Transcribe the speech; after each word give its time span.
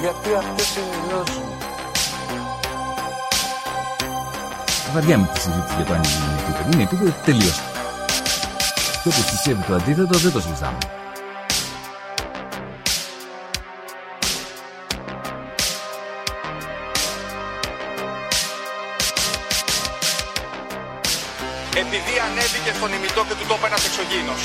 Γιατί 0.00 0.34
αυτές 0.34 0.76
είναι 0.76 0.96
οι 0.96 1.08
γνώσεις 1.08 1.36
μου. 1.36 1.56
Βαριά 4.92 5.18
με 5.18 5.28
τη 5.32 5.40
συζήτηση 5.40 5.74
για 5.76 5.84
το 5.84 5.92
αν 5.92 6.02
είναι 6.02 6.40
επίπεδο. 6.40 6.70
Είναι 6.72 6.82
επίπεδο 6.82 7.14
τελείω. 7.24 7.52
Και 9.02 9.08
όπως 9.08 9.24
πιστεύει 9.30 9.62
το 9.62 9.74
αντίθετο, 9.74 10.18
δεν 10.18 10.32
το 10.32 10.40
συζητάμε. 10.40 10.78
επειδή 21.84 22.14
ανέβηκε 22.28 22.70
στον 22.78 22.90
ημιτό 22.96 23.22
και 23.28 23.34
του 23.38 23.46
τόπου 23.50 23.66
ένας 23.70 23.82
εξωγήινος. 23.88 24.42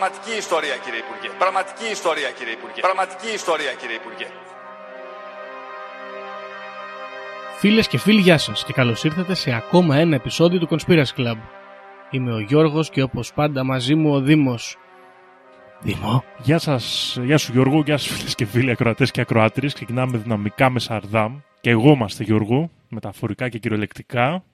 Πραγματική 0.00 0.36
ιστορία 0.38 0.76
κύριε 0.84 0.98
Υπουργέ. 1.06 1.28
Πραγματική 1.38 1.86
ιστορία 1.90 2.30
κύριε 2.30 2.52
Υπουργέ. 2.52 2.80
Πραγματική 2.80 3.30
ιστορία 3.34 3.72
κύριε 3.80 3.96
Υπουργέ. 3.96 4.26
Φίλες 7.58 7.88
και 7.88 7.98
φίλοι, 7.98 8.20
γεια 8.20 8.38
σας 8.38 8.64
και 8.64 8.72
καλώς 8.72 9.04
ήρθατε 9.04 9.34
σε 9.34 9.52
ακόμα 9.52 9.96
ένα 9.96 10.14
επεισόδιο 10.14 10.58
του 10.58 10.68
Conspiracy 10.70 11.14
Club. 11.16 11.36
Είμαι 12.10 12.32
ο 12.32 12.38
Γιώργος 12.38 12.90
και 12.90 13.02
όπως 13.02 13.32
πάντα 13.32 13.64
μαζί 13.64 13.94
μου 13.94 14.12
ο 14.14 14.20
Δήμος. 14.20 14.76
Δήμο. 15.80 16.24
Γεια 16.42 16.58
σας, 16.58 17.16
γεια 17.22 17.38
σου 17.38 17.52
Γιώργο, 17.52 17.82
γεια 17.84 17.98
σας 17.98 18.16
φίλες 18.16 18.34
και 18.34 18.44
φίλοι 18.44 18.70
ακροατές 18.70 19.10
και 19.10 19.20
ακροάτριες. 19.20 19.74
Ξεκινάμε 19.74 20.18
δυναμικά 20.18 20.70
με 20.70 20.78
Σαρδάμ. 20.78 21.38
Και 21.60 21.70
εγώ 21.70 21.90
είμαστε 21.90 22.24
Γιώργο, 22.24 22.70
μεταφορικά 22.88 23.48
και 23.48 23.58
κυριολεκτικά. 23.58 24.44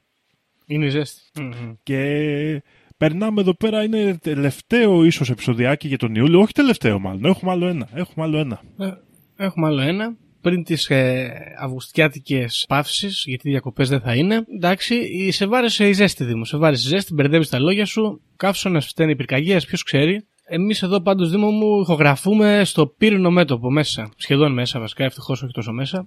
Είναι 0.67 0.85
η 0.85 0.89
ζέστη. 0.89 1.43
Μμμ. 1.43 1.75
Και 1.83 2.63
περνάμε 2.97 3.41
εδώ 3.41 3.55
πέρα, 3.55 3.83
είναι 3.83 4.19
τελευταίο 4.23 5.05
ίσως 5.05 5.31
επεισοδιάκι 5.31 5.89
για 5.89 5.99
τον 5.99 6.15
Ιούλιο. 6.15 6.41
Όχι 6.41 6.53
τελευταίο 6.53 6.99
μάλλον, 6.99 7.25
έχουμε 7.25 7.51
άλλο 7.51 7.67
ένα. 7.67 7.89
Έχουμε 7.95 8.25
άλλο 8.27 8.39
ένα. 8.39 8.61
Ε, 8.79 8.91
Έχουμε 9.37 9.67
άλλο 9.67 9.81
ένα. 9.81 10.17
Πριν 10.41 10.65
τις 10.65 10.89
ε, 10.91 11.31
αυγουστιάτικες 11.61 12.65
παύσεις, 12.69 13.23
γιατί 13.27 13.49
διακοπές 13.51 13.89
δεν 13.89 14.01
θα 14.01 14.15
είναι. 14.15 14.45
Εντάξει, 14.57 14.95
η- 14.95 15.31
σε 15.31 15.47
βάρεσε 15.47 15.89
η 15.89 15.93
ζέστη, 15.93 16.25
Δήμο. 16.25 16.45
Σε 16.45 16.57
βάρεσε 16.57 16.87
η 16.87 16.91
ζέστη, 16.91 17.15
μπερδεύεις 17.15 17.49
τα 17.49 17.59
λόγια 17.59 17.85
σου. 17.87 18.21
Καύσωνα 18.37 18.81
φταίνει 18.81 19.17
πυρκαγιές, 19.17 19.67
ποιος 19.67 19.83
ξέρει. 19.83 20.27
Εμείς 20.49 20.83
εδώ 20.83 21.01
πάντως, 21.01 21.31
Δήμο 21.31 21.51
μου, 21.51 21.81
ηχογραφούμε 21.81 22.63
στο 22.65 22.87
πύρινο 22.87 23.31
μέτωπο 23.31 23.71
μέσα. 23.71 24.11
Σχεδόν 24.17 24.53
μέσα, 24.53 24.81
βασικά, 24.81 25.05
ευτυχώς 25.05 25.43
όχι 25.43 25.53
τόσο 25.53 25.73
μέσα. 25.73 26.07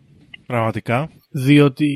Πραγματικά. 0.50 1.10
Διότι, 1.32 1.96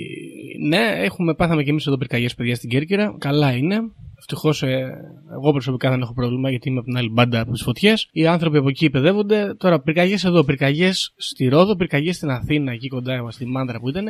ναι, 0.68 0.92
έχουμε, 1.04 1.34
πάθαμε 1.34 1.64
και 1.64 1.70
εμείς 1.70 1.88
εδώ 1.88 1.98
πυρκαγιές 1.98 2.36
παιδιά 2.36 2.56
στην 2.56 2.70
Κέρκυρα. 2.70 3.16
Καλά 3.20 3.52
είναι. 3.56 3.80
Ευτυχώς, 4.18 4.64
ε, 4.64 4.94
εγώ 5.34 5.52
προσωπικά 5.52 5.90
δεν 5.90 6.02
έχω 6.02 6.14
πρόβλημα 6.14 6.50
γιατί 6.50 6.70
είμαι 6.70 6.78
από 6.78 6.88
την 6.88 6.98
άλλη 6.98 7.10
μπάντα 7.10 7.40
από 7.40 7.52
τις 7.52 7.62
φωτιές. 7.62 8.10
Οι 8.12 8.28
άνθρωποι 8.28 8.58
από 8.58 8.70
εκεί 8.70 8.90
παιδεύονται. 8.90 9.56
Τώρα, 9.58 9.82
πυρκαγιές 9.82 10.24
εδώ, 10.24 10.44
πυρκαγιές 10.44 11.14
στη 11.18 11.48
Ρόδο, 11.48 11.76
πυρκαγιές 11.76 12.16
στην 12.16 12.30
Αθήνα, 12.30 12.72
εκεί 12.72 12.88
κοντά 12.88 13.28
στη 13.32 13.46
Μάντρα 13.46 13.80
που 13.80 13.90
ήταν. 13.90 14.06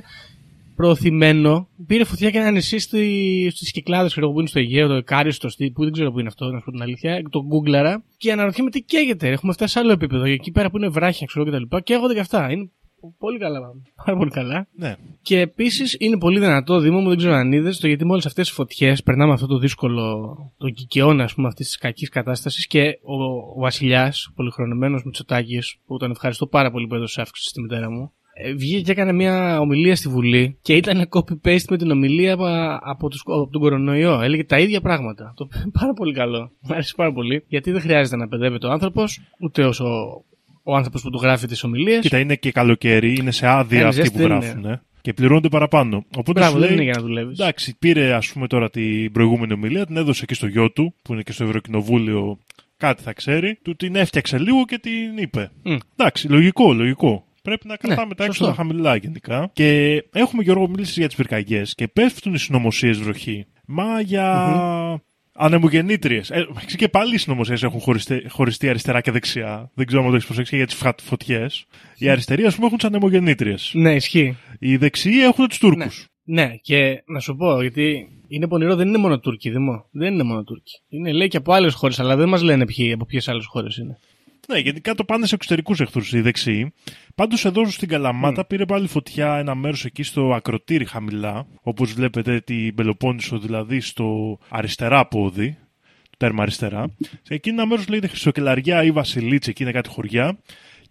Προωθημένο, 0.75 1.67
πήρε 1.87 2.03
φωτιά 2.03 2.29
και 2.29 2.37
ένα 2.37 2.51
νησί 2.51 2.79
στη, 2.79 3.47
στις 3.55 3.71
Κυκλάδες, 3.71 4.11
ξέρω 4.11 4.25
εγώ 4.25 4.33
που 4.33 4.39
είναι 4.39 4.49
στο 4.49 4.59
Αιγαίο, 4.59 4.87
το 4.87 5.03
Κάριστο, 5.03 5.49
στη- 5.49 5.71
που 5.71 5.83
δεν 5.83 5.91
ξέρω 5.91 6.11
που 6.11 6.19
είναι 6.19 6.27
αυτό, 6.27 6.45
να 6.51 6.59
σου 6.59 6.65
πω 6.65 6.71
την 6.71 6.81
αλήθεια. 6.81 7.21
Το 7.29 7.43
γκούγκλαρα 7.45 8.03
και 8.17 8.31
αναρωτιέμαι 8.31 8.69
τι 8.69 8.81
καίγεται. 8.81 9.27
Έχουμε 9.29 9.53
φτάσει 9.53 9.73
σε 9.73 9.79
άλλο 9.79 9.91
επίπεδο. 9.91 10.23
Εκεί 10.23 10.51
πέρα 10.51 10.69
που 10.69 10.77
είναι 10.77 10.87
βράχια, 10.87 11.25
ξέρω 11.25 11.45
εγώ 11.47 11.57
κτλ. 11.67 11.77
Καίγονται 11.83 12.13
και 12.13 12.19
αυτά. 12.19 12.51
Είναι 12.51 12.69
πολύ 13.17 13.39
καλά, 13.39 13.59
πάρα 14.05 14.17
πολύ 14.17 14.29
καλά. 14.29 14.67
Ναι. 14.75 14.95
Και 15.21 15.39
επίσης 15.39 15.95
είναι 15.99 16.17
πολύ 16.17 16.39
δυνατό, 16.39 16.79
Δήμο 16.79 16.99
μου, 16.99 17.07
δεν 17.07 17.17
ξέρω 17.17 17.33
αν 17.33 17.51
είδες, 17.51 17.79
το 17.79 17.87
γιατί 17.87 18.05
με 18.05 18.11
όλες 18.11 18.25
αυτές 18.25 18.47
τις 18.47 18.55
φωτιές 18.55 19.03
περνάμε 19.03 19.33
αυτό 19.33 19.47
το 19.47 19.57
δύσκολο, 19.57 20.35
το 20.57 20.69
κικαιώνα, 20.69 21.23
ας 21.23 21.33
πούμε, 21.33 21.47
αυτής 21.47 21.65
της 21.67 21.77
κακής 21.77 22.09
κατάστασης 22.09 22.67
και 22.67 22.99
ο, 23.03 23.23
ο 23.55 23.59
Βασιλιάς, 23.59 24.25
ο 24.27 24.31
πολυχρονεμένο 24.35 25.01
Μητσοτάκης, 25.05 25.77
που 25.85 25.97
τον 25.97 26.11
ευχαριστώ 26.11 26.47
πάρα 26.47 26.71
πολύ 26.71 26.87
που 26.87 26.95
έδωσε 26.95 27.21
αύξηση 27.21 27.49
στη 27.49 27.61
μητέρα 27.61 27.91
μου, 27.91 28.11
ε, 28.35 28.53
βγήκε 28.53 28.81
και 28.81 28.91
έκανε 28.91 29.11
μια 29.11 29.59
ομιλία 29.59 29.95
στη 29.95 30.09
Βουλή 30.09 30.57
και 30.61 30.75
ήταν 30.75 31.09
copy-paste 31.09 31.65
με 31.69 31.77
την 31.77 31.91
ομιλία 31.91 32.33
από, 32.33 32.45
από, 32.81 33.09
τους- 33.09 33.23
από 33.25 33.49
τον 33.51 33.61
κορονοϊό. 33.61 34.21
Έλεγε 34.21 34.43
τα 34.43 34.59
ίδια 34.59 34.81
πράγματα. 34.81 35.33
Το 35.35 35.47
πάρα 35.79 35.93
πολύ 35.93 36.13
καλό. 36.13 36.51
Μου 36.59 36.73
άρεσε 36.73 36.93
πάρα 36.97 37.13
πολύ. 37.13 37.43
Γιατί 37.47 37.71
δεν 37.71 37.81
χρειάζεται 37.81 38.15
να 38.15 38.27
παιδεύεται 38.27 38.67
ο 38.67 38.71
άνθρωπος, 38.71 39.19
ούτε 39.39 39.65
όσο 39.65 39.85
ο 40.63 40.75
άνθρωπος 40.75 41.01
που 41.01 41.09
του 41.09 41.19
γράφει 41.21 41.47
τις 41.47 41.63
ομιλίες. 41.63 41.99
Κοίτα, 41.99 42.19
είναι 42.19 42.35
και 42.35 42.51
καλοκαίρι, 42.51 43.15
είναι 43.19 43.31
σε 43.31 43.47
άδεια 43.47 43.79
Είναι 43.79 43.87
αυτοί 43.87 44.01
ζέστη, 44.01 44.13
που 44.13 44.27
δεν 44.27 44.27
γράφουν. 44.37 44.65
ε. 44.65 44.81
Και 45.01 45.13
πληρώνονται 45.13 45.49
παραπάνω. 45.49 46.05
Οπότε 46.17 46.39
Μπράβο, 46.39 46.53
σου 46.53 46.59
δεν 46.59 46.67
λέει, 46.67 46.75
είναι 46.77 46.83
για 46.85 46.93
να 46.95 47.01
δουλεύεις. 47.01 47.39
εντάξει, 47.39 47.75
πήρε 47.79 48.13
ας 48.13 48.31
πούμε 48.31 48.47
τώρα 48.47 48.69
την 48.69 49.11
προηγούμενη 49.11 49.53
ομιλία, 49.53 49.85
την 49.85 49.97
έδωσε 49.97 50.25
και 50.25 50.33
στο 50.33 50.47
γιο 50.47 50.71
του, 50.71 50.93
που 51.01 51.13
είναι 51.13 51.21
και 51.21 51.31
στο 51.31 51.43
Ευρωκοινοβούλιο, 51.43 52.37
κάτι 52.77 53.03
θα 53.03 53.13
ξέρει, 53.13 53.59
του 53.63 53.75
την 53.75 53.95
έφτιαξε 53.95 54.37
λίγο 54.37 54.65
και 54.65 54.77
την 54.77 55.17
είπε. 55.17 55.51
Μμ. 55.63 55.75
Εντάξει, 55.95 56.27
λογικό, 56.27 56.73
λογικό. 56.73 57.25
Πρέπει 57.41 57.67
να 57.67 57.75
κρατάμε 57.75 58.13
τα 58.15 58.23
Ναι, 58.23 58.29
σωστό. 58.33 58.45
έξοδα 58.47 58.53
χαμηλά 58.67 58.95
γενικά. 58.95 59.49
Και 59.53 60.03
έχουμε 60.13 60.43
Γιώργο 60.43 60.67
μίλησε 60.67 60.93
για 60.97 61.07
τις 61.07 61.15
πυρκαγιές 61.15 61.75
και 61.75 61.87
πέφτουν 61.87 62.33
οι 62.33 62.37
συνωμοσίες 62.39 62.97
βροχή. 62.99 63.45
Μα 63.65 64.01
για 64.01 65.01
ανεμογεννήτριες. 65.33 66.29
Ε, 66.29 66.47
και 66.75 66.87
πάλι 66.87 67.15
οι 67.15 67.17
συνωμοσίες 67.17 67.63
έχουν 67.63 67.79
χωριστεί, 67.79 68.25
χωριστεί 68.29 68.69
αριστερά 68.69 69.01
και 69.01 69.11
δεξιά. 69.11 69.71
Δεν 69.73 69.85
ξέρω 69.85 70.01
αν 70.01 70.09
το 70.09 70.15
έχεις 70.15 70.25
προσέξει 70.25 70.55
για 70.55 70.65
τις 70.65 70.81
φωτιές. 71.01 71.65
Οι 71.97 72.09
αριστεροί, 72.09 72.45
ας 72.45 72.55
πούμε, 72.55 72.65
έχουν 72.67 72.77
τι 72.77 72.87
ανεμογεννήτριες. 72.87 73.71
Ναι, 73.73 73.95
ισχύει. 73.95 74.37
Οι 74.59 74.77
δεξιοί 74.77 75.19
έχουν 75.23 75.47
τους 75.47 75.57
Τούρκους. 75.57 76.07
Ναι. 76.23 76.45
Ναι, 76.45 76.55
και 76.61 77.03
να 77.05 77.19
σου 77.19 77.35
πω, 77.35 77.61
γιατί 77.61 78.07
είναι 78.27 78.47
πονηρό, 78.47 78.75
δεν 78.75 78.87
είναι 78.87 78.97
μόνο 78.97 79.19
Τούρκοι, 79.19 79.49
Δημό. 79.49 79.85
Δεν 79.91 80.13
είναι 80.13 80.23
μόνο 80.23 80.43
Τούρκοι. 80.43 80.81
Είναι 80.89 81.11
λέει 81.11 81.27
και 81.27 81.37
από 81.37 81.53
άλλες 81.53 81.73
χώρες, 81.73 81.99
αλλά 81.99 82.15
δεν 82.15 82.29
μας 82.29 82.41
λένε 82.41 82.65
ποιοι, 82.65 82.91
από 82.91 83.05
ποιες 83.05 83.27
άλλες 83.27 83.45
χώρες 83.45 83.77
είναι. 83.77 83.97
Ναι, 84.47 84.59
γιατί 84.59 84.81
κάτω 84.81 85.03
πάνε 85.03 85.25
σε 85.25 85.35
εξωτερικούς 85.35 85.79
εχθρούς 85.79 86.13
οι 86.13 86.21
δεξιοί. 86.21 86.73
Πάντως 87.15 87.45
εδώ 87.45 87.69
στην 87.69 87.87
Καλαμάτα 87.87 88.45
πήρε 88.45 88.65
πάλι 88.65 88.87
φωτιά 88.87 89.37
ένα 89.37 89.55
μέρος 89.55 89.85
εκεί 89.85 90.03
στο 90.03 90.33
ακροτήρι 90.33 90.85
χαμηλά. 90.85 91.45
Όπως 91.61 91.93
βλέπετε 91.93 92.39
την 92.39 92.75
Πελοπόννησο, 92.75 93.39
δηλαδή 93.39 93.79
στο 93.79 94.39
αριστερά 94.49 95.07
πόδι. 95.07 95.57
Το 96.09 96.17
τέρμα 96.17 96.41
αριστερά. 96.41 96.95
Σε 97.21 97.33
εκείνο 97.33 97.55
ένα 97.61 97.69
μέρος 97.69 97.87
λέγεται 97.87 98.07
Χρυσοκελαριά 98.07 98.83
ή 98.83 98.91
Βασιλίτσα, 98.91 99.49
εκεί 99.49 99.63
είναι 99.63 99.71
κάτι 99.71 99.89
χωριά. 99.89 100.37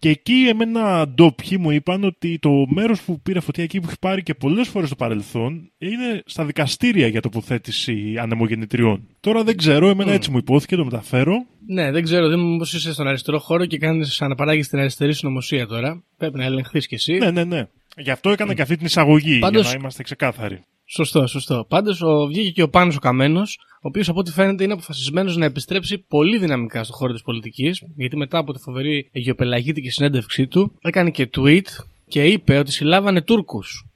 Και 0.03 0.09
εκεί 0.09 0.47
εμένα 0.49 1.09
ντόπιοι 1.09 1.59
μου 1.61 1.71
είπαν 1.71 2.05
ότι 2.05 2.39
το 2.39 2.51
μέρος 2.69 3.03
που 3.03 3.21
πήρε 3.21 3.41
φωτιά 3.41 3.65
εκεί 3.65 3.81
που 3.81 3.87
έχει 3.89 3.99
πάρει 4.01 4.23
και 4.23 4.35
πολλές 4.35 4.69
φορές 4.69 4.89
στο 4.89 4.97
παρελθόν 4.97 5.71
είναι 5.79 6.23
στα 6.27 6.45
δικαστήρια 6.45 7.07
για 7.07 7.21
τοποθέτηση 7.21 8.15
ανεμογεννητριών. 8.19 9.09
Τώρα 9.21 9.45
δεν 9.45 9.57
ξέρω, 9.57 9.89
εμένα 9.89 10.13
έτσι 10.13 10.31
μου 10.31 10.37
υπόθηκε, 10.37 10.77
το 10.77 10.85
μεταφέρω. 10.85 11.47
Ναι, 11.67 11.91
δεν 11.91 12.03
ξέρω, 12.03 12.29
δεν 12.29 12.41
μου 12.41 12.59
είσαι 12.63 12.93
στον 12.93 13.07
αριστερό 13.07 13.39
χώρο 13.39 13.67
και 13.67 13.79
κάνεις 13.79 14.23
αναπαράγεις 14.23 14.69
την 14.69 14.79
αριστερή 14.79 15.15
συνωμοσία 15.15 15.67
τώρα. 15.67 16.03
Πρέπει 16.17 16.39
να 16.39 16.45
ελεγχθείς 16.45 16.87
κι 16.87 16.95
εσύ. 16.95 17.13
Ναι, 17.13 17.31
ναι, 17.31 17.45
ναι. 17.45 17.69
Γι' 17.97 18.11
αυτό 18.11 18.31
έκανα 18.31 18.55
και 18.55 18.63
αυτή 18.63 18.77
την 18.77 18.87
εισαγωγή, 18.87 19.39
Πάντως- 19.39 19.63
για 19.63 19.73
να 19.73 19.79
είμαστε 19.79 20.03
ξεκάθαροι. 20.03 20.65
Σωστό, 20.85 21.27
σωστό. 21.27 21.67
Πάντως 21.69 22.03
βγήκε 22.29 22.51
και 22.51 22.63
ο 22.63 22.69
Πάνος 22.69 22.97
ο 22.97 22.99
Καμένος, 22.99 23.59
ο 23.72 23.72
οποίος 23.89 24.09
από 24.09 24.19
ό,τι 24.19 24.31
φαίνεται 24.31 24.65
είναι 24.65 24.73
αποφασισμένος 24.73 25.37
να 25.37 25.45
επιστρέψει 25.45 25.99
πολύ 25.99 26.39
δυναμικά 26.39 26.85
στον 26.85 26.97
χώρο 26.97 27.13
της 27.13 27.23
πολιτικής, 27.23 27.85
γιατί 27.97 28.17
μετά 28.17 28.39
από 28.39 28.53
τη 28.53 28.59
φοβερή 28.59 29.09
γεωπελαγήτικη 29.13 29.91
συνέντευξή 29.91 30.47
του 30.47 30.73
έκανε 30.83 31.11
και 31.11 31.31
tweet 31.37 31.67
και 32.09 32.25
είπε 32.25 32.59
ότι 32.59 32.73
συλλάβανε 32.73 33.23
Τούρκους, 33.23 33.87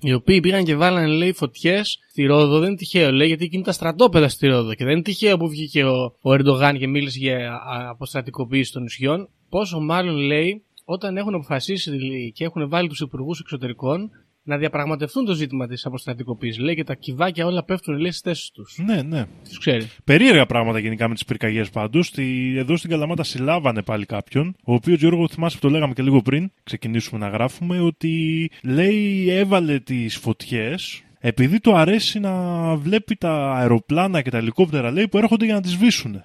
Οι 0.00 0.12
οποίοι 0.12 0.40
πήγαν 0.40 0.64
και 0.64 0.76
βάλανε, 0.76 1.06
λέει, 1.06 1.32
φωτιές 1.32 1.98
στη 2.10 2.24
Ρόδο. 2.24 2.58
Δεν 2.58 2.68
είναι 2.68 2.76
τυχαίο, 2.76 3.12
λέει, 3.12 3.26
γιατί 3.26 3.44
εκεί 3.44 3.54
είναι 3.54 3.64
τα 3.64 3.72
στρατόπεδα 3.72 4.28
στη 4.28 4.46
Ρόδο. 4.46 4.74
Και 4.74 4.84
δεν 4.84 4.92
είναι 4.92 5.02
τυχαίο 5.02 5.36
που 5.36 5.48
βγήκε 5.48 5.84
ο, 5.84 6.14
ο 6.20 6.32
Ερντογάν 6.32 6.78
και 6.78 6.86
μίλησε 6.86 7.18
για 7.18 7.52
α, 7.52 7.88
αποστρατικοποίηση 7.90 8.72
των 8.72 8.82
νησιών. 8.82 9.28
Πόσο 9.48 9.80
μάλλον, 9.80 10.16
λέει, 10.16 10.62
όταν 10.84 11.16
έχουν 11.16 11.34
αποφασίσει 11.34 11.90
λέει, 11.90 12.32
και 12.32 12.44
έχουν 12.44 12.68
βάλει 12.68 12.88
τους 12.88 13.00
υπουργούς 13.00 13.40
εξωτερικών 13.40 14.10
να 14.42 14.56
διαπραγματευτούν 14.56 15.24
το 15.24 15.34
ζήτημα 15.34 15.66
της 15.66 15.86
αποστρατικοποίηση. 15.86 16.60
Λέει 16.60 16.74
και 16.74 16.84
τα 16.84 16.94
κυβάκια 16.94 17.46
όλα 17.46 17.64
πέφτουν, 17.64 17.98
λέει, 17.98 18.10
στις 18.10 18.20
θέσεις 18.20 18.50
τους. 18.50 18.78
Ναι, 18.86 19.02
ναι. 19.02 19.24
Τις 19.42 19.58
ξέρει. 19.58 19.90
Περίεργα 20.04 20.46
πράγματα 20.46 20.78
γενικά 20.78 21.08
με 21.08 21.14
τις 21.14 21.24
πυρκαγιές 21.24 21.70
πάντω. 21.70 22.00
Εδώ 22.56 22.76
στην 22.76 22.90
Καλαμάτα 22.90 23.22
συλλάβανε 23.22 23.82
πάλι 23.82 24.06
κάποιον, 24.06 24.56
ο 24.64 24.74
οποίος 24.74 24.98
Γιώργο 24.98 25.28
θυμάσαι 25.28 25.56
που 25.58 25.66
το 25.66 25.72
λέγαμε 25.72 25.92
και 25.92 26.02
λίγο 26.02 26.22
πριν, 26.22 26.50
ξεκινήσουμε 26.62 27.20
να 27.20 27.28
γράφουμε, 27.28 27.80
ότι 27.80 28.50
λέει 28.62 29.28
έβαλε 29.28 29.78
τις 29.78 30.16
φωτιές, 30.16 31.02
επειδή 31.18 31.60
του 31.60 31.76
αρέσει 31.76 32.20
να 32.20 32.74
βλέπει 32.76 33.16
τα 33.16 33.52
αεροπλάνα 33.52 34.22
και 34.22 34.30
τα 34.30 34.38
ελικόπτερα 34.38 34.90
λέει, 34.90 35.08
που 35.08 35.18
έρχονται 35.18 35.44
για 35.44 35.54
να 35.54 35.60
τις 35.60 35.70
σβήσουν. 35.70 36.22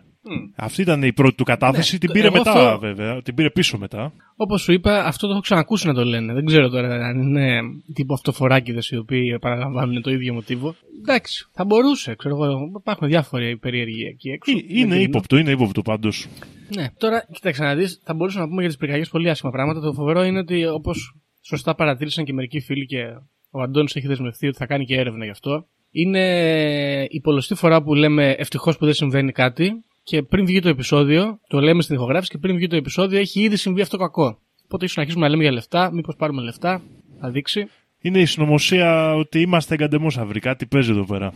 Αυτή 0.56 0.82
ήταν 0.82 1.04
η 1.04 1.14
πρώτη 1.14 1.36
του 1.36 1.44
κατάθεση. 1.44 1.94
Ναι, 1.94 2.00
την 2.00 2.08
το- 2.08 2.14
πήρε 2.14 2.28
εγώ 2.28 2.38
μετά, 2.38 2.52
αυτό- 2.52 2.80
βέβαια. 2.80 3.22
Την 3.22 3.36
πήρε 3.36 3.50
πίσω 3.50 3.78
μετά. 3.78 4.14
Όπως 4.36 4.62
σου 4.62 4.72
είπα, 4.72 5.04
αυτό 5.06 5.26
το 5.28 5.32
έχω 5.34 5.42
ξανακούσει 5.42 5.88
να 5.88 5.94
το 5.94 6.06
λένε. 6.06 6.34
Δεν 6.34 6.46
ξέρω 6.46 6.70
τώρα 6.70 7.06
αν 7.08 7.22
είναι 7.22 7.60
τύπου 7.94 8.14
αυτοφοράκιδες 8.14 8.90
οι 8.90 8.98
οποίοι 8.98 9.40
παραλαμβάνουν 9.40 10.02
το 10.02 10.12
ίδιο 10.12 10.34
μοτίβο. 10.34 10.76
Εντάξει, 11.00 11.48
θα 11.52 11.66
μπορούσε, 11.66 12.16
ξέρω 12.16 12.36
εγώ. 12.36 12.72
Υπάρχουν 12.80 13.08
διάφοροι 13.08 13.58
περίεργοι 13.58 14.04
εκεί 14.06 14.30
έξω. 14.30 14.52
Ε, 14.52 14.54
Δεν 14.56 14.76
Είναι 14.78 14.88
κρίνω. 14.88 15.02
ύποπτο, 15.02 15.38
είναι 15.38 15.52
ύποπτο 15.52 15.82
πάντως. 15.82 16.28
Ναι, 16.76 16.86
τώρα 16.98 17.26
κοίταξε 17.32 17.64
να 17.64 17.76
δεις, 17.76 18.02
θα 18.04 18.14
μπορούσαμε 18.14 18.44
να 18.44 18.50
πούμε 18.50 18.60
για 18.62 18.70
τις 18.70 18.80
πυρκαγιές 18.80 19.10
πολύ 19.10 19.30
άσχημα 19.30 19.52
πράγματα. 19.52 19.80
Το 19.80 19.94
φοβερό 19.94 20.24
είναι 20.24 20.40
ότι 20.40 20.66
όπως 20.66 21.16
σωστά 21.42 21.76
παρατήρησαν 21.76 22.26
και 22.26 22.34
μερικοί 22.34 22.60
φίλοι 22.60 22.86
και 22.86 23.04
ο 23.50 23.62
Αντώνης 23.62 23.96
έχει 23.96 24.08
δεσμευτεί 24.08 24.48
ότι 24.48 24.58
θα 24.58 24.66
κάνει 24.66 24.86
και 24.86 24.96
έρευνα 24.96 25.26
γι' 25.26 25.32
αυτό. 25.32 25.68
Είναι 25.92 27.08
η 27.10 27.20
πολλωστή 27.22 27.56
φορά 27.56 27.84
που 27.84 27.94
λέμε 27.94 28.32
ευτυχώς 28.38 28.78
που 28.78 28.86
δεν 28.86 28.94
συμβαίνει 28.94 29.32
κάτι 29.32 29.84
και 30.10 30.24
πριν 30.24 30.46
βγει 30.46 30.60
το 30.60 30.70
επεισόδιο, 30.70 31.40
το 31.48 31.60
λέμε 31.60 31.82
στην 31.82 31.96
ηχογράφηση 31.96 32.32
και 32.32 32.38
πριν 32.38 32.56
βγει 32.56 32.68
το 32.68 32.76
επεισόδιο 32.76 33.20
έχει 33.20 33.42
ήδη 33.42 33.56
συμβεί 33.56 33.82
αυτό 33.82 33.98
κακό. 33.98 34.40
Οπότε 34.64 34.84
ίσως 34.84 34.96
να 34.96 35.02
αρχίσουμε 35.02 35.26
να 35.26 35.32
λέμε 35.32 35.44
για 35.44 35.52
λεφτά, 35.52 35.92
μήπως 35.94 36.16
πάρουμε 36.16 36.42
λεφτά, 36.42 36.82
θα 37.20 37.30
δείξει. 37.30 37.68
Είναι 38.02 38.20
η 38.20 38.26
συνωμοσία 38.26 39.16
ότι 39.16 39.42
είμαστε 39.42 39.74
εγκαντεμόσαυροι. 39.74 40.40
Κάτι 40.40 40.66
παίζει 40.66 40.92
εδώ 40.92 41.06
πέρα. 41.06 41.34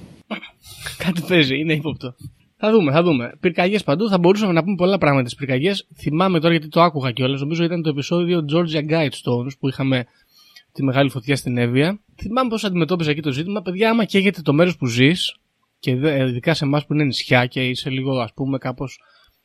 Κάτι 1.03 1.21
παίζει, 1.27 1.59
είναι 1.59 1.73
ύποπτο. 1.73 2.15
Θα 2.57 2.71
δούμε, 2.71 2.91
θα 2.91 3.03
δούμε. 3.03 3.33
Πυρκαγιές 3.39 3.83
παντού, 3.83 4.09
θα 4.09 4.17
μπορούσαμε 4.17 4.53
να 4.53 4.63
πούμε 4.63 4.75
πολλά 4.75 4.97
πράγματα 4.97 5.29
τι 5.29 5.35
πυρκαγιές. 5.35 5.87
Θυμάμαι 5.95 6.39
τώρα 6.39 6.53
γιατί 6.53 6.67
το 6.67 6.81
άκουγα 6.81 7.11
κιόλας. 7.11 7.41
Νομίζω 7.41 7.63
ήταν 7.63 7.81
το 7.81 7.89
επεισόδιο 7.89 8.45
Georgia 8.53 8.89
Guidestones 8.89 9.51
που 9.59 9.67
είχαμε 9.67 10.05
τη 10.71 10.83
μεγάλη 10.83 11.09
φωτιά 11.09 11.35
στην 11.35 11.57
Εύβοια. 11.57 11.99
Θυμάμαι 12.15 12.49
πώς 12.49 12.63
αντιμετώπιζα 12.63 13.11
εκεί 13.11 13.21
το 13.21 13.31
ζήτημα. 13.31 13.61
Παιδιά, 13.61 13.89
άμα 13.89 14.05
καίγεται 14.05 14.41
το 14.41 14.53
μέρος 14.53 14.77
που 14.77 14.85
ζεις, 14.85 15.35
και 15.81 15.95
δε- 15.95 16.27
ειδικά 16.27 16.53
σε 16.53 16.65
εμάς 16.65 16.85
που 16.85 16.93
είναι 16.93 17.03
νησιά 17.03 17.45
και 17.45 17.67
είσαι 17.67 17.89
λίγο, 17.89 18.19
ας 18.19 18.33
πούμε, 18.33 18.57
κάπως 18.57 18.99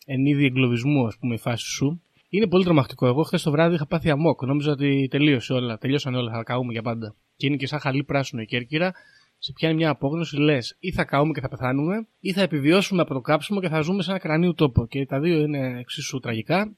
εν 0.06 0.24
είδη 0.26 0.44
εγκλωβισμού, 0.44 1.06
ας 1.06 1.16
πούμε, 1.18 1.34
η 1.34 1.38
φάση 1.38 1.66
σου. 1.66 2.02
Είναι 2.28 2.46
πολύ 2.46 2.64
τρομακτικό. 2.64 3.06
Εγώ 3.06 3.22
χθες 3.22 3.42
το 3.42 3.50
βράδυ 3.50 3.74
είχα 3.74 3.86
πάθει 3.86 4.10
αμόκ. 4.10 4.42
Νόμιζα 4.42 4.70
ότι 4.70 5.08
τελείωσε 5.10 5.52
όλα. 5.52 5.78
Τελειώσαν 5.78 6.14
όλα. 6.14 6.32
Θα 6.32 6.42
καούμε 6.42 6.72
για 6.72 6.82
πάντα. 6.82 7.14
Και 7.36 7.46
είναι 7.46 7.56
και 7.56 7.66
σαν 7.66 7.80
χαλί 7.80 8.04
πράσινο 8.04 8.42
η 8.42 8.44
Κέρκυρα. 8.46 8.92
Σε 9.38 9.52
πιάνει 9.52 9.74
μια 9.74 9.90
απόγνωση, 9.90 10.36
λες, 10.36 10.76
ή 10.80 10.92
θα 10.92 11.04
καούμε 11.04 11.32
και 11.32 11.40
θα 11.40 11.48
πεθάνουμε, 11.48 12.06
ή 12.20 12.32
θα 12.32 12.42
επιβιώσουμε 12.42 13.02
από 13.02 13.14
το 13.14 13.20
κάψιμο 13.20 13.60
και 13.60 13.68
θα 13.68 13.80
ζούμε 13.80 14.02
σε 14.02 14.10
ένα 14.10 14.18
κρανίο 14.20 14.54
τόπο. 14.54 14.86
Και 14.86 15.06
τα 15.06 15.20
δύο 15.20 15.38
είναι 15.40 15.78
εξίσου 15.78 16.18
τραγικά. 16.18 16.76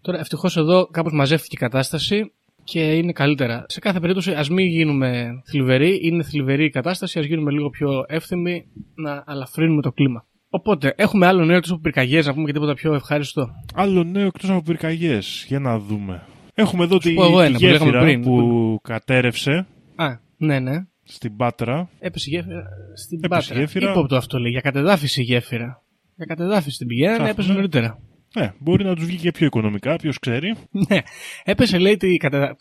Τώρα, 0.00 0.18
ευτυχώς 0.18 0.56
εδώ 0.56 0.86
κάπως 0.86 1.12
μαζεύτηκε 1.12 1.54
η 1.54 1.58
κατάσταση 1.58 2.32
και 2.64 2.80
είναι 2.92 3.12
καλύτερα. 3.12 3.64
Σε 3.68 3.80
κάθε 3.80 4.00
περίπτωση, 4.00 4.32
ας 4.32 4.48
μην 4.50 4.66
γίνουμε 4.66 5.42
θλιβεροί. 5.44 5.98
Είναι 6.02 6.22
θλιβερή 6.22 6.64
η 6.64 6.70
κατάσταση, 6.70 7.18
ας 7.18 7.24
γίνουμε 7.24 7.50
λίγο 7.50 7.70
πιο 7.70 8.04
εύθυμοι 8.08 8.64
να 8.94 9.22
αλαφρύνουμε 9.26 9.82
το 9.82 9.92
κλίμα. 9.92 10.26
Οπότε, 10.50 10.94
έχουμε 10.96 11.26
άλλο 11.26 11.44
νέο 11.44 11.56
εκτός 11.56 11.70
από 11.70 11.80
πυρκαγιές, 11.80 12.26
να 12.26 12.34
πούμε 12.34 12.46
και 12.46 12.52
τίποτα 12.52 12.74
πιο 12.74 12.94
ευχάριστο. 12.94 13.48
Άλλο 13.74 14.04
νέο 14.04 14.26
εκτός 14.26 14.50
από 14.50 14.62
πυρκαγιές. 14.62 15.44
Για 15.48 15.58
να 15.58 15.78
δούμε. 15.78 16.22
Έχουμε 16.54 16.84
εδώ 16.84 16.98
τη, 16.98 17.12
πω 17.14 17.24
εγώ 17.24 17.40
ένα 17.40 17.58
τη 17.58 17.64
που 17.64 17.70
λέγαμε 17.70 17.84
γέφυρα 17.84 18.00
πριν. 18.02 18.22
που 18.22 18.78
κατέρευσε 18.82 19.66
Α, 19.96 20.06
ναι, 20.36 20.58
ναι. 20.60 20.84
στην 21.02 21.36
Πάτρα. 21.36 21.88
Έπεσε 21.98 22.30
η 22.30 22.34
γέφυρα 22.34 22.62
στην 22.96 23.20
Έπεσε 23.22 23.48
Πάτρα. 23.48 23.60
γέφυρα. 23.60 23.90
Ύποπτο 23.90 24.16
αυτό 24.16 24.38
λέει. 24.38 24.50
Για 24.50 24.60
κατεδάφιση 24.60 25.20
η 25.20 25.24
γέφυρα. 25.24 25.82
Για 26.16 26.26
κατεδάφιση 26.26 26.78
την 26.78 26.86
πηγαίνανε, 26.86 27.14
Ψάχνουμε. 27.16 27.32
έπεσε 27.40 27.52
νωρίτερα. 27.52 27.98
Ναι, 28.34 28.52
μπορεί 28.58 28.84
να 28.84 28.94
τους 28.94 29.04
βγει 29.04 29.16
και 29.16 29.30
πιο 29.30 29.46
οικονομικά, 29.46 29.96
ποιος 29.96 30.18
ξέρει. 30.18 30.54
Ναι. 30.70 30.98
Έπεσε, 31.44 31.78
λέει, 31.78 31.92
ότι 31.92 32.16
κατεδα... 32.16 32.56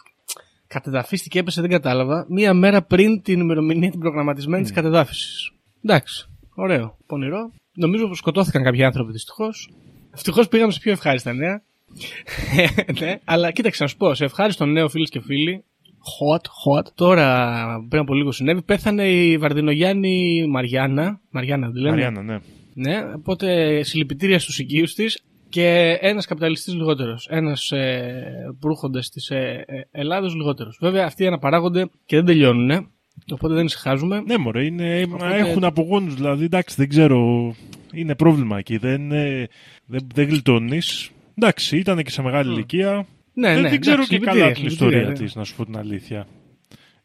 κατεδαφίστηκε, 0.67 1.39
έπεσε, 1.39 1.61
δεν 1.61 1.69
κατάλαβα, 1.69 2.25
μία 2.29 2.53
μέρα 2.53 2.81
πριν 2.81 3.21
την 3.21 3.39
ημερομηνία 3.39 3.91
την 3.91 3.99
προγραμματισμένη 3.99 4.63
της 4.63 4.71
κατεδάφισης. 4.71 5.51
Εντάξει. 5.83 6.29
Ωραίο. 6.55 6.97
Πονηρό. 7.05 7.51
Νομίζω 7.73 8.07
πως 8.07 8.17
σκοτώθηκαν 8.17 8.63
κάποιοι 8.63 8.83
άνθρωποι 8.83 9.11
δυστυχώς. 9.11 9.69
Ευτυχώς 10.13 10.47
πήγαμε 10.47 10.71
σε 10.71 10.79
πιο 10.79 10.91
ευχάριστα 10.91 11.33
νέα. 11.33 11.61
ναι, 12.99 13.19
αλλά 13.25 13.51
κοίταξε 13.51 13.83
να 13.83 13.89
σου 13.89 13.97
πω, 13.97 14.13
σε 14.13 14.25
ευχάριστο 14.25 14.65
νέο 14.65 14.89
φίλες 14.89 15.09
και 15.09 15.21
φίλοι. 15.21 15.63
Hot, 16.01 16.41
hot. 16.41 16.85
Τώρα, 16.95 17.65
πριν 17.89 18.01
από 18.01 18.13
λίγο 18.13 18.31
συνέβη, 18.31 18.61
πέθανε 18.61 19.09
η 19.09 19.37
Βαρδινογιάννη 19.37 20.45
Μαριάννα. 20.49 21.19
Μαριάννα, 21.29 21.71
τη 21.71 21.79
λένε. 21.79 21.89
Μαριάννα, 21.89 22.21
ναι. 22.21 22.39
Ναι, 22.73 23.13
οπότε 23.15 23.79
συλληπιτήρια 23.83 24.39
στους 24.39 24.59
οικείους 24.59 24.93
της 24.93 25.23
και 25.51 25.97
ένας 26.01 26.25
καπιταλιστής 26.25 26.73
λιγότερος. 26.73 27.27
Ένας 27.29 27.71
ε, 27.71 28.55
προύχοντας 28.59 29.09
της 29.09 29.29
ε, 29.29 29.63
ε, 29.67 29.81
Ελλάδος 29.91 30.35
λιγότερος. 30.35 30.77
Βέβαια 30.81 31.05
αυτοί 31.05 31.27
αναπαράγονται 31.27 31.89
και 32.05 32.15
δεν 32.15 32.25
τελειώνουν, 32.25 32.89
οπότε 33.31 33.53
δεν 33.53 33.65
ησυχάζουμε. 33.65 34.21
Ναι, 34.25 34.37
μωρέ, 34.37 34.65
είναι, 34.65 35.03
Οπότε- 35.13 35.39
έχουν 35.39 35.63
απογόνους, 35.63 36.15
δηλαδή, 36.15 36.43
εντάξει, 36.43 36.75
δεν 36.77 36.89
ξέρω, 36.89 37.53
είναι 37.93 38.15
πρόβλημα 38.15 38.57
εκεί, 38.57 38.77
δεν, 38.77 39.11
ε, 39.11 39.47
δεν, 39.85 40.07
δεν 40.13 40.27
γλιτώνεις. 40.27 41.09
Εντάξει, 41.35 41.77
ήταν 41.77 42.03
και 42.03 42.11
σε 42.11 42.21
μεγάλη 42.21 42.51
ηλικία. 42.53 43.05
Ναι, 43.33 43.53
δεν, 43.53 43.61
ναι, 43.61 43.69
δεν 43.69 43.79
ξέρω 43.79 43.95
εντάξει, 43.95 44.17
και 44.17 44.25
καλά 44.25 44.31
συλληπιτήρια, 44.35 44.63
την 44.63 44.65
ιστορία 44.65 44.97
συλληπιτήρια, 44.97 45.25
της, 45.27 45.35
να 45.35 45.43
σου 45.43 45.55
πω 45.55 45.65
την 45.65 45.77
αλήθεια. 45.77 46.27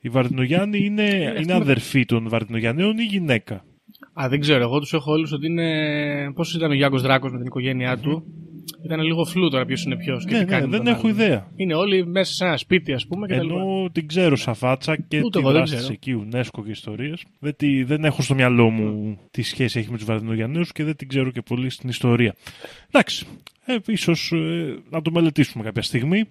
Η 0.01 0.09
Βαρδινογιάννη 0.09 0.79
είναι, 0.79 1.03
είναι 1.03 1.29
αυτή 1.31 1.47
με- 1.47 1.55
αδερφή 1.55 2.05
των 2.05 2.29
Βαρδινογιαννέων 2.29 2.99
ή 2.99 3.03
γυναίκα; 3.03 3.65
Α, 4.23 4.29
δεν 4.29 4.41
ξέρω, 4.41 4.61
εγώ 4.63 4.79
τους 4.79 4.93
έχω 4.93 5.13
όλους 5.13 5.33
ότι 5.33 5.47
είναι... 5.47 6.33
Πόσος 6.35 6.55
ήταν 6.55 6.71
ο 6.71 6.75
Γιάνκος 6.75 7.03
Δράκος 7.03 7.31
με 7.31 7.37
την 7.37 7.47
οικογένειά 7.47 7.99
του. 7.99 8.25
Ήταν 8.85 9.01
λίγο 9.01 9.25
φλού 9.25 9.49
τώρα 9.51 9.65
ποιος 9.65 9.85
είναι 9.85 9.97
ποιος 9.97 10.25
και 10.25 10.33
Ναι, 10.33 10.39
τι 10.39 10.45
ναι, 10.45 10.51
κάνει. 10.51 10.65
με 10.65 10.71
δεν 10.77 10.85
τον 10.85 10.95
έχω 10.95 11.07
άλλον. 11.07 11.19
ιδέα. 11.21 11.51
Είναι 11.57 11.75
όλοι 11.75 12.07
μέσα 12.07 12.33
σε 12.35 12.45
ένα 12.45 12.57
σπίτι 12.57 12.93
ας 12.93 13.07
πούμε 13.07 13.27
και 13.27 13.35
τα 13.37 13.43
λοιπά. 13.43 13.55
Ενώ 13.55 13.89
την 13.93 14.07
ξέρω 14.09 14.37
σαν 14.37 14.55
φάτσα 14.55 14.97
και 15.09 15.19
Ούτε 15.19 15.29
τη 15.31 15.39
εγώ 15.39 15.53
δεν 15.53 15.57
δράση 15.57 15.73
της 15.75 15.83
ξέρω. 15.83 15.95
εκεί, 15.95 16.29
UNESCO 16.31 16.65
και 16.65 16.71
ιστορίες. 16.71 17.25
Δεν, 17.39 17.57
τη- 17.57 17.83
δεν 17.85 18.05
έχω 18.05 18.23
στο 18.23 18.35
μυαλό 18.35 18.71
μου 18.71 19.19
τι 19.31 19.43
σχέση 19.43 19.79
έχει 19.79 19.91
με 19.91 19.97
τους 19.97 20.07
Βαρδινογιαννέους 20.07 20.73
και 20.73 20.85
δεν 20.85 20.97
την 20.97 21.09
ξέρω 21.09 21.31
και 21.31 21.43
πολύ 21.43 21.71
στην 21.71 21.89
ιστορία. 21.89 22.35
Εντάξει, 22.91 23.27
ε, 23.65 23.77
ίσως 23.87 24.33
ε, 24.33 24.77
να 24.91 25.03
το 25.03 25.11
μελετήσουμε 25.11 25.65
κάποια 25.65 25.83
στιγμή. 25.83 26.25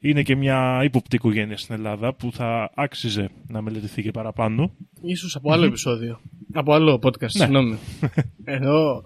Είναι 0.00 0.22
και 0.22 0.36
μια 0.36 0.80
ύποπτη 0.84 1.16
οικογένεια 1.16 1.56
στην 1.56 1.74
Ελλάδα 1.74 2.14
που 2.14 2.32
θα 2.32 2.70
άξιζε 2.74 3.28
να 3.48 3.62
μελετηθεί 3.62 4.02
και 4.02 4.10
παραπάνω. 4.10 4.72
Ίσως 5.02 5.36
από 5.36 5.52
άλλο 5.52 5.64
επεισόδιο. 5.64 6.20
Από 6.52 6.72
άλλο 6.74 6.94
podcast, 7.02 7.20
Ναι. 7.20 7.28
συγγνώμη. 7.28 7.78
Ενώ 8.44 9.02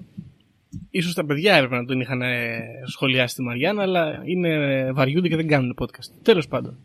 ίσως 0.91 1.15
τα 1.15 1.25
παιδιά 1.25 1.55
έπρεπε 1.55 1.77
να 1.77 1.85
τον 1.85 2.01
είχαν 2.01 2.23
ε, 2.23 2.59
σχολιάσει 2.87 3.35
τη 3.35 3.43
Μαριάννα, 3.43 3.83
αλλά 3.83 4.23
είναι 4.25 4.93
βαριούνται 4.93 5.29
και 5.29 5.37
δεν 5.37 5.47
κάνουν 5.49 5.75
podcast. 5.81 6.19
Τέλος 6.23 6.49
πάντων. 6.49 6.79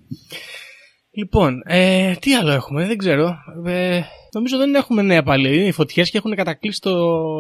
Λοιπόν, 1.12 1.62
ε, 1.66 2.14
τι 2.14 2.34
άλλο 2.36 2.52
έχουμε, 2.52 2.86
δεν 2.88 2.98
ξέρω. 2.98 3.36
Ε, 3.66 4.02
νομίζω 4.34 4.58
δεν 4.58 4.76
έχουμε 4.76 5.02
νέα 5.02 5.24
πάλι. 5.24 5.56
Είναι 5.56 5.68
οι 5.68 5.72
φωτιές 5.72 6.10
και 6.10 6.18
έχουν 6.18 6.36
κατακλείσει 6.36 6.82
το, 6.82 6.92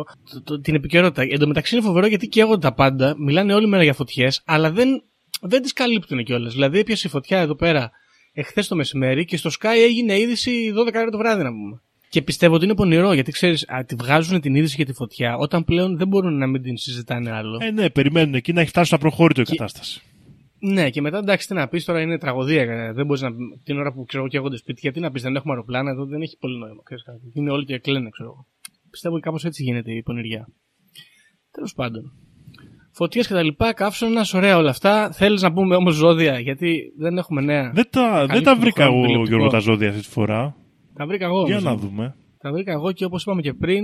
το- 0.03 0.43
το- 0.43 0.59
την 0.61 0.75
επικαιρότητα. 0.75 1.21
Εν 1.21 1.39
τω 1.39 1.47
μεταξύ 1.47 1.75
είναι 1.75 1.83
φοβερό 1.85 2.07
γιατί 2.07 2.27
καίγονται 2.27 2.59
τα 2.67 2.73
πάντα. 2.73 3.15
Μιλάνε 3.17 3.53
όλη 3.53 3.67
μέρα 3.67 3.83
για 3.83 3.93
φωτιές, 3.93 4.41
αλλά 4.45 4.71
δεν, 4.71 5.03
δεν 5.41 5.61
τις 5.61 5.73
καλύπτουν 5.73 6.23
κιόλας. 6.23 6.53
Δηλαδή 6.53 6.79
έπιασε 6.79 7.07
η 7.07 7.09
φωτιά 7.09 7.39
εδώ 7.39 7.55
πέρα 7.55 7.91
εχθές 8.33 8.67
το 8.67 8.75
μεσημέρι 8.75 9.25
και 9.25 9.37
στο 9.37 9.49
Sky 9.59 9.75
έγινε 9.87 10.19
είδηση 10.19 10.73
12 10.87 10.93
ώρα 10.95 11.09
το 11.09 11.17
βράδυ 11.17 11.43
να 11.43 11.49
πούμε. 11.49 11.81
Και 12.09 12.21
πιστεύω 12.21 12.55
ότι 12.55 12.65
είναι 12.65 12.75
πονηρό 12.75 13.13
γιατί 13.13 13.31
ξέρεις, 13.31 13.65
τη 13.85 13.95
βγάζουν 13.95 14.41
την 14.41 14.55
είδηση 14.55 14.75
για 14.75 14.85
τη 14.85 14.93
φωτιά 14.93 15.37
όταν 15.37 15.63
πλέον 15.63 15.97
δεν 15.97 16.07
μπορούν 16.07 16.37
να 16.37 16.47
μην 16.47 16.61
την 16.61 16.77
συζητάνε 16.77 17.31
άλλο. 17.31 17.57
Ε, 17.61 17.71
ναι, 17.71 17.89
περιμένουν 17.89 18.33
εκεί 18.33 18.53
να 18.53 18.61
έχει 18.61 18.69
φτάσει 18.69 18.85
στο 18.87 18.95
απροχώρητο 18.95 19.41
η 19.41 19.43
Και- 19.43 19.55
κατάσταση. 19.55 20.01
Ναι, 20.61 20.89
και 20.89 21.01
μετά 21.01 21.17
εντάξει, 21.17 21.47
τι 21.47 21.53
να 21.53 21.67
πεις 21.67 21.85
τώρα 21.85 22.01
είναι 22.01 22.17
τραγωδία. 22.17 22.61
ε, 22.61 22.93
Δεν 22.93 23.05
μπορείς 23.05 23.21
να. 23.21 23.29
την 23.63 23.77
ώρα 23.77 23.93
που 23.93 24.05
ξέρω 24.05 24.21
εγώ 24.23 24.31
καίγονται 24.31 24.57
σπίτια, 24.57 24.91
τι 24.91 24.99
να 24.99 25.11
πεις, 25.11 25.21
δεν 25.21 25.35
έχουμε 25.35 25.53
αεροπλάνα 25.53 25.91
εδώ, 25.91 26.05
δεν 26.05 26.21
έχει 26.21 26.37
πολύ 26.37 26.57
νόημα. 26.57 26.81
Ξέρεις, 26.83 27.03
κάτι. 27.03 27.31
Είναι 27.33 27.51
όλοι 27.51 27.65
και 27.65 27.77
κλαίνε, 27.79 28.09
ξέρω 28.09 28.29
εγώ. 28.29 28.47
Πιστεύω 28.89 29.13
ότι 29.15 29.23
κάπως 29.23 29.45
έτσι 29.45 29.63
γίνεται 29.63 29.91
η 29.93 30.03
πονηριά. 30.03 30.47
Τέλος 31.51 31.73
πάντων. 31.73 32.13
Φωτιές 32.99 33.27
και 33.27 33.33
τα 33.33 33.43
λοιπά, 33.43 33.73
καύσωνα, 33.73 34.25
ωραία 34.33 34.57
όλα 34.57 34.69
αυτά. 34.69 35.11
Θέλεις 35.11 35.41
να 35.41 35.53
πούμε 35.53 35.75
όμως 35.75 35.93
ζώδια, 35.93 36.39
γιατί 36.39 36.93
δεν 36.97 37.17
έχουμε 37.17 37.41
νέα. 37.41 37.71
Δεν 37.73 37.87
τα, 37.89 38.17
δεν 38.17 38.27
Καλύπτει 38.27 38.43
τα 38.43 38.53
το 38.53 38.59
βρήκα 38.59 38.83
χρόνο 38.83 38.97
εγώ, 38.97 39.05
τηλεοπτικό. 39.05 39.35
Γιώργο, 39.35 39.51
τα 39.51 39.59
ζώδια 39.59 39.89
αυτή 39.89 40.01
τη 40.01 40.07
φορά. 40.07 40.55
Τα 40.93 41.05
βρήκα 41.05 41.25
εγώ. 41.25 41.45
Για 41.45 41.57
όμως. 41.57 41.63
να 41.63 41.75
δούμε. 41.75 42.15
Τα 42.37 42.51
βρήκα 42.51 42.71
εγώ 42.71 42.91
και 42.91 43.05
όπως 43.05 43.21
είπαμε 43.21 43.41
και 43.41 43.53
πριν, 43.53 43.83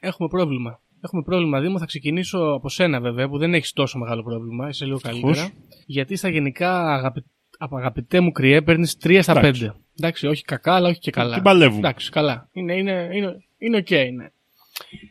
έχουμε 0.00 0.28
πρόβλημα. 0.28 0.80
Έχουμε 1.00 1.22
πρόβλημα, 1.22 1.60
Δήμο. 1.60 1.78
Θα 1.78 1.86
ξεκινήσω 1.86 2.38
από 2.38 2.68
σένα, 2.68 3.00
βέβαια, 3.00 3.28
που 3.28 3.38
δεν 3.38 3.54
έχεις 3.54 3.72
τόσο 3.72 3.98
μεγάλο 3.98 4.22
πρόβλημα. 4.22 4.68
Είσαι 4.68 4.84
λίγο 4.84 4.98
Ευτυχώς. 5.04 5.36
καλύτερα. 5.36 5.50
Γιατί 5.86 6.16
στα 6.16 6.28
γενικά, 6.28 6.94
αγαπη... 6.94 7.24
από 7.58 7.76
αγαπητέ 7.76 8.20
μου 8.20 8.32
κριέ, 8.32 8.62
παίρνεις 8.62 8.96
3 9.04 9.18
στα 9.22 9.32
5. 9.32 9.36
Εντάξει. 9.36 9.72
Εντάξει. 9.98 10.26
όχι 10.26 10.44
κακά, 10.44 10.74
αλλά 10.74 10.88
όχι 10.88 10.98
και 10.98 11.10
καλά. 11.10 11.34
Την 11.34 11.42
παλεύουμε. 11.42 11.78
Εντάξει, 11.78 12.10
καλά. 12.10 12.48
Είναι, 12.52 12.76
είναι, 12.76 13.08
είναι, 13.12 13.44
είναι 13.58 13.76
οκ, 13.76 13.90
ναι. 13.90 14.26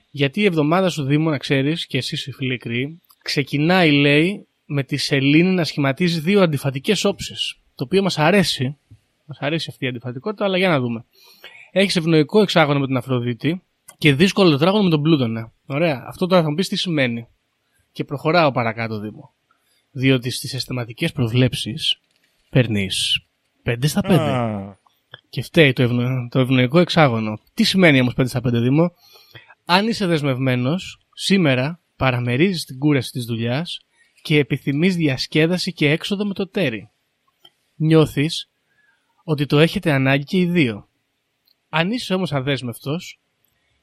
Γιατί 0.09 0.41
η 0.41 0.45
εβδομάδα 0.45 0.89
σου, 0.89 1.03
Δήμο, 1.03 1.29
να 1.29 1.37
ξέρεις, 1.37 1.87
και 1.87 1.97
εσύ 1.97 2.29
οι 2.29 2.33
φίλοι 2.33 2.57
κριοί, 2.57 3.01
ξεκινάει, 3.21 3.91
λέει, 3.91 4.47
με 4.65 4.83
τη 4.83 4.97
σελήνη 4.97 5.49
να 5.49 5.63
σχηματίζει 5.63 6.19
δύο 6.19 6.41
αντιφατικές 6.41 7.05
όψεις. 7.05 7.55
Το 7.75 7.83
οποίο 7.83 8.01
μας 8.01 8.17
αρέσει. 8.17 8.77
Μας 9.25 9.37
αρέσει 9.39 9.67
αυτή 9.69 9.85
η 9.85 9.87
αντιφατικότητα, 9.87 10.45
αλλά 10.45 10.57
για 10.57 10.69
να 10.69 10.79
δούμε. 10.79 11.05
Έχεις 11.71 11.95
ευνοϊκό 11.95 12.41
εξάγωνο 12.41 12.79
με 12.79 12.87
την 12.87 12.97
Αφροδίτη 12.97 13.61
και 13.97 14.13
δύσκολο 14.13 14.49
τετράγωνο 14.49 14.83
με 14.83 14.89
τον 14.89 15.01
Πλούτονα. 15.01 15.51
Ωραία. 15.65 16.03
Αυτό 16.07 16.27
τώρα 16.27 16.41
θα 16.41 16.49
μου 16.49 16.55
πεις 16.55 16.67
τι 16.67 16.75
σημαίνει. 16.75 17.27
Και 17.91 18.03
προχωράω 18.03 18.51
παρακάτω, 18.51 18.99
Δήμο. 18.99 19.33
Διότι 19.91 20.29
στις 20.29 20.53
αισθηματικές 20.53 21.11
προβλέψεις 21.11 21.99
παίρνεις 22.49 23.25
5 23.63 23.87
στα 23.87 24.01
5. 24.01 24.11
Α, 24.11 24.77
Και 25.29 25.41
φταίει 25.41 25.73
το, 25.73 25.81
ευνο... 25.83 26.27
το 26.31 26.39
ευνοϊκό 26.39 26.79
εξάγωνο. 26.79 27.39
Τι 27.53 27.63
σημαίνει 27.63 27.99
όμως 28.01 28.13
5 28.17 28.23
στα 28.27 28.39
5 28.39 28.43
Δήμο; 28.51 28.93
Αν 29.65 29.87
είσαι 29.87 30.05
δεσμευμένος, 30.05 30.99
σήμερα 31.13 31.79
παραμερίζεις 32.01 32.65
την 32.65 32.77
κούραση 32.77 33.11
της 33.11 33.25
δουλειάς 33.25 33.79
και 34.21 34.37
επιθυμείς 34.37 34.95
διασκέδαση 34.95 35.73
και 35.73 35.89
έξοδο 35.89 36.25
με 36.25 36.33
το 36.33 36.47
τέρι. 36.47 36.89
Νιώθεις 37.75 38.49
ότι 39.23 39.45
το 39.45 39.59
έχετε 39.59 39.91
ανάγκη 39.91 40.23
και 40.23 40.37
οι 40.37 40.45
δύο. 40.45 40.87
Αν 41.69 41.91
είσαι 41.91 42.13
όμως 42.13 42.33
αδέσμευτος, 42.33 43.19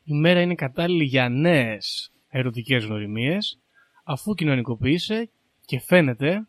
η 0.04 0.14
μέρα 0.14 0.40
είναι 0.40 0.54
κατάλληλη 0.54 1.04
για 1.04 1.28
νέες 1.28 2.12
ερωτικές 2.28 2.84
γνωριμίες, 2.84 3.58
αφού 4.04 4.34
κοινωνικοποιείσαι 4.34 5.30
και 5.64 5.80
φαίνεται 5.80 6.48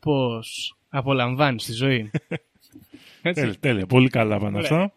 πως 0.00 0.76
απολαμβάνεις 0.88 1.64
τη 1.64 1.72
ζωή. 1.72 2.10
Έτσι. 3.22 3.40
Τέλεια, 3.40 3.58
τέλεια. 3.60 3.86
Πολύ 3.86 4.08
καλά 4.08 4.38
πάνε 4.38 4.58
Ωραία. 4.58 4.70
αυτά. 4.70 4.92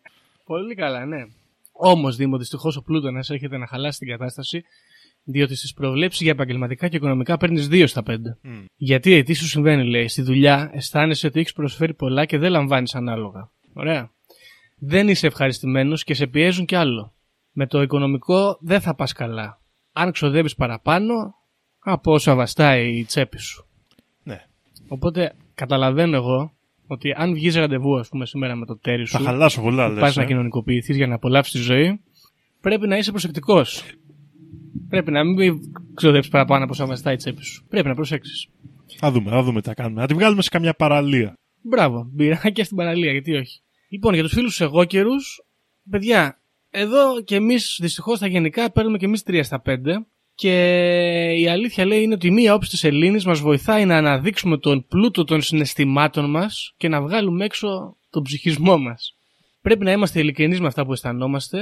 Πολύ 0.46 0.76
καλά, 0.76 1.06
ναι. 1.06 1.26
Όμως, 1.72 2.16
Δήμο, 2.16 2.38
δυστυχώς 2.38 2.78
ο 2.78 2.82
πλούτονας 2.82 3.30
έρχεται 3.30 3.58
να 3.58 3.68
χαλάσει 3.68 4.00
την 4.00 4.08
κατάσταση, 4.08 4.64
διότι 5.24 5.56
στις 5.56 5.74
προβλέψεις 5.74 6.22
για 6.22 6.32
επαγγελματικά 6.32 6.88
και 6.88 6.96
οικονομικά 6.96 7.38
παίρνεις 7.38 7.68
2 7.72 7.84
στα 7.88 8.04
5. 8.08 8.16
Μμ. 8.42 8.66
Γιατί, 8.76 9.24
τι 9.24 9.34
σου 9.34 9.48
συμβαίνει, 9.48 9.84
λέει, 9.84 10.08
στη 10.08 10.22
δουλειά 10.22 10.70
αισθάνεσαι 10.74 11.28
ότι 11.28 11.40
έχεις 11.40 11.54
προσφέρει 11.54 11.94
πολλά 11.94 12.26
και 12.26 12.38
δεν 12.38 12.52
λαμβάνεις 12.52 12.96
ανάλογα. 12.96 13.52
Ωραία. 13.74 14.12
Δεν 14.78 15.08
είσαι 15.08 15.28
ευχαριστημένος 15.28 16.04
και 16.04 16.14
σε 16.14 16.28
πιέζουν 16.28 16.66
κι 16.66 16.76
άλλο. 16.76 17.14
Με 17.52 17.68
το 17.68 17.82
οικονομικό 17.82 18.58
δεν 18.62 18.82
θα 18.82 18.96
πας 18.96 19.14
καλά. 19.14 19.62
Αν 19.94 20.12
ξοδεύεις 20.12 20.56
παραπάνω 20.56 21.14
από 21.80 22.14
όσα 22.14 22.36
βαστάει 22.36 22.98
η 22.98 23.04
τσέπη 23.04 23.40
σου. 23.40 23.68
Ναι. 24.24 24.46
Οπότε 24.88 25.36
καταλαβαίνω 25.54 26.16
εγώ 26.16 26.54
ότι 26.88 27.14
αν 27.18 27.34
βγεις 27.34 27.56
ραντεβού, 27.56 28.00
ας 28.00 28.10
πούμε, 28.10 28.26
σήμερα 28.26 28.56
με 28.56 28.66
το 28.66 28.78
τέρι 28.78 29.06
σου. 29.06 29.18
Θα 29.18 29.24
χαλάσω 29.24 29.62
πολλά, 29.62 29.88
που 29.88 29.94
λες. 29.94 30.02
πας 30.02 30.16
να 30.16 30.24
ε. 30.24 30.26
κοινωνικοποιηθείς 30.26 30.96
για 30.96 31.08
να 31.08 31.16
απολαύσεις 31.16 31.54
τη 31.54 31.60
ζωή, 31.60 32.02
πρέπει 32.62 32.88
να 32.88 32.98
είσαι 32.98 33.12
προσεκτικός. 33.12 33.84
Πρέπει 34.90 35.12
να 35.12 35.24
μην 35.24 35.60
ξοδέψεις 35.94 36.32
παραπάνω 36.32 36.64
από 36.64 36.74
όσα 36.74 36.86
βαστάει 36.86 37.14
η 37.14 37.18
τσέπη 37.18 37.44
σου. 37.44 37.66
Πρέπει 37.70 37.88
να 37.88 37.96
προσέξεις. 37.96 38.48
Θα 38.98 39.12
δούμε, 39.12 39.30
θα 39.30 39.44
δούμε 39.44 39.62
τι 39.62 39.68
θα 39.68 39.74
κάνουμε. 39.74 40.02
Να 40.02 40.08
τη 40.08 40.14
βγάλουμε 40.14 40.42
σε 40.42 40.50
καμιά 40.50 40.74
παραλία. 40.74 41.34
Μπράβο, 41.62 42.10
μπειράκια 42.14 42.64
στην 42.64 42.78
παραλία, 42.78 43.12
γιατί 43.12 43.36
όχι. 43.36 43.62
Λοιπόν, 43.90 44.14
για 44.14 44.24
τους 44.24 44.34
φίλους 44.34 44.50
τους 44.50 44.62
εγώ 44.62 44.86
καιρού, 44.86 45.16
παιδιά, 45.90 46.42
εδώ 46.70 47.22
και 47.24 47.36
εμείς 47.36 47.78
δυστυχώς 47.82 48.18
στα 48.18 48.28
γενικά 48.28 48.72
παίρνουμε 48.72 48.98
και 48.98 49.06
εμείς 49.06 49.24
3 49.24 49.44
στα 49.44 49.62
5. 49.62 50.06
Και 50.36 50.54
η 51.38 51.48
αλήθεια 51.48 51.86
λέει 51.86 52.02
είναι 52.02 52.14
ότι 52.14 52.28
η 52.28 52.32
μία 52.32 52.54
όψη 52.54 52.70
της 52.70 52.84
Ελλήνης 52.84 53.26
μας 53.26 53.40
βοηθάει 53.40 53.86
να 53.86 53.98
αναδείξουμε 53.98 54.58
τον 54.58 54.86
πλούτο 54.88 55.24
των 55.24 55.42
συναισθημάτων 55.42 56.30
μας 56.30 56.74
και 56.78 56.88
να 56.88 57.02
βγάλουμε 57.02 57.46
έξω 57.46 57.98
τον 58.10 58.24
ψυχισμό 58.24 58.78
μας. 58.78 59.16
Πρέπει 59.62 59.84
να 59.84 59.92
είμαστε 59.92 60.20
ειλικρινείς 60.20 60.60
με 60.60 60.68
αυτά 60.68 60.86
που 60.86 60.92
αισθανόμαστε 60.92 61.60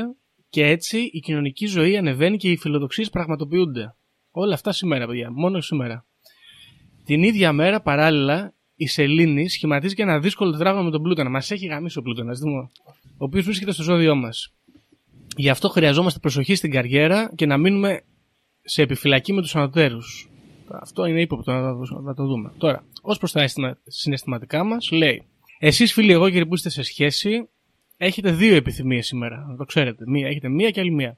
και 0.50 0.66
έτσι 0.66 1.10
η 1.12 1.20
κοινωνική 1.20 1.66
ζωή 1.66 1.98
ανεβαίνει 1.98 2.38
και 2.38 2.51
οι 2.51 2.58
φιλοδοξίες 2.58 3.10
πραγματοποιούνται. 3.10 3.96
Όλα 4.32 4.54
αυτά 4.54 4.72
σήμερα, 4.72 5.08
παιδιά, 5.08 5.32
μόνο 5.32 5.62
σήμερα. 5.62 6.06
Την 7.06 7.24
ίδια 7.24 7.54
μέρα, 7.54 7.82
παράλληλα, 7.82 8.54
η 8.75 8.88
Σελήνη 8.88 9.50
σχηματίζει 9.50 9.96
και 9.96 10.01
ένα 10.01 10.20
δύσκολο 10.20 10.51
τετράγωνο 10.51 10.84
με 10.84 10.92
τον 10.92 11.01
Πλούτονα. 11.01 11.30
Μας 11.30 11.51
έχει 11.51 11.66
γαμίσει 11.66 11.98
ο 11.98 12.01
Πλούτονα, 12.01 12.34
ο 13.18 13.25
οποίος 13.25 13.46
βρίσκεται 13.46 13.72
στο 13.72 13.84
ζώδιό 13.84 14.16
μας. 14.16 14.54
Γι' 15.36 15.50
αυτό 15.50 15.70
χρειαζόμαστε 15.70 16.20
προσοχή 16.20 16.56
στην 16.56 16.72
καριέρα 16.72 17.32
και 17.36 17.46
να 17.46 17.58
μείνουμε 17.58 18.01
σε 18.62 18.82
επιφυλακή 18.82 19.34
με 19.34 19.42
τους 19.42 19.56
ανωτέρους. 19.56 20.30
Αυτό 20.70 21.06
είναι 21.06 21.22
ύποπτο 21.22 21.51
να 21.51 21.62
το, 21.62 22.01
να 22.01 22.13
το 22.13 22.25
δούμε. 22.25 22.51
Τώρα, 22.58 22.84
ως 23.01 23.18
προς 23.18 23.32
τα 23.32 23.42
αισθημα- 23.42 23.77
συναισθηματικά 23.84 24.63
μας, 24.63 24.92
λέει: 24.92 25.24
Εσείς, 25.60 25.94
φίλοι 25.94 26.12
αιγόκεροι 26.12 26.46
που 26.46 26.54
είστε 26.54 26.70
σε 26.70 26.82
σχέση, 26.82 27.50
έχετε 27.98 28.32
δύο 28.32 28.56
επιθυμίες 28.56 29.06
σήμερα. 29.06 29.46
Να 29.50 29.56
το 29.56 29.63
ξέρετε. 29.63 30.04
Μία, 30.08 30.27
έχετε 30.27 30.50
μία 30.50 30.72
και 30.72 30.80
άλλη 30.80 30.92
μία. 30.92 31.18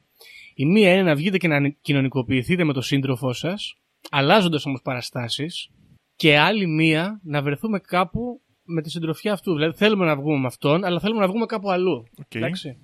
Η 0.55 0.65
μία 0.65 0.93
είναι 0.93 1.03
να 1.03 1.15
βγείτε 1.15 1.37
και 1.37 1.47
να 1.47 1.69
κοινωνικοποιηθείτε 1.69 2.63
με 2.63 2.73
τον 2.73 2.81
σύντροφό 2.81 3.33
σας, 3.33 3.75
αλλάζοντας 4.09 4.65
όμως 4.65 4.81
παραστάσεις, 4.81 5.69
και 6.15 6.37
άλλη 6.37 6.67
μία 6.67 7.19
να 7.23 7.41
βρεθούμε 7.41 7.79
κάπου 7.79 8.41
με 8.63 8.81
τη 8.81 8.89
συντροφιά 8.89 9.33
αυτού. 9.33 9.53
Δηλαδή 9.53 9.77
θέλουμε 9.77 10.05
να 10.05 10.15
βγούμε 10.15 10.37
με 10.39 10.45
αυτόν, 10.45 10.83
αλλά 10.83 10.99
θέλουμε 10.99 11.19
να 11.19 11.27
βγούμε 11.27 11.45
κάπου 11.45 11.71
αλλού. 11.71 12.03
Οκ. 12.19 12.35
Εντάξει. 12.35 12.77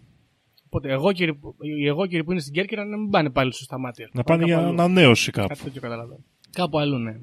Οπότε 0.65 0.91
αιγόκεροι, 0.91 1.33
που- 1.33 1.55
οι 1.79 1.87
αιγόκεροι 1.87 2.23
που 2.23 2.31
είναι 2.31 2.41
στην 2.41 2.53
Κέρκυρα 2.53 2.85
να 2.85 2.97
μην 2.97 3.09
πάνε 3.09 3.29
πάλι 3.29 3.53
στο 3.53 3.63
σταμάτιο. 3.63 4.07
Να 4.13 4.23
πάνε 4.23 4.45
για 4.45 4.57
ανανέωση 4.57 5.31
κάπου. 5.31 5.47
Κάτι 5.47 5.63
τέτοιο 5.63 5.81
καταλαβαίνω. 5.81 6.23
Κάπου 6.51 6.79
αλλού, 6.79 6.97
ναι. 6.97 7.13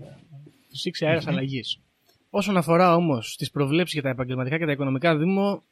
Φυσήξει 0.71 1.07
αέρας 1.07 1.27
αλλαγής. 1.27 1.81
Όσον 2.31 2.57
αφορά 2.57 2.95
όμως 2.95 3.37
τις 3.37 3.51
προβλέψεις 3.51 3.93
για 3.93 4.03
τα 4.03 4.09
επαγγελματικά 4.09 4.59
και 4.59 4.65
τα 4.65 4.73
οικονομικά 4.73 5.17
δήμο, 5.17 5.63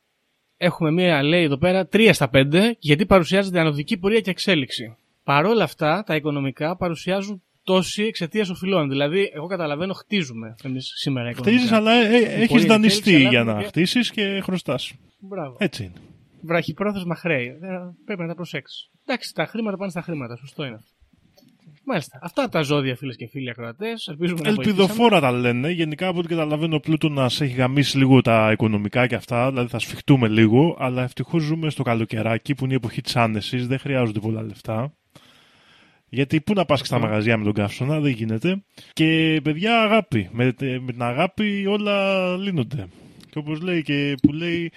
έχουμε 0.63 0.91
μία 0.91 1.23
λέει 1.23 1.43
εδώ 1.43 1.59
πέρα 1.59 1.89
3 1.93 2.11
στα 2.13 2.31
5, 2.33 2.71
γιατί 2.79 3.07
παρουσιάζεται 3.07 3.61
ανωδική 3.61 3.97
πορεία 3.99 4.21
και 4.21 4.31
εξέλιξη. 4.31 4.97
Παρ' 5.25 5.45
όλα 5.45 5.65
αυτά, 5.65 6.03
τα 6.07 6.15
οικονομικά 6.15 6.77
παρουσιάζουν 6.77 7.43
τόση 7.65 8.03
εξαιτίας 8.03 8.49
οφειλών. 8.51 8.89
Δηλαδή, 8.89 9.31
εγώ 9.35 9.47
καταλαβαίνω, 9.47 9.93
χτίζουμε 9.93 10.55
εμείς 10.65 10.93
σήμερα 10.97 11.31
οικονομικά. 11.31 11.59
Χτίζεις, 11.59 11.73
αλλά 11.73 11.93
ε, 11.93 12.43
έχει 12.43 12.47
πορεία 12.47 12.67
δανειστεί 12.67 13.11
εξέλιξη, 13.11 13.29
για 13.29 13.45
αλλά 13.45 13.45
να 13.45 13.53
έχουμε 13.53 13.63
χτίσεις 13.63 14.11
και 14.11 14.41
χρωστάς. 14.43 14.93
Μπράβο. 15.19 15.57
Έτσι 15.59 15.83
είναι. 15.85 15.93
Βραχυπρόθεσμα 16.41 17.15
χρέη. 17.15 17.47
Ε, 17.47 17.57
Πρέπει 18.05 18.21
να 18.21 18.27
τα 18.27 18.35
προσέξεις. 18.35 18.91
Εντάξει, 19.07 19.35
τα 19.35 19.47
χρήματα 19.47 19.77
πάνε 19.77 19.91
στα 19.91 20.03
χρήματα. 20.03 20.37
Σωστό 20.37 20.65
είναι 20.65 20.75
αυτό. 20.75 20.91
Μάλιστα. 21.85 22.19
Αυτά 22.23 22.49
τα 22.49 22.63
ζώδια, 22.63 22.97
φίλες 22.97 23.17
και 23.17 23.27
φίλοι 23.27 23.51
ακροατές. 23.51 24.09
Ελπίζουμε 24.09 24.41
να 24.41 24.55
βοηθήσαμε. 24.55 24.83
Ελπιδοφόρα 24.83 25.21
τα 25.21 25.33
λένε. 25.33 25.71
Γενικά 25.71 26.07
από 26.07 26.19
ό,τι 26.19 26.29
καταλαβαίνω, 26.29 26.77
ο 26.77 26.81
Πλούτονα 26.81 27.25
έχει 27.25 27.47
γαμίσει 27.47 27.99
λίγο 27.99 28.21
τα 28.21 28.53
οικονομικά 28.53 29.07
και 29.07 29.15
αυτά. 29.15 29.49
Δηλαδή 29.49 29.69
θα 29.69 29.79
σφιχτούμε 29.79 30.29
λίγο. 30.29 30.77
Αλλά 30.79 31.03
ευτυχώς 31.03 31.43
ζούμε 31.43 31.71
στο 31.71 31.83
καλοκαιράκι 31.83 32.55
που 32.55 32.65
είναι 32.65 32.73
η 32.73 32.77
εποχή 32.77 33.01
της 33.01 33.17
άνεσης. 33.17 33.67
Δεν 33.67 33.79
χρειάζονται 33.79 34.21
πολλά 34.21 34.43
λεφτά. 34.43 34.93
Γιατί 36.09 36.41
πού 36.41 36.53
να 36.55 36.65
πας 36.65 36.81
στα 36.81 36.99
μαγαζιά 36.99 37.37
με 37.37 37.45
τον 37.45 37.53
καύσωνα, 37.53 38.01
δεν 38.01 38.13
γίνεται. 38.13 38.63
Και 38.93 39.41
παιδιά, 39.43 39.83
αγάπη. 39.83 40.29
Με, 40.33 40.45
με 40.59 40.93
την 40.93 41.03
αγάπη 41.03 41.67
όλα 41.67 42.37
λύνονται. 42.37 42.87
Και 43.31 43.39
όπως 43.39 43.61
λέει 43.61 43.83
και 43.83 44.15
που 44.23 44.33
λέει, 44.33 44.73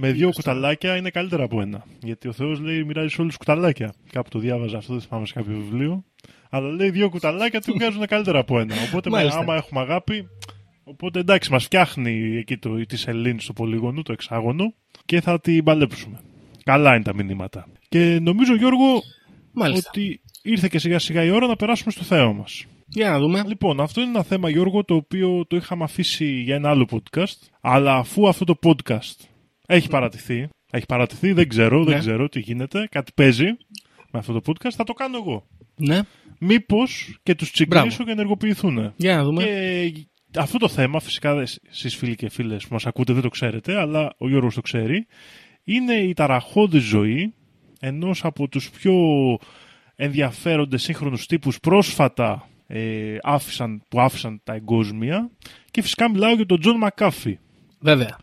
με 0.00 0.12
δύο 0.12 0.30
κουταλάκια 0.30 0.96
είναι 0.96 1.10
καλύτερα 1.10 1.44
από 1.44 1.60
ένα. 1.60 1.84
Γιατί 2.02 2.28
ο 2.28 2.32
Θεός 2.32 2.60
λέει 2.60 2.84
μοιράζεις 2.84 3.12
σε 3.12 3.20
όλους 3.20 3.36
κουταλάκια. 3.36 3.94
Κάπου 4.12 4.28
το 4.28 4.38
διάβαζα 4.38 4.76
αυτό, 4.76 4.92
δεν 4.92 5.02
θυμάμαι 5.02 5.26
σε 5.26 5.32
κάποιο 5.32 5.54
βιβλίο. 5.54 6.04
Αλλά 6.50 6.68
λέει 6.68 6.90
δύο 6.90 7.08
κουταλάκια 7.10 7.60
του 7.60 7.72
βγάζουν 7.72 8.06
καλύτερα 8.06 8.38
από 8.38 8.60
ένα. 8.60 8.74
Οπότε 8.88 9.10
με, 9.10 9.16
Μάλιστα. 9.16 9.38
άμα 9.38 9.54
έχουμε 9.54 9.80
αγάπη. 9.80 10.28
Οπότε 10.84 11.18
εντάξει, 11.18 11.52
μας 11.52 11.64
φτιάχνει 11.64 12.36
εκεί 12.36 12.56
το, 12.56 12.86
της 12.86 13.00
σελήνη 13.00 13.40
στο 13.40 13.52
πολύγωνο, 13.52 14.02
το 14.02 14.12
εξάγωνο 14.12 14.74
και 15.04 15.20
θα 15.20 15.40
την 15.40 15.64
παλέψουμε. 15.64 16.20
Καλά 16.64 16.94
είναι 16.94 17.04
τα 17.04 17.14
μηνύματα. 17.14 17.66
Και 17.88 18.18
νομίζω, 18.22 18.54
Γιώργο, 18.54 19.02
Μάλιστα. 19.52 19.90
ότι 19.94 20.20
ήρθε 20.42 20.68
και 20.68 20.78
σιγά 20.78 20.98
σιγά 20.98 21.24
η 21.24 21.30
ώρα 21.30 21.46
να 21.46 21.56
περάσουμε 21.56 21.90
στο 21.90 22.02
θέμα 22.02 22.32
μας. 22.32 22.64
Για 22.86 23.10
να 23.10 23.18
δούμε. 23.18 23.42
Λοιπόν, 23.46 23.80
αυτό 23.80 24.00
είναι 24.00 24.10
ένα 24.10 24.22
θέμα, 24.22 24.48
Γιώργο, 24.50 24.84
το 24.84 24.94
οποίο 24.94 25.46
το 25.46 25.56
είχαμε 25.56 25.84
αφήσει 25.84 26.26
για 26.26 26.54
ένα 26.54 26.70
άλλο 26.70 26.86
podcast. 26.90 27.48
Αλλά 27.60 27.94
αφού 27.94 28.28
αυτό 28.28 28.44
το 28.44 28.58
podcast 28.62 29.28
έχει 29.70 29.88
παρατηθεί, 29.88 30.48
έχει 30.70 30.86
παρατηθεί, 30.86 31.32
δεν 31.32 31.48
ξέρω, 31.48 31.84
δεν 31.84 31.94
Ναι. 31.94 32.00
ξέρω 32.00 32.28
τι 32.28 32.40
γίνεται, 32.40 32.88
κάτι 32.90 33.12
παίζει 33.14 33.46
με 34.10 34.18
αυτό 34.18 34.32
το 34.32 34.40
podcast, 34.46 34.70
θα 34.72 34.84
το 34.84 34.92
κάνω 34.92 35.16
εγώ. 35.16 35.46
Ναι. 35.76 36.00
Μήπως 36.38 37.18
και 37.22 37.34
τους 37.34 37.50
τσιγκλήσω 37.50 37.84
Μπράβο. 37.86 38.04
και 38.04 38.10
ενεργοποιηθούν. 38.10 38.92
Για 38.96 39.16
να 39.16 39.24
δούμε. 39.24 39.44
Και 40.30 40.38
αυτό 40.38 40.58
το 40.58 40.68
θέμα, 40.68 41.00
φυσικά 41.00 41.44
εσείς 41.70 41.96
φίλοι 41.96 42.14
και 42.14 42.28
φίλες 42.30 42.66
που 42.66 42.72
μας 42.72 42.86
ακούτε 42.86 43.12
δεν 43.12 43.22
το 43.22 43.28
ξέρετε, 43.28 43.80
αλλά 43.80 44.14
ο 44.18 44.28
Γιώργος 44.28 44.54
το 44.54 44.60
ξέρει, 44.60 45.06
είναι 45.64 45.94
η 45.94 46.12
ταραχώδη 46.14 46.78
ζωή 46.78 47.34
ενός 47.80 48.24
από 48.24 48.48
τους 48.48 48.70
πιο 48.70 48.94
ενδιαφέροντες 49.96 50.82
σύγχρονους 50.82 51.26
τύπους 51.26 51.60
πρόσφατα 51.60 52.48
ε, 52.66 53.16
άφησαν, 53.22 53.82
που 53.88 54.00
άφησαν 54.00 54.40
τα 54.44 54.54
εγκόσμια 54.54 55.30
και 55.70 55.82
φυσικά 55.82 56.10
μιλάω 56.10 56.34
για 56.34 56.46
τον 56.46 56.60
Τζον 56.60 56.76
Μακάφι. 56.76 57.38
Βέβαια. 57.80 58.18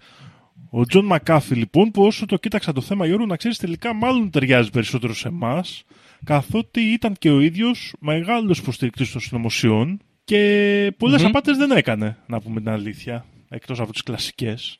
Ο 0.77 0.85
Τζον 0.85 1.05
Μακάφι 1.05 1.55
λοιπόν 1.55 1.91
που 1.91 2.03
όσο 2.03 2.25
το 2.25 2.37
κοίταξα 2.37 2.73
το 2.73 2.81
θέμα 2.81 3.05
Γιώργο 3.05 3.25
να 3.25 3.35
ξέρεις 3.35 3.57
τελικά 3.57 3.93
μάλλον 3.93 4.29
ταιριάζει 4.29 4.69
περισσότερο 4.69 5.13
σε 5.13 5.27
εμάς, 5.27 5.83
καθότι 6.23 6.81
ήταν 6.81 7.13
και 7.13 7.29
ο 7.29 7.39
ίδιος 7.39 7.93
μεγάλος 7.99 8.57
υποστηρικτής 8.57 9.11
των 9.11 9.21
συνωμοσιών 9.21 9.99
και 10.23 10.91
πολλές 10.97 11.21
Μμμ. 11.21 11.27
απάτες 11.27 11.57
δεν 11.57 11.71
έκανε 11.71 12.17
να 12.27 12.41
πούμε 12.41 12.59
την 12.59 12.69
αλήθεια 12.69 13.25
εκτός 13.49 13.79
από 13.79 13.91
τις 13.91 14.03
κλασικές. 14.03 14.79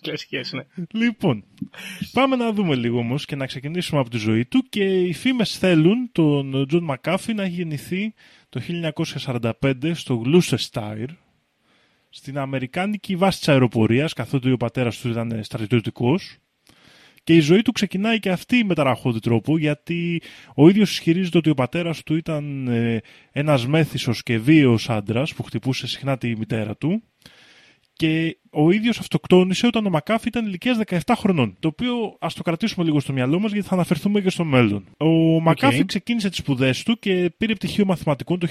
Κλασικές, 0.00 0.52
ναι. 0.52 0.62
Λοιπόν, 0.92 1.44
πάμε 2.12 2.36
να 2.36 2.52
δούμε 2.52 2.74
λίγο 2.74 2.98
όμως 2.98 3.24
και 3.24 3.36
να 3.36 3.46
ξεκινήσουμε 3.46 4.00
από 4.00 4.10
τη 4.10 4.18
ζωή 4.18 4.44
του 4.44 4.66
και 4.68 4.84
οι 4.84 5.12
φήμες 5.12 5.58
θέλουν 5.58 6.08
τον 6.12 6.66
Τζον 6.68 6.84
Μακάφι 6.84 7.34
να 7.34 7.42
έχει 7.42 7.54
γεννηθεί 7.54 8.14
το 8.48 8.60
1945 9.60 9.94
στο 9.94 10.22
Gloucestershire 10.26 11.14
στην 12.16 12.38
Αμερικάνικη 12.38 13.16
βάση 13.16 13.38
της 13.38 13.48
αεροπορίας 13.48 14.12
καθότι 14.12 14.52
ο 14.52 14.56
πατέρας 14.56 14.98
τους 14.98 15.10
ήταν 15.10 15.40
στρατιωτικός 15.42 16.36
και 17.24 17.34
η 17.34 17.40
ζωή 17.40 17.62
του 17.62 17.72
ξεκινάει 17.72 18.18
και 18.18 18.30
αυτή 18.30 18.64
με 18.64 18.74
ταραχώδη 18.74 19.18
τρόπο 19.18 19.58
γιατί 19.58 20.22
ο 20.54 20.68
ίδιος 20.68 20.90
ισχυρίζεται 20.90 21.38
ότι 21.38 21.50
ο 21.50 21.54
πατέρας 21.54 22.02
του 22.02 22.16
ήταν 22.16 22.68
ε, 22.68 23.00
ένας 23.32 23.66
μέθησος 23.66 24.22
και 24.22 24.38
βίαιος 24.38 24.90
άντρας 24.90 25.34
που 25.34 25.42
χτυπούσε 25.42 25.86
συχνά 25.86 26.18
τη 26.18 26.36
μητέρα 26.36 26.76
του 26.76 27.02
και 27.92 28.38
ο 28.50 28.70
ίδιος 28.70 28.98
αυτοκτόνησε 28.98 29.66
όταν 29.66 29.86
ο 29.86 29.90
Μακάφη 29.90 30.28
ήταν 30.28 30.46
ηλικίας 30.46 30.78
17 30.86 30.98
χρονών. 31.16 31.56
Το 31.60 31.68
οποίο 31.68 32.16
ας 32.20 32.34
το 32.34 32.42
κρατήσουμε 32.42 32.84
λίγο 32.84 33.00
στο 33.00 33.12
μυαλό 33.12 33.38
μας 33.38 33.52
γιατί 33.52 33.68
θα 33.68 33.74
αναφερθούμε 33.74 34.20
και 34.20 34.30
στο 34.30 34.44
μέλλον. 34.44 34.84
Ο 34.96 35.40
Μακάφη 35.40 35.84
ξεκίνησε 35.84 36.28
τις 36.28 36.38
σπουδές 36.38 36.82
του 36.82 36.98
και 36.98 37.32
πήρε 37.36 37.54
πτυχίο 37.54 37.84
μαθηματικών 37.84 38.38
το 38.38 38.48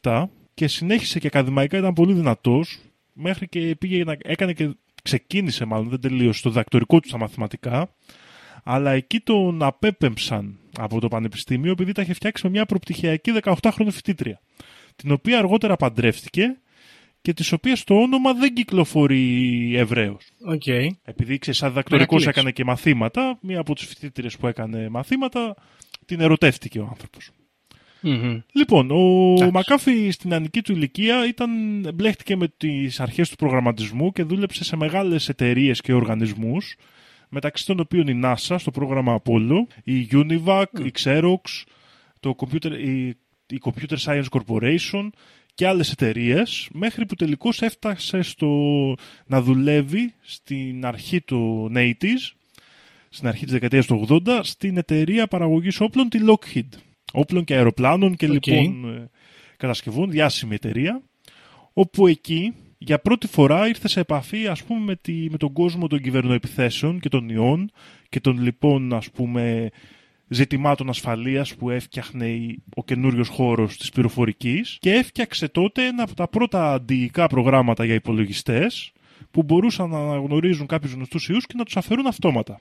1967 0.00 0.24
και 0.54 0.68
συνέχισε 0.68 1.18
και 1.18 1.26
ακαδημαϊκά 1.26 1.78
ήταν 1.78 1.92
πολύ 1.92 2.12
δυνατός 2.12 2.78
μέχρι 3.12 3.48
και 3.48 3.76
πήγε 3.78 4.04
να 4.04 4.16
έκανε 4.22 4.52
και 4.52 4.70
ξεκίνησε 5.02 5.64
μάλλον, 5.64 5.88
δεν 5.88 6.00
τελείωσε 6.00 6.42
το 6.42 6.48
διδακτορικό 6.48 7.00
του 7.00 7.08
στα 7.08 7.18
μαθηματικά. 7.18 7.94
Αλλά 8.64 8.90
εκεί 8.90 9.20
τον 9.20 9.62
απέπεμψαν 9.62 10.58
από 10.78 11.00
το 11.00 11.08
Πανεπιστήμιο 11.08 11.70
επειδή 11.70 11.92
τα 11.92 12.02
είχε 12.02 12.12
φτιάξει 12.12 12.44
με 12.44 12.50
μια 12.50 12.66
προπτυχιακή 12.66 13.32
18χρονη 13.42 13.90
φοιτήτρια. 13.90 14.40
Την 14.96 15.10
οποία 15.10 15.38
αργότερα 15.38 15.76
παντρεύτηκε 15.76 16.58
και 17.22 17.32
της 17.32 17.52
οποίας 17.52 17.84
το 17.84 17.94
όνομα 17.94 18.34
δεν 18.34 18.54
κυκλοφορεί 18.54 19.76
ευρέως. 19.76 20.30
Okay. 20.52 20.86
Επειδή 21.02 21.38
ξέρεις, 21.38 21.58
σαν 21.58 21.68
διδακτορικός 21.68 22.26
έκανε 22.26 22.50
και 22.50 22.64
μαθήματα, 22.64 23.38
μία 23.42 23.60
από 23.60 23.74
τις 23.74 23.86
φοιτήτριες 23.86 24.36
που 24.36 24.46
έκανε 24.46 24.88
μαθήματα 24.88 25.54
την 26.06 26.20
ερωτεύτηκε 26.20 26.78
ο 26.78 26.86
άνθρωπος. 26.90 27.30
Mm-hmm. 28.02 28.42
Λοιπόν, 28.52 28.90
ο 28.90 29.50
Μακάφη 29.50 30.10
στην 30.10 30.34
ανική 30.34 30.62
του 30.62 30.72
ηλικία 30.72 31.26
ήταν, 31.26 31.50
μπλέχτηκε 31.94 32.36
με 32.36 32.48
τις 32.56 33.00
αρχές 33.00 33.28
του 33.28 33.36
προγραμματισμού 33.36 34.12
και 34.12 34.22
δούλεψε 34.22 34.64
σε 34.64 34.76
μεγάλες 34.76 35.28
εταιρείες 35.28 35.80
και 35.80 35.92
οργανισμούς, 35.92 36.76
μεταξύ 37.28 37.66
των 37.66 37.80
οποίων 37.80 38.06
η 38.06 38.20
NASA 38.24 38.56
στο 38.58 38.70
πρόγραμμα 38.70 39.22
Apollo, 39.22 39.56
η 39.84 40.08
Univac, 40.12 40.64
η 40.84 40.92
Xerox, 41.02 41.64
το 42.20 42.34
Computer, 42.38 42.72
η, 42.84 43.08
η 43.46 43.60
Computer 43.62 43.96
Science 44.04 44.24
Corporation 44.30 45.08
και 45.54 45.66
άλλες 45.66 45.90
εταιρείες, 45.90 46.68
μέχρι 46.72 47.06
που 47.06 47.14
τελικώς 47.14 47.62
έφτασε 47.62 48.22
στο 48.22 48.48
να 49.26 49.42
δουλεύει 49.42 50.14
στην 50.20 50.86
αρχή 50.86 51.20
του 51.20 51.70
80's, 51.74 52.34
στην 53.08 53.28
αρχή 53.28 53.44
της 53.44 53.52
δεκαετίας 53.52 53.86
του 53.86 54.06
80, 54.26 54.40
στην 54.42 54.76
εταιρεία 54.76 55.26
παραγωγής 55.26 55.80
όπλων, 55.80 56.08
τη 56.08 56.18
Lockheed 56.22 56.68
όπλων 57.12 57.44
και 57.44 57.54
αεροπλάνων 57.54 58.16
και 58.16 58.28
λοιπόν 58.28 58.94
ε, 58.96 59.10
κατασκευών, 59.56 60.10
διάσημη 60.10 60.54
εταιρεία, 60.54 61.02
όπου 61.72 62.06
εκεί 62.06 62.54
για 62.78 62.98
πρώτη 62.98 63.26
φορά 63.26 63.68
ήρθε 63.68 63.88
σε 63.88 64.00
επαφή 64.00 64.46
ας 64.46 64.62
πούμε 64.62 64.80
με, 64.80 64.96
τη, 64.96 65.26
με 65.30 65.36
τον 65.36 65.52
κόσμο 65.52 65.86
των 65.86 66.00
κυβερνοεπιθέσεων 66.00 67.00
και 67.00 67.08
των 67.08 67.28
ιών 67.28 67.70
και 68.08 68.20
των 68.20 68.42
λοιπόν 68.42 68.92
ας 68.92 69.10
πούμε 69.10 69.70
ζητημάτων 70.28 70.88
ασφαλείας 70.88 71.54
που 71.54 71.70
έφτιαχνε 71.70 72.56
ο 72.74 72.84
καινούριος 72.84 73.28
χώρος 73.28 73.76
της 73.76 73.90
πληροφορικής 73.90 74.76
και 74.80 74.92
έφτιαξε 74.92 75.48
τότε 75.48 75.86
ένα 75.86 76.02
από 76.02 76.14
τα 76.14 76.28
πρώτα 76.28 76.72
αντιϊκά 76.72 77.26
προγράμματα 77.26 77.84
για 77.84 77.94
υπολογιστές 77.94 78.92
που 79.30 79.42
μπορούσαν 79.42 79.90
να 79.90 79.98
αναγνωρίζουν 79.98 80.66
κάποιους 80.66 80.92
γνωστούς 80.92 81.28
ιούς 81.28 81.46
και 81.46 81.54
να 81.56 81.64
τους 81.64 81.76
αφαιρούν 81.76 82.06
αυτόματα 82.06 82.60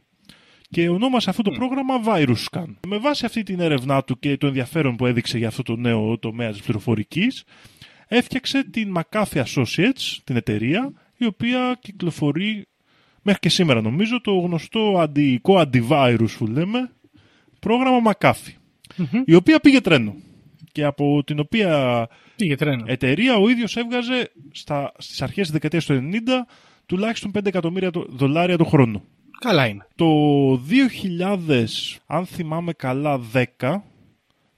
και 0.70 0.90
ονόμασε 0.90 1.30
αυτό 1.30 1.42
το 1.42 1.52
πρόγραμμα 1.52 1.96
VirusScan. 2.06 2.66
Με 2.88 2.98
βάση 2.98 3.26
αυτή 3.26 3.44
την 3.44 3.60
έρευνά 3.60 4.04
του 4.04 4.20
και 4.20 4.38
το 4.38 4.48
ενδιαφέρον 4.48 4.96
που 4.96 5.06
έδειξε 5.06 5.38
για 5.38 5.48
αυτό 5.48 5.64
το 5.64 5.76
νέο 5.76 6.20
τομέα 6.20 6.52
της 6.52 6.62
πληροφορικής, 6.62 7.44
έφτιαξε 8.08 8.64
την 8.64 8.96
McAfee 8.98 9.44
Associates, 9.44 10.18
την 10.24 10.36
εταιρεία, 10.36 10.92
η 11.18 11.26
οποία 11.26 11.78
κυκλοφορεί 11.82 12.68
μέχρι 13.22 13.40
και 13.40 13.50
σήμερα 13.50 13.82
νομίζω 13.82 14.22
το 14.22 14.40
γνωστό 14.40 15.00
αντιοικό 15.00 15.62
antivirus 15.66 16.30
που 16.38 16.48
λέμε, 16.48 16.92
πρόγραμμα 17.60 18.14
McAfee, 18.14 18.54
η 19.26 19.34
οποία 19.34 19.60
πήγε 19.60 19.82
τρένο 19.82 20.16
και 20.72 20.84
από 20.84 21.24
την 21.24 21.40
οποία 21.40 22.08
πήγε 22.36 22.56
τρένο. 22.56 22.84
εταιρεία 22.88 23.36
ο 23.36 23.50
ίδιος 23.50 23.76
έβγαζε 23.78 24.32
στα, 24.52 24.92
στις 24.98 25.22
αρχές 25.22 25.44
της 25.44 25.52
δεκαετίας 25.52 25.86
του 25.86 26.10
90 26.14 26.18
τουλάχιστον 26.86 27.32
5 27.38 27.46
εκατομμύρια 27.46 27.92
δολάρια 28.10 28.58
το 28.58 28.66
χρόνο. 28.66 29.04
Καλά 29.40 29.68
είναι. 29.68 29.88
Το 29.96 30.06
2000, 30.54 31.66
αν 32.06 32.26
θυμάμαι 32.26 32.74
καλά, 32.74 33.20
10, 33.34 33.76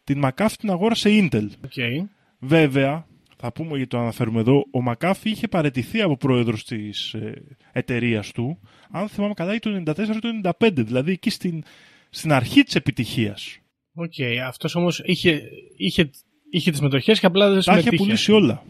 την 0.03 0.23
McAfee 0.25 0.53
την 0.59 0.69
αγόρασε 0.69 1.09
Intel. 1.11 1.47
Okay. 1.67 2.05
Βέβαια, 2.39 3.05
θα 3.37 3.51
πούμε 3.51 3.69
γιατί 3.69 3.87
το 3.87 3.99
αναφέρουμε 3.99 4.39
εδώ, 4.39 4.57
ο 4.57 4.83
McAfee 4.89 5.13
είχε 5.23 5.47
παρετηθεί 5.47 6.01
από 6.01 6.17
πρόεδρος 6.17 6.65
της 6.65 7.13
ε, 7.13 7.43
εταιρείας 7.71 8.31
του, 8.31 8.59
αν 8.91 9.07
θυμάμαι 9.07 9.33
καλά, 9.33 9.59
το 9.59 9.83
94 9.85 9.93
το 9.93 10.51
95, 10.59 10.71
δηλαδή 10.73 11.11
εκεί 11.11 11.29
στην, 11.29 11.63
στην 12.09 12.31
αρχή 12.31 12.63
της 12.63 12.75
επιτυχίας. 12.75 13.59
Οκ, 13.93 14.13
okay. 14.17 14.35
αυτός 14.47 14.75
όμως 14.75 15.01
είχε, 15.05 15.41
είχε, 15.77 16.09
είχε 16.51 16.71
τις 16.71 16.81
μετοχές 16.81 17.19
και 17.19 17.25
απλά 17.25 17.49
δεν 17.49 17.63
Τα 17.63 17.77
είχε 17.77 17.91
πουλήσει 17.91 18.31
όλα. 18.31 18.63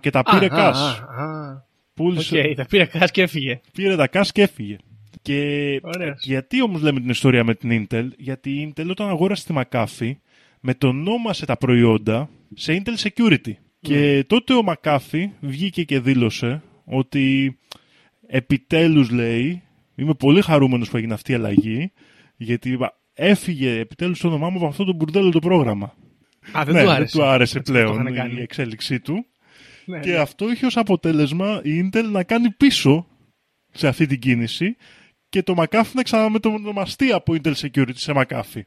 Και 0.00 0.10
τα 0.10 0.22
πήρε 0.22 0.48
cash. 0.50 1.04
Πούλησε. 1.94 2.42
Okay, 2.44 2.54
τα 2.56 2.66
πήρε 2.66 2.84
κάς 2.84 3.10
και 3.10 3.22
έφυγε. 3.22 3.60
Πήρε 3.72 3.96
τα 3.96 4.08
κάς 4.08 4.32
και 4.32 4.42
έφυγε. 4.42 4.76
Και 5.22 5.80
γιατί 6.20 6.62
όμως 6.62 6.82
λέμε 6.82 7.00
την 7.00 7.08
ιστορία 7.08 7.44
με 7.44 7.54
την 7.54 7.86
Intel, 7.90 8.08
γιατί 8.16 8.50
η 8.50 8.72
Intel 8.76 8.86
όταν 8.90 9.08
αγόρασε 9.08 9.46
τη 9.46 9.54
McAfee 9.56 10.12
μετονόμασε 10.60 11.46
τα 11.46 11.56
προϊόντα 11.56 12.28
σε 12.54 12.82
Intel 12.82 13.08
Security. 13.08 13.52
Και 13.80 14.24
τότε 14.26 14.54
ο 14.54 14.60
McAfee 14.66 15.28
βγήκε 15.40 15.84
και 15.84 16.00
δήλωσε 16.00 16.62
ότι 16.84 17.56
επιτέλους 18.26 19.10
λέει, 19.10 19.62
είμαι 19.94 20.14
πολύ 20.14 20.42
χαρούμενος 20.42 20.90
που 20.90 20.96
έγινε 20.96 21.14
αυτή 21.14 21.32
η 21.32 21.34
αλλαγή, 21.34 21.92
γιατί 22.36 22.78
έφυγε 23.14 23.78
επιτέλους 23.78 24.20
το 24.20 24.28
όνομά 24.28 24.50
μου 24.50 24.56
από 24.56 24.66
αυτό 24.66 24.84
το 24.84 24.92
μπουρδέλο 24.92 25.30
το 25.30 25.38
πρόγραμμα. 25.38 25.94
Α, 26.52 26.64
δεν, 26.64 26.74
ναι, 26.74 26.82
του, 26.82 26.90
άρεσε. 26.90 27.12
δεν 27.12 27.22
του 27.22 27.28
άρεσε 27.28 27.60
πλέον 27.60 28.06
η 28.36 28.40
εξέλιξή 28.40 29.00
του. 29.00 29.26
Ναι, 29.84 30.00
και 30.00 30.10
ναι. 30.10 30.16
αυτό 30.16 30.50
είχε 30.50 30.66
ως 30.66 30.76
αποτέλεσμα 30.76 31.60
η 31.64 31.88
Intel 31.92 32.04
να 32.10 32.22
κάνει 32.22 32.50
πίσω 32.50 33.06
σε 33.72 33.88
αυτή 33.88 34.06
την 34.06 34.18
κίνηση 34.18 34.76
και 35.28 35.42
το 35.42 35.54
McAfee 35.56 35.92
να 35.92 36.02
ξαναμετονομαστεί 36.02 37.12
από 37.12 37.34
Intel 37.36 37.54
Security 37.54 37.94
σε 37.94 38.12
McAfee. 38.16 38.62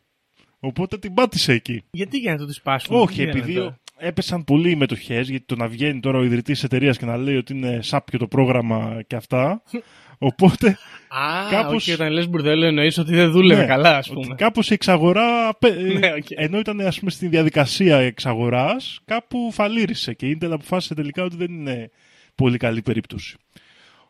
Οπότε 0.60 0.98
την 0.98 1.14
πάτησε 1.14 1.54
εκεί. 1.54 1.84
Γιατί 1.92 2.18
για 2.18 2.32
να 2.32 2.38
το 2.38 2.46
της 2.46 2.56
σπάσουν. 2.56 2.96
Όχι, 2.96 3.22
επειδή 3.22 3.76
έπεσαν 3.98 4.44
πολλοί 4.44 4.72
οι 4.72 4.76
μετοχές, 4.76 5.30
γιατί 5.30 5.46
το 5.46 5.56
να 5.56 5.68
βγαίνει 5.68 6.00
τώρα 6.00 6.18
ο 6.18 6.24
ιδρυτής 6.24 6.64
εταιρείας 6.64 6.98
και 6.98 7.06
να 7.06 7.18
λέει 7.18 7.36
ότι 7.36 7.54
είναι 7.54 7.82
σάπιο 7.82 8.20
το 8.20 8.28
πρόγραμμα 8.28 9.02
και 9.08 9.16
αυτά. 9.16 9.64
Οπότε. 10.18 10.78
Α, 11.08 11.50
κάπως... 11.50 11.76
όχι, 11.76 11.92
όταν 11.92 12.12
λες 12.12 12.30
μπουρδέλο 12.30 12.66
εννοείς 12.66 12.98
ότι 12.98 13.14
δεν 13.14 13.32
δούλευε 13.32 13.62
ναι, 13.62 13.68
καλά, 13.68 13.98
ας 13.98 14.10
πούμε. 14.10 14.36
Κάπως 14.36 14.70
η 14.70 14.74
εξαγορά. 14.74 15.58
ναι, 16.00 16.12
okay. 16.16 16.36
Ενώ 16.36 16.60
ήταν 16.60 16.82
ας 16.82 17.00
πούμε, 17.00 17.12
στη 17.12 17.28
διαδικασία 17.28 17.98
εξαγοράς, 17.98 19.00
κάπου 19.06 19.52
φαλήρισε 19.52 20.14
και 20.14 20.28
η 20.28 20.38
Intel 20.42 20.50
αποφάσισε 20.52 20.94
τελικά 20.94 21.24
ότι 21.24 21.36
δεν 21.36 21.52
είναι 21.52 21.90
πολύ 22.36 22.58
καλή 22.58 22.82
περίπτωση. 22.82 23.38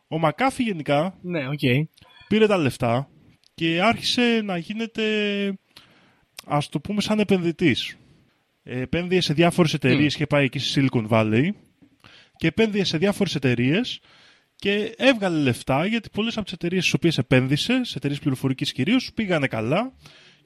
Ο 0.08 0.18
Μακάφη 0.18 0.62
γενικά 0.62 1.14
ναι, 1.20 1.40
okay. 1.48 1.82
πήρε 2.28 2.46
τα 2.46 2.56
λεφτά 2.56 3.08
και 3.54 3.80
άρχισε 3.82 4.40
να 4.44 4.56
γίνεται, 4.56 5.02
ας 6.46 6.68
το 6.68 6.80
πούμε, 6.80 7.00
σαν 7.00 7.18
επενδυτής. 7.18 7.96
Επένδυε 8.62 9.20
σε 9.20 9.32
διάφορες 9.32 9.74
εταιρείες 9.74 10.16
και 10.16 10.26
πάει 10.26 10.44
εκεί 10.44 10.58
στη 10.58 10.88
Silicon 10.90 11.08
Valley 11.08 11.48
και 12.36 12.46
επένδυε 12.46 12.84
σε 12.84 12.98
διάφορες 12.98 13.34
εταιρείες 13.34 14.00
και 14.58 14.94
έβγαλε 14.96 15.38
λεφτά 15.38 15.86
γιατί 15.86 16.08
πολλές 16.10 16.36
από 16.36 16.44
τις 16.44 16.52
εταιρείες 16.52 16.82
στις 16.82 16.94
οποίες 16.94 17.18
επένδυσε, 17.18 17.84
σε 17.84 17.96
εταιρείες 17.96 18.18
πληροφορικής 18.20 18.72
κυρίως, 18.72 19.10
πήγανε 19.14 19.46
καλά 19.46 19.92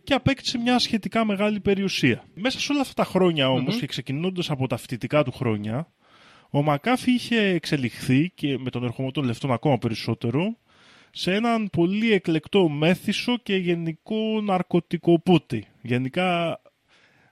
και 0.04 0.14
απέκτησε 0.14 0.58
μια 0.58 0.78
σχετικά 0.78 1.24
μεγάλη 1.24 1.60
περιουσία. 1.60 2.24
Μέσα 2.34 2.60
σε 2.60 2.72
όλα 2.72 2.80
αυτά 2.80 3.02
τα 3.02 3.10
χρόνια 3.10 3.48
και 3.78 3.86
ξεκινώντας 3.86 4.50
από 4.50 4.66
τα 4.66 4.76
φοιτητικά 4.76 5.24
του 5.24 5.32
χρόνια, 5.32 5.92
ο 6.50 6.62
Μακάφη 6.62 7.12
είχε 7.12 7.40
εξελιχθεί 7.40 8.30
και 8.34 8.58
με 8.58 8.70
τον 8.70 8.84
ερχομό 8.84 9.10
των 9.10 9.24
λεφτών 9.24 9.52
ακόμα 9.52 9.78
περισσότερο 9.78 10.56
σε 11.10 11.34
έναν 11.34 11.68
πολύ 11.72 12.12
εκλεκτό 12.12 12.68
μέθησο 12.68 13.38
και 13.42 13.56
γενικό 13.56 14.40
ναρκωτικοπούτη. 14.42 15.66
Γενικά 15.82 16.60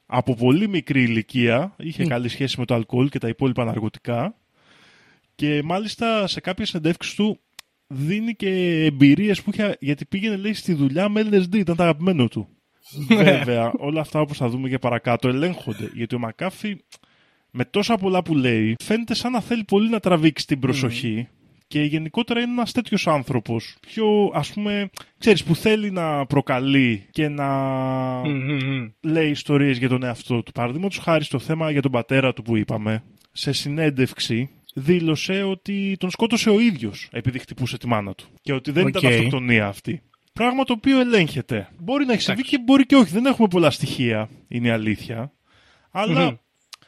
από 0.06 0.34
πολύ 0.34 0.68
μικρή 0.68 1.02
ηλικία 1.02 1.74
είχε 1.78 2.04
καλή 2.04 2.28
σχέση 2.28 2.58
με 2.58 2.64
το 2.64 2.74
αλκοόλ 2.74 3.08
και 3.08 3.18
τα 3.18 3.28
υπόλοιπα 3.28 3.64
ναρκωτικά 3.64 4.34
και 5.40 5.62
μάλιστα 5.64 6.26
σε 6.26 6.40
κάποιες 6.40 6.68
συνεντεύξεις 6.68 7.14
του 7.14 7.40
δίνει 7.86 8.34
και 8.34 8.48
εμπειρίες 8.84 9.42
που 9.42 9.50
είχε 9.52 9.76
γιατί 9.80 10.04
πήγαινε 10.04 10.36
λέει 10.36 10.54
στη 10.54 10.72
δουλειά 10.72 11.08
με 11.08 11.28
LSD, 11.30 11.54
ήταν 11.54 11.76
το 11.76 11.82
αγαπημένο 11.82 12.28
του. 12.28 12.48
Βέβαια, 13.08 13.72
όλα 13.78 14.00
αυτά 14.00 14.20
όπως 14.20 14.36
θα 14.36 14.48
δούμε 14.48 14.68
και 14.68 14.78
παρακάτω 14.78 15.28
ελέγχονται 15.28 15.90
γιατί 15.94 16.14
ο 16.14 16.18
Μακάφη 16.18 16.76
με 17.50 17.64
τόσα 17.64 17.96
πολλά 17.96 18.22
που 18.22 18.34
λέει, 18.34 18.74
φαίνεται 18.82 19.14
σαν 19.14 19.32
να 19.32 19.40
θέλει 19.40 19.64
πολύ 19.64 19.90
να 19.90 20.00
τραβήξει 20.00 20.46
την 20.46 20.58
προσοχή. 20.58 21.28
Και 21.66 21.82
γενικότερα 21.82 22.40
είναι 22.40 22.50
ένας 22.50 22.72
τέτοιος 22.72 23.06
άνθρωπος. 23.06 23.76
Πιο, 23.80 24.30
ας 24.34 24.52
πούμε, 24.52 24.90
ξέρεις, 25.18 25.44
που 25.44 25.54
θέλει 25.54 25.90
να 25.90 26.26
προκαλεί 26.26 27.06
και 27.10 27.28
να 27.28 27.48
λέει 29.00 29.30
ιστορίες 29.30 29.78
για 29.78 29.88
τον 29.88 30.02
εαυτό 30.02 30.42
του. 30.42 30.52
Παραδείγματος 30.52 30.98
χάρη 30.98 31.24
στο 31.24 31.38
θέμα 31.38 31.70
για 31.70 31.82
τον 31.82 31.90
πατέρα 31.90 32.32
του 32.32 32.42
που 32.42 32.56
είπαμε, 32.56 33.02
σε 33.32 33.52
συνέντευξη 33.52 34.50
δήλωσε 34.74 35.42
ότι 35.42 35.96
τον 35.98 36.10
σκότωσε 36.10 36.50
ο 36.50 36.60
ίδιος 36.60 37.08
επειδή 37.12 37.38
χτυπούσε 37.38 37.78
τη 37.78 37.86
μάνα 37.86 38.14
του. 38.14 38.24
Και 38.42 38.52
ότι 38.52 38.70
δεν 38.70 38.86
ήταν 38.86 39.06
αυτοκτονία 39.12 39.66
αυτή. 39.66 40.02
Πράγμα 40.32 40.64
το 40.64 40.72
οποίο 40.72 41.00
ελέγχεται. 41.00 41.68
Μπορεί 41.78 42.04
να 42.04 42.12
έχει 42.12 42.22
συμβεί 42.22 42.42
και 42.42 42.58
μπορεί 42.58 42.86
και 42.86 42.96
όχι. 42.96 43.12
Δεν 43.12 43.26
έχουμε 43.26 43.48
πολλά 43.48 43.70
στοιχεία, 43.70 44.28
είναι 44.48 44.68
η 44.68 44.70
αλήθεια. 44.70 45.32
Αλλά 45.90 46.38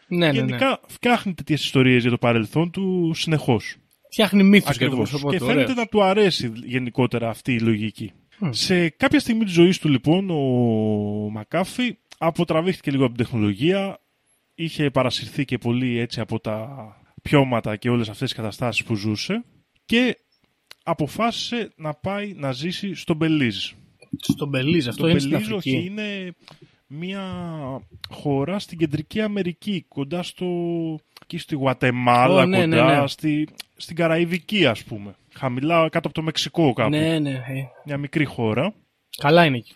ναι, 0.09 0.27
ναι, 0.27 0.31
Γενικά 0.31 0.68
ναι. 0.68 0.75
φτιάχνει 0.87 1.35
τέτοιες 1.35 1.64
ιστορίες 1.64 2.03
για 2.03 2.11
το 2.11 2.18
παρελθόν 2.18 2.71
του 2.71 3.12
συνεχώς. 3.14 3.77
Φτιάχνει 4.11 4.42
μύθους 4.42 4.77
για 4.77 4.87
το 4.87 4.92
Ακριβώς. 4.92 5.09
πρόσωπό 5.11 5.31
Και 5.33 5.38
του. 5.38 5.45
φαίνεται 5.45 5.62
ωραίος. 5.62 5.77
να 5.79 5.87
του 5.87 6.03
αρέσει 6.03 6.53
γενικότερα 6.64 7.29
αυτή 7.29 7.53
η 7.53 7.61
λογική. 7.61 8.12
Σε 8.51 8.88
κάποια 8.88 9.21
στιγμή 9.21 9.45
της 9.45 9.53
ζωής 9.53 9.79
του 9.79 9.88
λοιπόν 9.88 10.31
ο 10.31 10.40
Μακάφη 11.31 11.97
αποτραβήχθηκε 12.18 12.90
λίγο 12.90 13.05
από 13.05 13.14
την 13.14 13.25
τεχνολογία, 13.25 13.99
είχε 14.55 14.90
παρασυρθεί 14.90 15.45
και 15.45 15.59
πολύ 15.59 15.99
έτσι 15.99 16.21
από 16.21 16.40
τα 16.40 16.68
πιώματα 17.23 17.77
και 17.77 17.91
όλες 17.91 18.09
αυτές 18.09 18.29
τις 18.29 18.37
καταστάσεις 18.39 18.85
που 18.85 18.95
ζούσε 18.95 19.45
και 19.85 20.17
αποφάσισε 20.83 21.73
να 21.77 21.95
πάει 21.95 22.33
να 22.37 22.53
ζήσει 22.53 22.95
στο 22.95 23.15
Μπελίζ. 23.15 23.71
Στον 24.19 24.49
Μπελίζ, 24.49 24.89
αυτό 24.89 25.03
Το 25.03 25.09
είναι 25.09 25.19
στην 25.19 25.31
Μπελίζ 25.31 25.51
όχι, 25.51 25.77
Αφρική. 25.77 25.87
είναι 25.87 26.35
μια 26.87 27.23
χώρα 28.11 28.59
στην 28.59 28.79
Κεντρική 28.79 29.21
Αμερική, 29.21 29.85
κοντά 29.89 30.23
στο... 30.23 30.47
εκεί 31.23 31.39
στη 31.39 31.55
Γουατεμάλα, 31.55 32.43
Ω, 32.43 32.47
ναι, 32.47 32.61
κοντά 32.65 32.95
ναι, 32.95 33.01
ναι. 33.01 33.07
Στη... 33.07 33.49
στην 33.77 33.97
Καραϊβική 33.97 34.67
ας 34.67 34.85
πούμε. 34.85 35.15
Χαμηλά 35.35 35.89
κάτω 35.89 36.09
από 36.09 36.13
το 36.13 36.23
Μεξικό 36.23 36.73
κάπου. 36.73 36.91
Ναι, 36.91 37.19
ναι. 37.19 37.31
ε. 37.31 37.65
Μια 37.85 37.97
μικρή 37.97 38.25
χώρα. 38.25 38.75
Καλά 39.17 39.45
είναι 39.45 39.57
εκεί. 39.57 39.75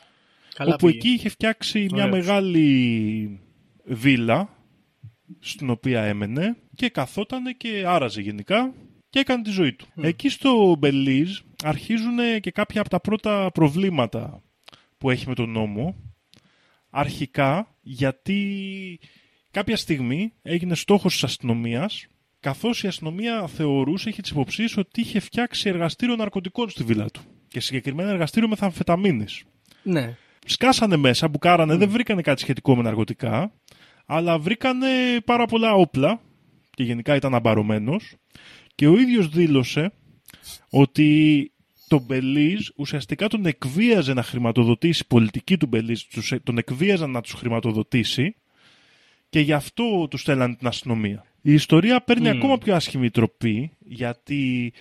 Καλά 0.54 0.74
όπου 0.74 0.86
πήγε. 0.86 0.98
εκεί 0.98 1.08
είχε 1.08 1.28
φτιάξει 1.28 1.86
μια 1.92 2.04
Ωραίος. 2.04 2.26
μεγάλη 2.26 3.40
βίλα 3.84 4.55
στην 5.40 5.70
οποία 5.70 6.02
έμενε 6.02 6.56
και 6.74 6.88
καθότανε 6.88 7.52
και 7.52 7.84
άραζε 7.86 8.20
γενικά 8.20 8.74
και 9.10 9.18
έκανε 9.18 9.42
τη 9.42 9.50
ζωή 9.50 9.72
του. 9.72 9.86
Εκεί 9.94 10.28
στο 10.28 10.76
Μπελίζ 10.78 11.38
αρχίζουν 11.64 12.40
και 12.40 12.50
κάποια 12.50 12.80
από 12.80 12.90
τα 12.90 13.00
πρώτα 13.00 13.50
προβλήματα 13.54 14.42
που 14.98 15.10
έχει 15.10 15.28
με 15.28 15.34
τον 15.34 15.50
νόμο. 15.50 15.96
Αρχικά 16.90 17.76
γιατί 17.82 19.00
κάποια 19.50 19.76
στιγμή 19.76 20.32
έγινε 20.42 20.74
στόχος 20.74 21.12
της 21.12 21.24
αστυνομίας 21.24 22.06
καθώς 22.40 22.82
η 22.82 22.86
αστυνομία 22.86 23.46
θεωρούσε, 23.46 24.08
είχε 24.08 24.22
τις 24.22 24.30
υποψίες 24.30 24.76
ότι 24.76 25.00
είχε 25.00 25.20
φτιάξει 25.20 25.68
εργαστήριο 25.68 26.16
ναρκωτικών 26.16 26.68
στη 26.70 26.84
βίλα 26.84 27.06
του 27.10 27.20
και 27.48 27.60
συγκεκριμένα 27.60 28.10
εργαστήριο 28.10 28.48
μεθαμφεταμίνης 28.48 29.44
Ναι. 29.82 30.16
σκάσανε 30.46 30.96
μέσα, 30.96 31.28
μπουκάρανε, 31.28 31.76
δεν 31.76 31.88
βρήκανε 31.88 32.22
κάτι 32.22 32.40
σχετικό 32.40 32.76
με 32.76 32.82
ναρκωτικά, 32.82 33.52
αλλά 34.06 34.38
βρήκανε 34.38 34.88
πάρα 35.24 35.46
πολλά 35.46 35.72
όπλα 35.74 36.20
και 36.70 36.82
γενικά 36.82 37.14
ήταν 37.14 37.34
αμπαρωμένος 37.34 38.14
και 38.74 38.86
ο 38.86 38.98
ίδιος 38.98 39.28
δήλωσε 39.28 39.92
ότι 40.70 41.50
το 41.88 42.00
Μπελίζ 42.06 42.68
ουσιαστικά 42.76 43.28
τον 43.28 43.46
εκβίαζε 43.46 44.12
να 44.14 44.22
χρηματοδοτήσει, 44.22 45.02
η 45.04 45.06
πολιτική 45.08 45.56
του 45.56 45.66
Μπελίζ 45.66 46.00
τους- 46.02 46.32
τον 46.42 46.58
εκβίαζαν 46.58 47.10
να 47.10 47.20
τους 47.20 47.32
χρηματοδοτήσει 47.32 48.36
και 49.28 49.40
γι' 49.40 49.52
αυτό 49.52 50.06
τους 50.10 50.20
στέλνανε 50.20 50.54
την 50.54 50.66
αστυνομία. 50.66 51.24
Η 51.42 51.52
ιστορία 51.52 52.00
παίρνει 52.02 52.28
ακόμα 52.28 52.58
πιο 52.58 52.74
άσχημη 52.74 53.10
τροπή 53.10 53.70
γιατί 53.78 54.72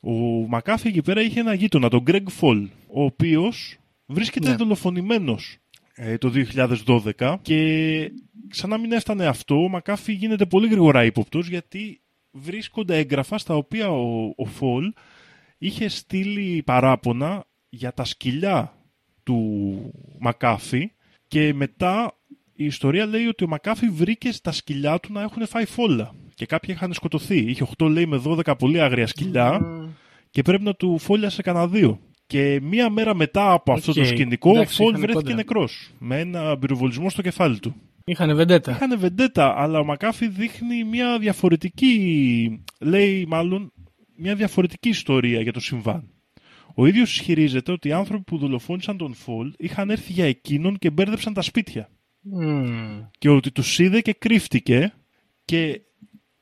ο 0.00 0.12
Μακάφη 0.48 0.88
εκεί 0.88 1.02
πέρα 1.02 1.22
είχε 1.22 1.40
ένα 1.40 1.54
γείτονα, 1.54 1.88
τον 1.88 2.04
Greg 2.06 2.22
Φολ, 2.28 2.68
ο 2.86 3.02
οποίος 3.04 3.78
βρίσκεται 4.06 4.48
Ναι. 4.48 4.56
δολοφονημένος 4.56 5.52
ε, 5.52 5.67
το 6.18 6.32
2012 7.16 7.36
και 7.42 8.12
σαν 8.50 8.70
να 8.70 8.78
μην 8.78 8.92
έφτανε 8.92 9.26
αυτό, 9.26 9.62
ο 9.62 9.68
Μακάφη 9.68 10.12
γίνεται 10.12 10.46
πολύ 10.46 10.68
γρήγορα 10.68 11.04
ύποπτος 11.04 11.48
γιατί 11.48 12.00
βρίσκονται 12.30 12.96
έγγραφα 12.98 13.38
στα 13.38 13.56
οποία 13.56 13.90
ο, 13.90 14.32
ο 14.36 14.44
Φολ 14.44 14.92
είχε 15.58 15.88
στείλει 15.88 16.62
παράπονα 16.62 17.44
για 17.68 17.92
τα 17.92 18.04
σκυλιά 18.04 18.72
του 19.22 19.60
Μακάφη 20.18 20.92
και 21.28 21.54
μετά 21.54 22.12
η 22.54 22.64
ιστορία 22.64 23.06
λέει 23.06 23.26
ότι 23.26 23.44
ο 23.44 23.48
Μακάφη 23.48 23.88
βρήκε 23.88 24.32
στα 24.32 24.52
σκυλιά 24.52 25.00
του 25.00 25.12
να 25.12 25.22
έχουν 25.22 25.46
φάει 25.46 25.64
φόλα 25.64 26.14
και 26.34 26.46
κάποιοι 26.46 26.74
είχαν 26.76 26.92
σκοτωθεί. 26.92 27.38
Είχε 27.38 27.66
8 27.78 27.88
λέει 27.90 28.06
με 28.06 28.22
12 28.24 28.58
πολύ 28.58 28.80
άγρια 28.80 29.06
σκυλιά 29.06 29.60
και 30.30 30.42
πρέπει 30.42 30.64
να 30.64 30.74
του 30.74 30.98
φόλιασε 30.98 31.42
κανένα 31.42 31.68
δύο. 31.68 32.00
Και 32.28 32.60
μία 32.62 32.90
μέρα 32.90 33.14
μετά 33.14 33.52
από 33.52 33.72
αυτό 33.72 33.92
το 33.92 34.00
Οκ. 34.00 34.06
σκηνικό, 34.06 34.50
Εντάξει, 34.50 34.82
ο 34.82 34.84
Φολ 34.84 34.88
είχαν 34.88 35.00
βρέθηκε 35.00 35.22
κόντρα. 35.22 35.34
νεκρός 35.34 35.90
με 35.98 36.20
ένα 36.20 36.58
πυροβολισμό 36.58 37.10
στο 37.10 37.22
κεφάλι 37.22 37.58
του. 37.58 37.74
Είχανε 38.04 38.34
βεντέτα. 38.34 38.70
Είχαν 38.70 38.98
βεντέτα, 38.98 39.54
αλλά 39.56 39.78
ο 39.78 39.84
Μακάφη 39.84 40.28
δείχνει 40.28 40.84
μια 40.84 41.18
διαφορετική, 41.18 42.64
λέει 42.80 43.26
μάλλον, 43.28 43.72
μια 44.16 44.34
διαφορετική 44.34 44.88
ιστορία 44.88 45.40
για 45.40 45.52
το 45.52 45.60
συμβάν. 45.60 46.10
Ο 46.74 46.86
ίδιος 46.86 47.12
ισχυρίζεται 47.14 47.72
ότι 47.72 47.88
οι 47.88 47.92
άνθρωποι 47.92 48.24
που 48.24 48.38
δολοφόνησαν 48.38 48.96
τον 48.96 49.14
Φολ 49.14 49.52
είχαν 49.58 49.90
έρθει 49.90 50.12
για 50.12 50.24
εκείνον 50.24 50.78
και 50.78 50.90
μπέρδεψαν 50.90 51.32
τα 51.32 51.42
σπίτια. 51.42 51.88
Μμμ. 52.20 53.02
Και 53.18 53.28
ότι 53.28 53.50
τους 53.52 53.78
είδε 53.78 54.00
και 54.00 54.12
κρύφτηκε 54.12 54.92
και 55.44 55.80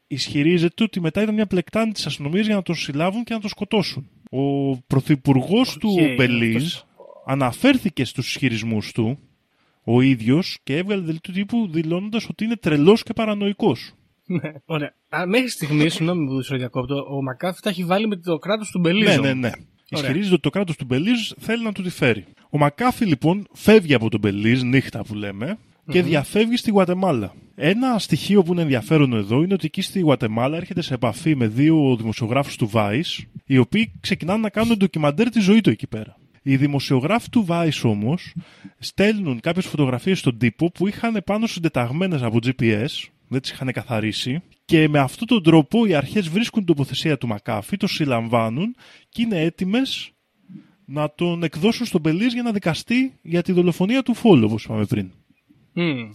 ισχυρίζεται 0.07 0.83
ότι 0.83 1.01
μετά 1.01 1.23
ήταν 1.23 1.35
μια 1.35 1.47
πλεκτάνη 1.47 1.93
της 1.93 2.07
αστυνομίας 2.07 2.47
για 2.47 2.55
να 2.55 2.63
τον 2.63 2.75
συλλάβουν 2.75 3.25
και 3.25 3.35
να 3.35 3.41
τον 3.41 3.51
σκοτώσουν. 3.51 4.11
Ο 4.31 4.77
πρωθυπουργός 4.77 5.77
του 5.77 5.95
Μπελίζ 6.17 6.57
αυτός- 6.57 6.87
αναφέρθηκε 7.27 8.05
στους 8.05 8.29
ισχυρισμούς 8.29 8.93
του 8.93 9.19
ο 9.85 10.01
ίδιος 10.01 10.59
και 10.63 10.77
έβγαλε 10.77 11.03
δελτίο 11.03 11.35
τύπου 11.35 11.69
δηλώνοντας 11.71 12.29
ότι 12.29 12.45
είναι 12.45 12.57
τρελός 12.57 13.03
και 13.03 13.13
παρανοϊκός. 13.13 13.93
Ναι, 14.27 14.53
ωραία. 14.65 14.95
Α, 15.17 15.27
μέχρι 15.27 15.49
στιγμής, 15.49 15.95
συγγνώμη 15.95 16.27
που 16.27 16.43
σου 16.43 16.57
διακόπτω, 16.57 17.07
ο 17.11 17.23
Μακάφη 17.23 17.61
τα 17.63 17.71
έχει 17.71 17.85
βάλει 17.85 18.07
με 18.09 18.17
το 18.17 18.39
κράτος 18.39 18.71
του 18.71 18.79
Μπελίζου. 18.79 19.21
Ναι, 19.21 19.29
ναι, 19.29 19.35
ναι. 19.35 19.51
Ισχυρίζεται 19.89 20.33
ότι 20.33 20.43
το 20.43 20.51
κράτος 20.51 20.77
του 20.77 20.85
Μπελίζ 20.85 21.31
θέλει 21.39 21.63
να 21.63 21.73
του 21.73 21.83
τη 21.83 21.91
φέρει. 21.91 22.25
Ο 22.51 22.59
Μακάφη 22.59 23.05
λοιπόν 23.05 23.47
φεύγει 23.53 23.95
από 23.95 24.11
τον 24.11 24.21
Μπελίζ, 24.21 24.63
νύχτα 24.63 25.05
που 25.05 25.15
λέμε, 25.15 25.59
και 25.91 26.03
διαφεύγει 26.03 26.57
στη 26.57 26.71
Γουατεμάλα. 26.71 27.35
Ένα 27.59 27.99
στοιχείο 27.99 28.43
που 28.43 28.53
είναι 28.53 28.63
ενδιαφέρον 28.63 29.13
εδώ 29.13 29.43
είναι 29.43 29.55
ότι 29.55 29.67
εκεί 29.67 29.83
στη 29.83 30.01
Γουατεμάλα 30.01 30.57
έρχεται 30.57 30.83
σε 30.83 30.95
επαφή 30.95 31.37
με 31.37 31.47
δύο 31.47 31.97
δημοσιογράφους 31.97 32.57
του 32.57 32.71
Vice, 32.73 33.25
οι 33.47 33.59
οποίοι 33.59 33.93
ξεκινάνε 34.01 34.41
να 34.41 34.51
κάνουν 34.51 34.77
ντοκιμαντέρ 34.77 35.31
τη 35.31 35.41
ζωή 35.41 35.61
του 35.61 35.71
εκεί 35.71 35.87
πέρα. 35.87 36.17
Οι 36.43 36.57
δημοσιογράφοι 36.57 37.29
του 37.29 37.47
Vice 37.49 37.81
όμως 37.83 38.35
στέλνουν 38.79 39.41
κάποιες 39.41 39.67
φωτογραφίες 39.67 40.19
στον 40.19 40.39
τύπο 40.39 40.71
που 40.71 40.89
είχαν 40.89 41.23
πάνω 41.25 41.47
συντεταγμένες 41.47 42.23
από 42.23 42.39
GPS, 42.43 42.89
δεν 43.29 43.41
τις 43.41 43.51
είχαν 43.51 43.73
καθαρίσει 43.73 44.43
και 44.65 44.89
με 44.89 44.99
αυτόν 44.99 45.27
τον 45.27 45.43
τρόπο 45.43 45.87
οι 45.87 45.95
αρχές 45.95 46.29
βρίσκουν 46.29 46.65
την 46.65 46.75
τοποθεσία 46.75 47.19
του 47.19 47.27
Μακάφη, 47.27 47.77
το 47.77 47.87
συλλαμβάνουν 47.87 48.77
και 49.09 49.23
είναι 49.23 49.41
έτοιμες 49.41 50.11
να 50.85 51.11
τον 51.15 51.43
εκδώσουν 51.43 51.87
στον 51.87 52.01
Μπελίζ 52.01 52.33
για 52.33 52.43
να 52.43 52.53
δικαστεί 52.53 53.19
για 53.23 53.43
τη 53.43 53.53
δολοφονία 53.53 54.03
του 54.03 54.15
Φόλ, 54.15 54.43
όπως 54.43 54.65
είπαμε 54.65 54.85
πριν. 54.85 55.11
Μμμ. 55.73 56.11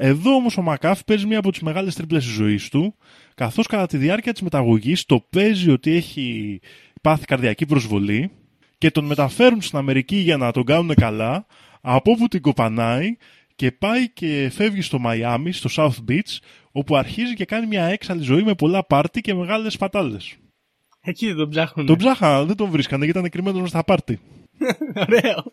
Εδώ 0.00 0.34
όμως 0.34 0.56
ο 0.56 0.62
Μακάφη 0.62 1.04
παίζει 1.04 1.26
μία 1.26 1.38
από 1.38 1.50
τις 1.50 1.60
μεγάλες 1.60 1.94
τρίπλες 1.94 2.24
της 2.24 2.32
ζωής 2.32 2.68
του, 2.68 2.94
καθώς 3.34 3.66
κατά 3.66 3.86
τη 3.86 3.96
διάρκεια 3.96 4.32
της 4.32 4.42
μεταγωγής 4.42 5.04
το 5.04 5.26
παίζει 5.30 5.70
ότι 5.70 5.90
έχει 5.90 6.60
πάθει 7.02 7.24
καρδιακή 7.24 7.66
προσβολή 7.66 8.30
και 8.78 8.90
τον 8.90 9.04
μεταφέρουν 9.04 9.62
στην 9.62 9.78
Αμερική 9.78 10.16
για 10.16 10.36
να 10.36 10.52
τον 10.52 10.64
κάνουν 10.64 10.94
καλά, 10.94 11.46
από 11.80 12.10
όπου 12.10 12.28
την 12.28 12.40
κοπανάει 12.40 13.16
και 13.56 13.72
πάει 13.72 14.10
και 14.10 14.50
φεύγει 14.52 14.80
στο 14.82 14.98
Μαϊάμι, 14.98 15.52
στο 15.52 15.68
South 15.76 16.10
Beach, 16.10 16.38
όπου 16.72 16.96
αρχίζει 16.96 17.34
και 17.34 17.44
κάνει 17.44 17.66
μια 17.66 17.84
έξαλλη 17.84 18.22
ζωή 18.22 18.42
με 18.42 18.54
πολλά 18.54 18.84
πάρτι 18.84 19.20
και 19.20 19.34
μεγάλες 19.34 19.76
πατάλες. 19.76 20.36
Εκεί 21.00 21.26
δεν 21.26 21.36
τον 21.36 21.48
ψάχνουν. 21.50 21.86
Τον 21.86 21.96
ψάχα, 21.96 22.44
δεν 22.44 22.56
τον 22.56 22.70
βρίσκανε 22.70 23.04
γιατί 23.04 23.18
ήταν 23.18 23.30
κρυμμένος 23.30 23.60
μες 23.60 23.70
στα 23.70 23.84
πάρτι. 23.84 24.20
Ωραίο. 25.06 25.52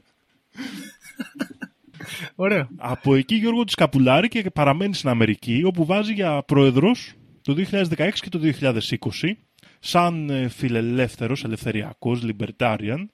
Ωραίο. 2.36 2.68
Από 2.78 3.16
εκεί 3.16 3.36
Γιώργο 3.36 3.64
της 3.64 3.76
Καπουλάρη 3.76 4.28
και 4.28 4.50
παραμένει 4.50 4.94
στην 4.94 5.10
Αμερική 5.10 5.62
όπου 5.66 5.86
βάζει 5.86 6.14
για 6.14 6.44
πρόεδρος 6.44 7.14
το 7.42 7.56
2016 7.72 8.10
και 8.14 8.30
το 8.30 8.40
2020 8.62 9.32
σαν 9.80 10.30
ε, 10.30 10.48
φιλελεύθερος, 10.48 11.44
ελευθεριακός, 11.44 12.22
libertarian 12.26 13.06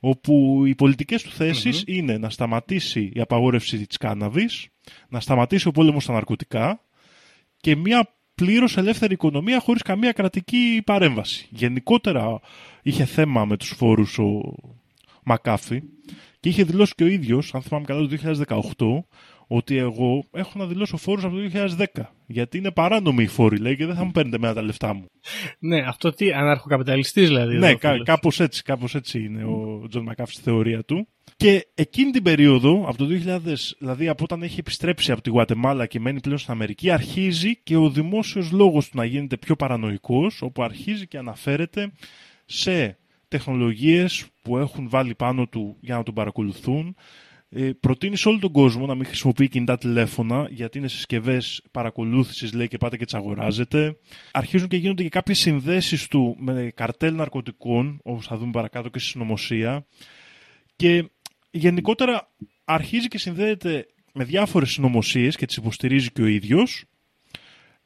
όπου 0.00 0.62
οι 0.66 0.74
πολιτικές 0.74 1.22
του 1.22 1.30
θεσεις 1.30 1.82
είναι 1.86 2.18
να 2.18 2.30
σταματήσει 2.30 3.10
η 3.14 3.20
απαγόρευση 3.20 3.86
της 3.86 3.96
κάναβης, 3.96 4.68
να 5.08 5.20
σταματήσει 5.20 5.68
ο 5.68 5.70
πόλεμος 5.70 6.02
στα 6.02 6.12
ναρκωτικά 6.12 6.84
και 7.56 7.76
μια 7.76 8.14
πλήρως 8.34 8.76
ελεύθερη 8.76 9.12
οικονομία 9.12 9.60
χωρίς 9.60 9.82
καμία 9.82 10.12
κρατική 10.12 10.82
παρέμβαση. 10.86 11.48
Γενικότερα 11.50 12.40
είχε 12.82 13.04
θέμα 13.04 13.44
με 13.44 13.56
τους 13.56 13.68
φόρους 13.76 14.18
ο 14.18 14.40
Μακάφη 15.24 15.82
και 16.40 16.48
είχε 16.48 16.64
δηλώσει 16.64 16.92
και 16.96 17.04
ο 17.04 17.06
ίδιος, 17.06 17.54
αν 17.54 17.62
θυμάμαι 17.62 17.84
καλά 17.84 18.08
το 18.08 18.16
2018, 18.78 19.04
ότι 19.46 19.76
εγώ 19.76 20.24
έχω 20.32 20.52
να 20.54 20.66
δηλώσω 20.66 20.96
φόρους 20.96 21.24
από 21.24 21.34
το 21.34 21.40
2010. 21.94 22.02
Γιατί 22.26 22.58
είναι 22.58 22.70
παράνομοι 22.70 23.22
οι 23.22 23.26
φόροι, 23.26 23.58
λέει, 23.58 23.76
και 23.76 23.86
δεν 23.86 23.94
θα 23.94 24.04
μου 24.04 24.10
παίρνετε 24.10 24.38
μένα 24.38 24.54
τα 24.54 24.62
λεφτά 24.62 24.94
μου. 24.94 25.04
Ναι, 25.58 25.78
αυτό 25.86 26.10
τι, 26.10 26.32
αναρχοκαπιταλιστής 26.32 27.28
δηλαδή. 27.28 27.58
ναι, 27.58 27.68
εδώ, 27.68 27.78
κα, 27.78 27.90
φίλος. 27.90 28.06
κάπως 28.06 28.40
έτσι, 28.40 28.62
κάπως 28.62 28.94
έτσι 28.94 29.24
είναι 29.24 29.44
ο 29.44 29.86
Τζον 29.88 30.02
Μακάφη 30.02 30.34
στη 30.34 30.42
θεωρία 30.42 30.84
του. 30.84 31.08
Και 31.36 31.66
εκείνη 31.74 32.10
την 32.10 32.22
περίοδο, 32.22 32.84
από 32.88 32.96
το 32.96 33.06
2000, 33.06 33.38
δηλαδή 33.78 34.08
από 34.08 34.24
όταν 34.24 34.42
έχει 34.42 34.60
επιστρέψει 34.60 35.12
από 35.12 35.20
τη 35.20 35.30
Γουατεμάλα 35.30 35.86
και 35.86 36.00
μένει 36.00 36.20
πλέον 36.20 36.38
στην 36.38 36.52
Αμερική, 36.52 36.90
αρχίζει 36.90 37.56
και 37.62 37.76
ο 37.76 37.90
δημόσιος 37.90 38.50
λόγος 38.50 38.88
του 38.88 38.96
να 38.96 39.04
γίνεται 39.04 39.36
πιο 39.36 39.56
παρανοϊκός, 39.56 40.42
όπου 40.42 40.62
αρχίζει 40.62 41.06
και 41.06 41.18
αναφέρεται 41.18 41.92
σε 42.44 42.98
τεχνολογίες 43.30 44.26
που 44.42 44.58
έχουν 44.58 44.88
βάλει 44.88 45.14
πάνω 45.14 45.46
του 45.46 45.76
για 45.80 45.96
να 45.96 46.02
τον 46.02 46.14
παρακολουθούν, 46.14 46.96
Ε, 47.52 47.70
προτείνεις 47.80 48.20
σε 48.20 48.28
όλο 48.28 48.38
τον 48.38 48.52
κόσμο 48.52 48.86
να 48.86 48.94
μην 48.94 49.06
χρησιμοποιεί 49.06 49.48
κινητά 49.48 49.78
τηλέφωνα, 49.78 50.48
γιατί 50.50 50.78
είναι 50.78 50.88
συσκευές 50.88 51.62
παρακολούθησης, 51.70 52.52
λέει, 52.52 52.68
και 52.68 52.78
πάτε 52.78 52.96
και 52.96 53.04
τις 53.04 53.14
αγοράζετε. 53.14 53.96
Αρχίζουν 54.32 54.68
και 54.68 54.76
γίνονται 54.76 55.02
και 55.02 55.08
κάποιες 55.08 55.38
συνδέσεις 55.38 56.08
του 56.08 56.36
με 56.38 56.72
καρτέλ 56.74 57.14
ναρκωτικών, 57.14 58.00
όπως 58.02 58.26
θα 58.26 58.36
δούμε 58.36 58.50
παρακάτω 58.50 58.88
και 58.88 58.98
στη 58.98 59.08
συνωμοσία. 59.08 59.86
Και 60.76 61.10
γενικότερα 61.50 62.32
αρχίζει 62.64 63.08
και 63.08 63.18
συνδέεται 63.18 63.86
με 64.12 64.24
διάφορες 64.24 64.70
συνωμοσίες 64.70 65.36
και 65.36 65.46
τις 65.46 65.56
υποστηρίζει 65.56 66.10
και 66.10 66.22
ο 66.22 66.26
ίδιος. 66.26 66.84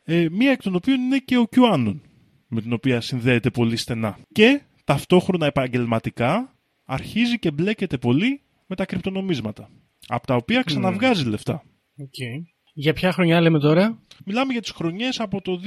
Ε, 0.05 0.27
μία 0.31 0.51
εκ 0.51 0.63
των 0.63 0.75
οποίων 0.75 1.01
είναι 1.01 1.19
και 1.19 1.39
ο 1.39 1.49
QAnon, 1.57 2.01
με 2.49 2.61
την 2.61 2.73
οποία 2.73 3.01
συνδέεται 3.01 3.51
πολύ 3.51 3.77
στενά. 3.77 4.19
Και 4.33 4.61
ταυτόχρονα 4.85 5.47
επαγγελματικά 5.47 6.55
αρχίζει 6.85 7.39
και 7.39 7.51
μπλέκεται 7.51 7.99
πολύ 7.99 8.41
με 8.67 8.77
τα 8.77 8.87
κρυπτονομίσματα. 8.87 9.71
Από 10.07 10.27
τα 10.27 10.35
οποία 10.35 10.63
ξαναβγάζει 10.63 11.25
λεφτά. 11.25 11.63
Okay. 11.99 12.43
Για 12.73 12.93
ποια 12.93 13.13
χρονιά 13.13 13.41
λέμε 13.41 13.59
τώρα; 13.59 13.99
Μιλάμε 14.25 14.53
για 14.53 14.61
τις 14.61 14.71
χρονιές 14.71 15.21
από 15.21 15.41
το 15.41 15.61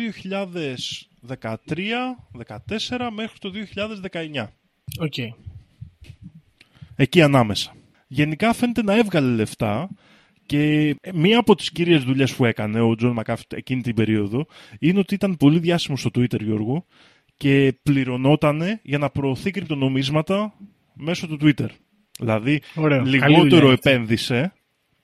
2013-2014 1.28 3.10
μέχρι 3.14 3.40
το 3.40 3.52
2019. 3.52 4.48
OK. 5.00 5.14
Okay. 5.18 5.30
Εκεί 6.96 7.22
ανάμεσα. 7.22 7.76
Γενικά 8.08 8.54
φαίνεται 8.54 8.84
να 8.84 8.98
έβγαλε 8.98 9.36
λεφτά 9.36 9.90
και 10.46 10.96
μία 11.14 11.40
από 11.40 11.56
τις 11.56 11.72
κύριες 11.72 12.04
δουλειές 12.04 12.36
που 12.36 12.46
έκανε 12.46 12.82
ο 12.82 12.96
Τζον 12.96 13.12
Μακάφι 13.12 13.42
εκείνη 13.48 13.82
την 13.82 13.96
περίοδο 13.96 14.46
είναι 14.80 15.00
ότι 15.00 15.14
ήταν 15.14 15.38
πολύ 15.38 15.60
διάσημος 15.60 15.98
στο 15.98 16.10
Twitter, 16.16 16.42
Γιώργο, 16.42 16.86
και 17.38 17.80
πληρωνότανε 17.84 18.80
για 18.84 18.98
να 18.98 19.10
προωθεί 19.10 19.52
κρυπτονομίσματα 19.52 20.54
μέσω 20.94 21.28
του 21.28 21.38
Twitter. 21.42 21.70
Δηλαδή, 22.20 22.62
Ωραίο. 22.76 23.04
λιγότερο 23.04 23.72
επένδυσε 23.72 24.54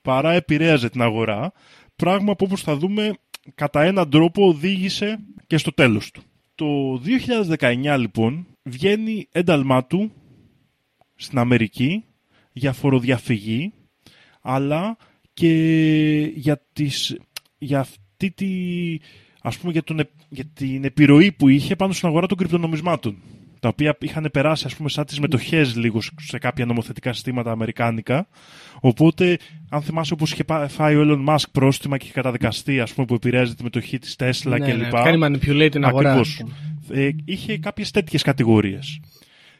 παρά 0.02 0.32
επηρέαζε 0.32 0.90
την 0.90 1.02
αγορά, 1.02 1.52
πράγμα 1.96 2.36
που 2.36 2.44
όπως 2.46 2.62
θα 2.62 2.76
δούμε 2.76 3.12
κατά 3.54 3.82
έναν 3.82 4.10
τρόπο 4.10 4.46
οδήγησε 4.46 5.18
και 5.46 5.56
στο 5.58 5.72
τέλος 5.72 6.10
του. 6.10 6.22
Το 6.54 7.00
2019 7.58 7.96
λοιπόν 7.98 8.46
βγαίνει 8.62 9.28
ένταλμα 9.32 9.84
του 9.84 10.12
στην 11.14 11.38
Αμερική 11.38 12.04
για 12.52 12.72
φοροδιαφυγή, 12.72 13.72
αλλά 14.40 14.96
και 15.32 15.52
για, 16.34 16.62
τις, 16.72 17.18
για 17.58 17.80
αυτή 17.80 18.30
τη, 18.30 18.50
ας 19.46 19.58
πούμε, 19.58 19.72
για, 19.72 19.82
τον, 19.82 20.00
για 20.28 20.44
την 20.54 20.84
επιρροή 20.84 21.32
που 21.32 21.48
είχε 21.48 21.76
πάνω 21.76 21.92
στην 21.92 22.08
αγορά 22.08 22.26
των 22.26 22.36
κρυπτονομισμάτων 22.38 23.16
τα 23.60 23.68
οποία 23.68 23.96
είχαν 24.00 24.28
περάσει 24.32 24.66
ας 24.66 24.76
πούμε 24.76 24.88
σαν 24.88 25.04
τις 25.04 25.20
μετοχές 25.20 25.76
λίγο 25.76 26.00
σε 26.20 26.38
κάποια 26.38 26.66
νομοθετικά 26.66 27.12
συστήματα 27.12 27.50
αμερικάνικα. 27.50 28.26
Οπότε, 28.80 29.38
αν 29.68 29.82
θυμάσαι 29.82 30.12
όπως 30.12 30.32
είχε 30.32 30.44
φάει 30.68 30.96
ο 30.96 31.02
Elon 31.04 31.34
Musk 31.34 31.44
πρόστιμα 31.52 31.96
και 31.96 32.04
είχε 32.04 32.14
καταδικαστεί 32.14 32.80
ας 32.80 32.92
πούμε 32.94 33.06
που 33.06 33.14
επηρέαζε 33.14 33.54
τη 33.54 33.62
μετοχή 33.62 33.98
της 33.98 34.16
Tesla 34.18 34.48
ναι, 34.48 34.58
κλπ. 34.58 34.80
Ναι, 34.80 34.88
κάνει 34.90 35.18
manipulate 35.22 35.68
την 35.70 35.84
αγορά. 35.84 36.08
Ακριβώς. 36.08 36.44
Ε, 36.90 37.10
είχε 37.24 37.58
κάποιες 37.58 37.90
τέτοιες 37.90 38.22
κατηγορίες. 38.22 39.00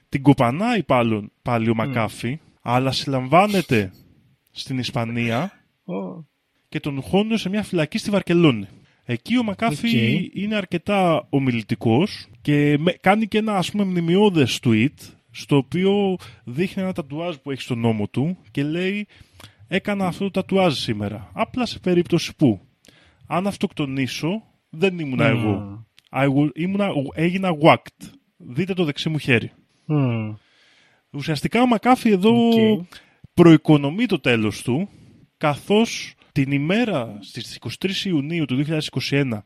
Την 0.09 0.23
κοπανάει 0.23 0.83
πάλι, 0.83 1.31
πάλι 1.43 1.71
ο 1.71 1.75
Μακάφη, 1.75 2.41
αλλά 2.63 2.93
συλλαμβάνεται 2.93 3.93
στην 4.51 4.79
Ισπανία 4.79 5.53
και 6.69 6.81
τον 6.81 7.03
χώνουν 7.03 7.39
σε 7.39 7.49
μια 7.49 7.63
φυλακή 7.63 7.99
στη 7.99 8.11
Βαρκελόνη. 8.11 8.67
Εκεί 9.05 9.39
ο 9.39 9.43
Μακάφη 9.43 10.31
είναι 10.35 10.55
αρκετά 10.57 11.27
ομιλητικός 11.31 12.27
και 12.41 12.79
κάνει 13.01 13.27
και 13.27 13.39
ένα 13.39 13.57
ας 13.57 13.71
πούμε 13.71 13.85
μνημειώδες 13.85 14.61
tweet 14.65 14.95
στο 15.31 15.57
οποίο 15.57 16.17
δείχνει 16.45 16.83
ένα 16.83 16.93
τατουάζ 16.93 17.37
που 17.37 17.51
έχει 17.51 17.61
στον 17.61 17.79
νόμο 17.79 18.09
του 18.09 18.37
και 18.51 18.63
λέει 18.63 19.07
έκανα 19.69 20.07
αυτό 20.07 20.25
το 20.25 20.31
τατουάζ 20.31 20.79
σήμερα. 20.79 21.31
Απλά 21.33 21.67
σε 21.67 21.79
περίπτωση 21.79 22.37
που 22.37 22.61
αν 23.27 23.47
αυτοκτονήσω 23.47 24.43
δεν 24.71 24.99
ήμουνα 24.99 25.27
εγώ. 25.27 25.87
ήμουνα, 26.55 26.89
έγινα 27.15 27.51
whacked. 27.63 28.09
Δείτε 28.37 28.75
το 28.75 28.85
δεξί 28.85 29.09
μου 29.09 29.19
χέρι. 29.19 29.53
Ουσιαστικά 31.11 31.63
ο 31.63 31.67
Μακάφη 31.67 32.11
εδώ 32.11 32.33
προοικονομεί 33.35 34.07
το 34.07 34.21
τέλος 34.21 34.63
του 34.63 34.89
καθώς 35.37 36.14
την 36.35 36.53
ημέρα 36.53 37.19
στις 37.21 37.59
23 37.83 37.91
Ιουνίου 38.05 38.45
του 38.45 38.65
2021 39.11 39.39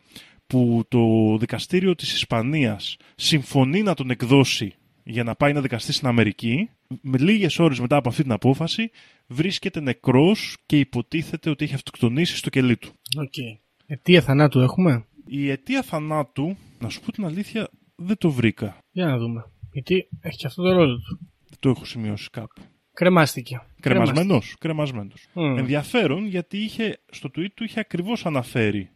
που 0.46 0.84
το 0.88 1.36
δικαστήριο 1.38 1.94
της 1.94 2.12
Ισπανίας 2.12 2.96
συμφωνεί 3.14 3.82
να 3.82 3.94
τον 3.94 4.10
εκδώσει 4.10 4.74
για 5.02 5.24
να 5.24 5.34
πάει 5.34 5.52
να 5.52 5.60
δικαστεί 5.60 5.92
στην 5.92 6.08
Αμερική, 6.08 6.70
με 7.00 7.18
λίγες 7.18 7.58
ώρες 7.58 7.80
μετά 7.80 7.96
από 7.96 8.08
αυτή 8.08 8.22
την 8.22 8.32
απόφαση 8.32 8.90
βρίσκεται 9.26 9.80
νεκρός 9.80 10.56
και 10.66 10.78
υποτίθεται 10.78 11.50
ότι 11.50 11.64
έχει 11.64 11.74
αυτοκτονήσει 11.74 12.36
στο 12.36 12.50
κελί 12.50 12.76
του. 12.76 12.92
Okay. 13.16 13.60
Αιτία 13.86 14.22
θανάτου 14.22 14.60
έχουμε; 14.60 15.06
Η 15.26 15.50
αιτία 15.50 15.82
θανάτου, 15.82 16.56
να 16.78 16.88
σου 16.88 17.00
πω 17.00 17.12
την 17.12 17.24
αλήθεια, 17.24 17.68
δεν 17.94 18.18
το 18.18 18.30
βρήκα. 18.30 18.78
Για 18.90 19.06
να 19.06 19.18
δούμε. 19.18 19.44
Γιατί 19.72 20.08
έχει 20.20 20.36
και 20.36 20.46
αυτό 20.46 20.62
το 20.62 20.72
ρόλο 20.72 20.96
του. 20.96 21.18
Δεν 21.48 21.58
το 21.60 21.68
έχω 21.68 21.84
σημειώσει 21.84 22.30
κάπου. 22.30 22.62
Κρεμάστηκε. 22.98 23.62
Κρεμασμένος. 23.80 24.56
Κρεμασμένος. 24.58 25.28
Ενδιαφέρον 25.34 26.26
γιατί 26.26 26.58
είχε, 26.58 26.98
στο 27.10 27.30
tweet 27.36 27.48
του 27.54 27.64
είχε 27.64 27.80
ακριβώς 27.80 28.26
αναφέρει 28.26 28.90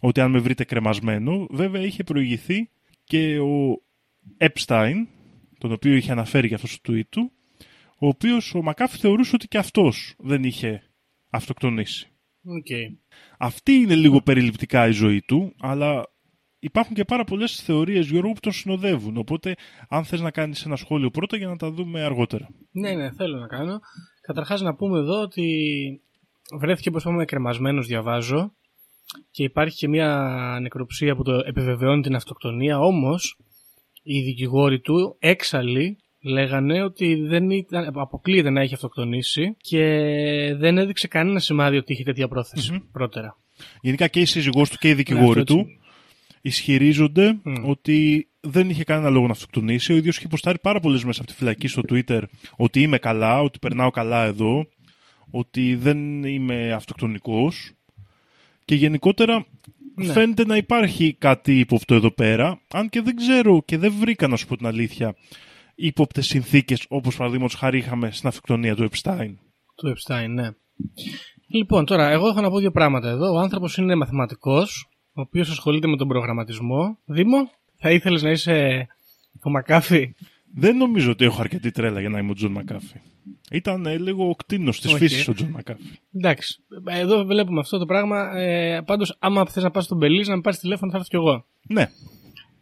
ότι 0.00 0.20
αν 0.20 0.30
με 0.30 0.38
βρείτε 0.38 0.64
κρεμασμένο, 0.64 1.46
βέβαια 1.50 1.82
είχε 1.82 2.04
προηγηθεί 2.04 2.70
και 3.04 3.38
ο 3.38 3.82
Epstein, 4.38 4.94
τον 5.58 5.72
οποίο 5.72 5.94
είχε 5.94 6.12
αναφέρει 6.12 6.46
για 6.46 6.56
αυτός 6.56 6.72
στο 6.72 6.92
tweet 6.92 7.06
του, 7.08 7.32
ο 7.98 8.06
οποίος 8.06 8.54
ο 8.54 8.62
Μακάφη 8.62 8.98
θεωρούσε 8.98 9.34
ότι 9.34 9.48
και 9.48 9.58
αυτός 9.58 10.14
δεν 10.18 10.44
είχε 10.44 10.82
αυτοκτονήσει. 11.30 12.08
Okay. 12.44 12.96
Αυτή 13.38 13.72
είναι 13.72 13.94
λίγο 13.94 14.20
περιληπτικά 14.22 14.88
η 14.88 14.92
ζωή 14.92 15.20
του, 15.20 15.54
αλλά 15.58 16.06
υπάρχουν 16.58 16.94
και 16.94 17.04
πάρα 17.04 17.24
πολλές 17.24 17.60
θεωρίες 17.60 18.08
Γιώργο 18.08 18.32
που 18.32 18.40
τον 18.40 18.52
συνοδεύουν. 18.52 19.16
Οπότε, 19.16 19.54
αν 19.88 20.04
θες 20.04 20.20
να 20.20 20.30
κάνεις 20.30 20.64
ένα 20.64 20.76
σχόλιο 20.76 21.10
πρώτα 21.10 21.36
για 21.36 21.48
να 21.48 21.56
τα 21.56 21.70
δούμε 21.70 22.02
αργότερα. 22.02 22.48
Ναι, 22.70 22.92
ναι, 22.92 23.12
θέλω 23.12 23.38
να 23.38 23.46
κάνω. 23.46 23.80
Καταρχάς, 24.20 24.60
να 24.60 24.74
πούμε 24.74 24.98
εδώ 24.98 25.20
ότι 25.20 25.44
βρέθηκε, 26.58 26.88
όπω 26.88 26.98
είπαμε, 26.98 27.24
κρεμασμένος, 27.24 27.86
διαβάζω. 27.86 28.52
Και 29.30 29.42
υπάρχει 29.42 29.76
και 29.76 29.88
μια 29.88 30.58
νεκροψία 30.60 31.16
που 31.16 31.22
το 31.22 31.42
επιβεβαιώνει 31.46 32.02
την 32.02 32.14
αυτοκτονία. 32.14 32.78
Όμως, 32.78 33.38
οι 34.02 34.20
δικηγόροι 34.20 34.80
του, 34.80 35.16
έξαλλοι, 35.18 35.98
λέγανε 36.20 36.82
ότι 36.82 37.14
δεν 37.14 37.50
ήταν, 37.50 37.90
αποκλείεται 37.94 38.50
να 38.50 38.60
έχει 38.60 38.74
αυτοκτονήσει 38.74 39.56
και 39.58 39.84
δεν 40.58 40.78
έδειξε 40.78 41.08
κανένα 41.08 41.38
σημάδι 41.38 41.76
ότι 41.76 41.92
είχε 41.92 42.02
τέτοια 42.02 42.28
πρώτερα. 42.92 43.36
Γενικά 43.80 44.08
και 44.08 44.20
η 44.20 44.24
σύζυγός 44.24 44.70
του 44.70 44.76
και 44.76 44.88
οι 44.88 44.94
δικηγόροι 44.94 45.38
ναι, 45.38 45.44
του 45.44 45.66
ισχυρίζονται 46.42 47.38
ότι 47.64 48.28
δεν 48.40 48.70
είχε 48.70 48.84
κανένα 48.84 49.10
λόγο 49.10 49.26
να 49.26 49.32
αυτοκτονήσει. 49.32 49.92
Ο 49.92 49.96
ίδιος 49.96 50.16
είχε 50.16 50.26
υποστάρει 50.26 50.58
πάρα 50.58 50.80
πολλές 50.80 51.04
μέσα 51.04 51.20
από 51.20 51.30
τη 51.30 51.36
φυλακή 51.36 51.68
στο 51.68 51.82
Twitter 51.88 52.22
ότι 52.56 52.82
είμαι 52.82 52.98
καλά, 52.98 53.40
ότι 53.40 53.58
περνάω 53.58 53.90
καλά 53.90 54.24
εδώ, 54.24 54.66
ότι 55.30 55.74
δεν 55.74 56.24
είμαι 56.24 56.72
αυτοκτονικός. 56.72 57.72
Και 58.64 58.74
γενικότερα 58.74 59.46
ναι. 59.94 60.12
φαίνεται 60.12 60.44
να 60.44 60.56
υπάρχει 60.56 61.16
κάτι 61.18 61.58
ύποπτο 61.58 61.94
εδώ 61.94 62.10
πέρα, 62.10 62.60
αν 62.72 62.88
και 62.88 63.02
δεν 63.02 63.16
ξέρω 63.16 63.62
και 63.64 63.78
δεν 63.78 63.92
βρήκα 63.98 64.28
να 64.28 64.36
σου 64.36 64.46
πω 64.46 64.56
την 64.56 64.66
αλήθεια 64.66 65.14
ύποπτες 65.74 66.26
συνθήκες 66.26 66.84
όπως 66.88 67.16
παραδείγματος 67.16 67.54
χάρη 67.54 67.78
είχαμε 67.78 68.10
στην 68.10 68.28
αυτοκτονία 68.28 68.76
του 68.76 68.88
Epstein. 68.90 69.34
Του 69.74 69.94
Epstein, 69.96 70.28
ναι. 70.28 70.48
Λοιπόν, 71.46 71.84
τώρα, 71.84 72.10
εγώ 72.10 72.28
έχω 72.28 72.40
να 72.40 72.50
πω 72.50 72.58
δύο 72.58 72.70
πράγματα 72.70 73.08
εδώ. 73.08 73.32
Ο 73.32 73.38
άνθρωπος 73.38 73.76
είναι 73.76 73.94
μαθηματικός 73.94 74.88
ο 75.18 75.20
οποίος 75.20 75.50
ασχολείται 75.50 75.86
με 75.86 75.96
τον 75.96 76.08
προγραμματισμό. 76.08 76.98
Δήμο, 77.04 77.50
θα 77.76 77.90
ήθελες 77.90 78.22
να 78.22 78.30
είσαι 78.30 78.86
ο 79.42 79.50
Μακάφη; 79.50 80.14
Δεν 80.54 80.76
νομίζω 80.76 81.10
ότι 81.10 81.24
έχω 81.24 81.40
αρκετή 81.40 81.70
τρέλα 81.70 82.00
για 82.00 82.08
να 82.08 82.18
είμαι 82.18 82.30
ο 82.30 82.34
Τζον 82.34 82.52
Μακάφη. 82.52 83.00
Ήταν 83.50 83.86
ε, 83.86 83.98
λίγο 83.98 84.28
ο 84.28 84.34
κτήνος 84.34 84.80
της 84.80 84.92
φύσης 84.92 85.28
ο 85.28 85.32
Τζον 85.32 85.48
Μακάφη. 85.48 85.82
Εντάξει. 86.14 86.62
Εδώ 86.84 87.24
βλέπουμε 87.24 87.60
αυτό 87.60 87.78
το 87.78 87.86
πράγμα. 87.86 88.38
Ε, 88.38 88.80
Πάντως, 88.80 89.16
άμα 89.18 89.46
θες 89.46 89.62
να 89.62 89.70
πας 89.70 89.84
στον 89.84 89.96
Μπελής, 89.98 90.28
να 90.28 90.36
με 90.36 90.40
πάρεις 90.40 90.58
τηλέφωνο, 90.58 90.90
θα 90.90 90.96
έρθω 90.96 91.08
κι 91.08 91.16
εγώ. 91.16 91.46
Ναι. 91.68 91.86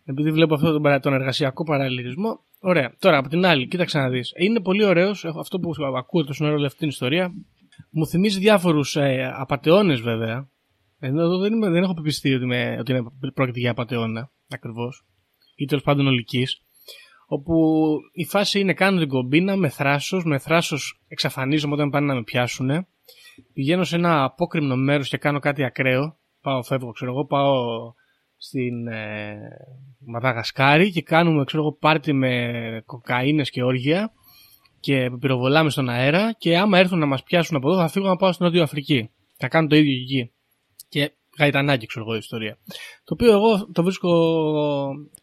Επειδή 0.04 0.30
βλέπω 0.30 0.54
αυτό 0.54 0.72
τον, 0.72 1.00
τον 1.00 1.12
εργασιακό 1.12 1.64
παραλληλισμό. 1.64 2.40
Ωραία. 2.60 2.94
Τώρα, 2.98 3.18
από 3.18 3.28
την 3.28 3.46
άλλη, 3.46 3.66
κοίταξε 3.68 3.98
να 3.98 4.08
δεις. 4.08 4.32
Είναι 4.36 4.60
πολύ 4.60 4.84
ωραίος 4.84 5.24
αυτό 5.24 5.58
που 5.58 5.74
ακούω 5.96 6.24
το 6.24 6.32
σύνολο 6.32 6.66
αυτή 6.66 6.78
την 6.78 6.88
ιστορία. 6.88 7.32
Μου 7.90 8.06
θυμίζει 8.06 8.38
διάφορους 8.38 8.96
ε, 8.96 9.32
απαταιώνες 9.36 10.00
βέβαια 10.00 10.48
εδώ 10.98 11.38
δεν, 11.38 11.52
είμαι, 11.52 11.68
δεν 11.68 11.82
έχω 11.82 11.94
πεπιστεί 11.94 12.34
ότι, 12.34 12.46
με, 12.46 12.76
ότι 12.78 12.92
είναι, 12.92 13.02
πρόκειται 13.34 13.60
για 13.60 13.70
απαταιώνα 13.70 14.30
ακριβώς. 14.48 15.04
Ή 15.56 15.64
τέλος 15.64 15.82
πάντων 15.82 16.06
ολικής. 16.06 16.60
Όπου 17.26 17.54
η 18.12 18.24
φάση 18.24 18.60
είναι 18.60 18.74
κάνω 18.74 18.98
την 18.98 19.08
κομπίνα 19.08 19.56
με 19.56 19.68
θράσος, 19.68 20.24
με 20.24 20.38
θράσος 20.38 21.00
εξαφανίζομαι 21.08 21.74
όταν 21.74 21.90
πάνε 21.90 22.06
να 22.06 22.14
με 22.14 22.22
πιάσουν. 22.22 22.86
Πηγαίνω 23.52 23.84
σε 23.84 23.96
ένα 23.96 24.24
απόκριμνο 24.24 24.76
μέρος 24.76 25.08
και 25.08 25.16
κάνω 25.16 25.38
κάτι 25.38 25.64
ακραίο. 25.64 26.18
Πάω, 26.40 26.62
φεύγω, 26.62 26.90
ξέρω 26.90 27.10
εγώ, 27.10 27.24
πάω 27.24 27.54
στην 28.36 28.86
ε, 28.86 29.36
Μαδαγασκάρη 29.98 30.90
και 30.90 31.02
κάνουμε 31.02 31.44
ξέρω 31.44 31.62
εγώ, 31.62 31.72
πάρτι 31.72 32.12
με 32.12 32.82
κοκαίνες 32.86 33.50
και 33.50 33.62
όργια 33.62 34.12
και 34.80 35.10
πυροβολάμε 35.20 35.70
στον 35.70 35.88
αέρα 35.88 36.32
και 36.32 36.58
άμα 36.58 36.78
έρθουν 36.78 36.98
να 36.98 37.06
μας 37.06 37.22
πιάσουν 37.22 37.56
από 37.56 37.70
εδώ 37.70 37.80
θα 37.80 37.88
φύγω 37.88 38.06
να 38.06 38.16
πάω 38.16 38.32
στην 38.32 38.46
Νότια 38.46 38.62
Αφρική. 38.62 39.10
Θα 39.36 39.48
κάνω 39.48 39.68
το 39.68 39.76
ίδιο 39.76 39.92
και 39.92 40.02
εκεί. 40.02 40.30
Και 40.96 41.12
γαϊτανάκι 41.38 41.86
ξέρω 41.86 42.04
εγώ 42.04 42.14
η 42.14 42.18
ιστορία. 42.18 42.58
Το 43.04 43.14
οποίο 43.14 43.32
εγώ 43.32 43.68
το 43.72 43.82
βρίσκω 43.82 44.08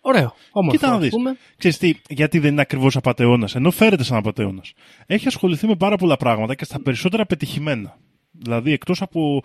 ωραίο, 0.01 0.33
όμορφο 0.51 0.77
Κοίτα 0.77 0.89
να 0.89 0.95
ας 0.95 1.01
δεις. 1.01 1.09
πούμε. 1.09 1.37
Ξέρεις 1.57 1.77
τι, 1.77 1.93
γιατί 2.09 2.39
δεν 2.39 2.51
είναι 2.51 2.61
ακριβώς 2.61 2.95
απαταιώνας, 2.95 3.55
ενώ 3.55 3.71
φέρεται 3.71 4.03
σαν 4.03 4.17
απαταιώνας. 4.17 4.73
Έχει 5.05 5.27
ασχοληθεί 5.27 5.67
με 5.67 5.75
πάρα 5.75 5.95
πολλά 5.95 6.17
πράγματα 6.17 6.55
και 6.55 6.65
στα 6.65 6.81
περισσότερα 6.81 7.25
πετυχημένα. 7.25 7.97
Δηλαδή, 8.31 8.71
εκτός 8.71 9.01
από 9.01 9.43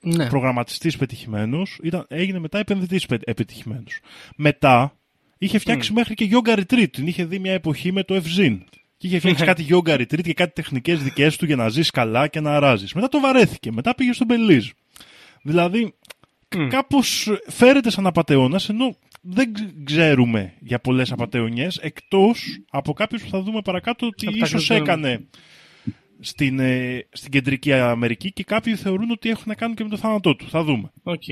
Ναι. 0.00 0.28
προγραμματιστής 0.28 0.96
πετυχημένο, 0.96 1.62
έγινε 2.08 2.38
μετά 2.38 2.58
επενδυτής 2.58 3.06
επιτυχημένος. 3.24 4.00
Μετά 4.36 4.96
είχε 5.38 5.58
φτιάξει 5.58 5.92
μέχρι 5.92 6.14
και 6.14 6.28
yoga 6.32 6.58
retreat. 6.58 6.90
Την 6.90 7.06
είχε 7.06 7.24
δει 7.24 7.38
μια 7.38 7.52
εποχή 7.52 7.92
με 7.92 8.02
το 8.02 8.14
FZIN. 8.14 8.58
Και 8.96 9.06
είχε 9.06 9.18
φτιάξει 9.18 9.44
κάτι 9.44 9.66
yoga 9.70 9.94
retreat 9.94 10.20
και 10.22 10.34
κάτι 10.34 10.52
τεχνικές 10.52 11.02
δικές 11.02 11.36
του 11.36 11.46
για 11.46 11.56
να 11.56 11.68
ζεις 11.68 11.90
καλά 11.90 12.26
και 12.28 12.40
να 12.40 12.56
αράζει. 12.56 12.86
Μετά 12.94 13.08
το 13.08 13.20
βαρέθηκε. 13.20 13.72
Μετά 13.72 13.94
πήγε 13.94 14.12
στον 14.12 14.26
Μπελίζ. 14.26 14.70
Δηλαδή, 15.46 15.94
Μμ. 16.56 16.68
κάπως 16.68 17.28
φέρεται 17.48 17.90
σαν 17.90 18.06
απαταιώνας, 18.06 18.68
ενώ 18.68 18.96
δεν 19.22 19.52
ξ- 19.52 19.84
ξέρουμε 19.84 20.54
για 20.60 20.78
πολλές 20.80 21.12
απαταιωνιές, 21.12 21.76
εκτός 21.76 22.44
από 22.70 22.92
κάποιους 22.92 23.22
που 23.22 23.28
θα 23.28 23.42
δούμε 23.42 23.60
παρακάτω 23.62 24.06
ότι 24.06 24.26
Από 24.26 24.36
τα 24.38 24.44
ίσως 24.46 24.66
κρυπτονομ- 24.66 25.04
έκανε 25.04 25.28
στην, 26.20 26.58
ε, 26.58 27.06
στην 27.12 27.30
κεντρική 27.30 27.72
Αμερική 27.72 28.32
και 28.32 28.44
κάποιοι 28.44 28.74
θεωρούν 28.74 29.10
ότι 29.10 29.28
έχουν 29.28 29.44
να 29.46 29.54
κάνουν 29.54 29.76
και 29.76 29.82
με 29.82 29.88
το 29.90 29.96
θάνατό 29.96 30.36
του. 30.36 30.48
Θα 30.48 30.62
δούμε. 30.64 30.90
Οκ. 31.02 31.22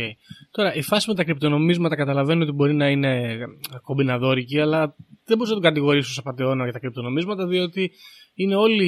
Τώρα, 0.51 0.75
η 0.75 0.83
φάση 0.83 1.09
με 1.09 1.15
τα 1.15 1.25
κρυπτονομίσματα 1.25 1.97
καταλαβαίνω 1.97 2.43
ότι 2.43 2.53
μπορεί 2.53 2.75
να 2.75 2.89
είναι 2.89 3.39
κομπιναδόρικη, 3.83 4.61
αλλά 4.61 4.95
δεν 5.25 5.37
μπορεί 5.37 5.49
να 5.49 5.55
τον 5.55 5.63
κατηγορήσει 5.65 6.11
ως 6.11 6.19
απατεώνα 6.19 6.63
για 6.65 6.73
τα 6.73 6.79
κρυπτονομίσματα, 6.79 7.47
διότι 7.47 7.91
είναι 8.35 8.55
όλη 8.55 8.87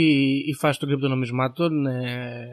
η 0.49 0.55
φάση 0.55 0.79
των 0.79 0.89
κρυπτονομισμάτων 0.89 1.87
ε, 1.87 2.49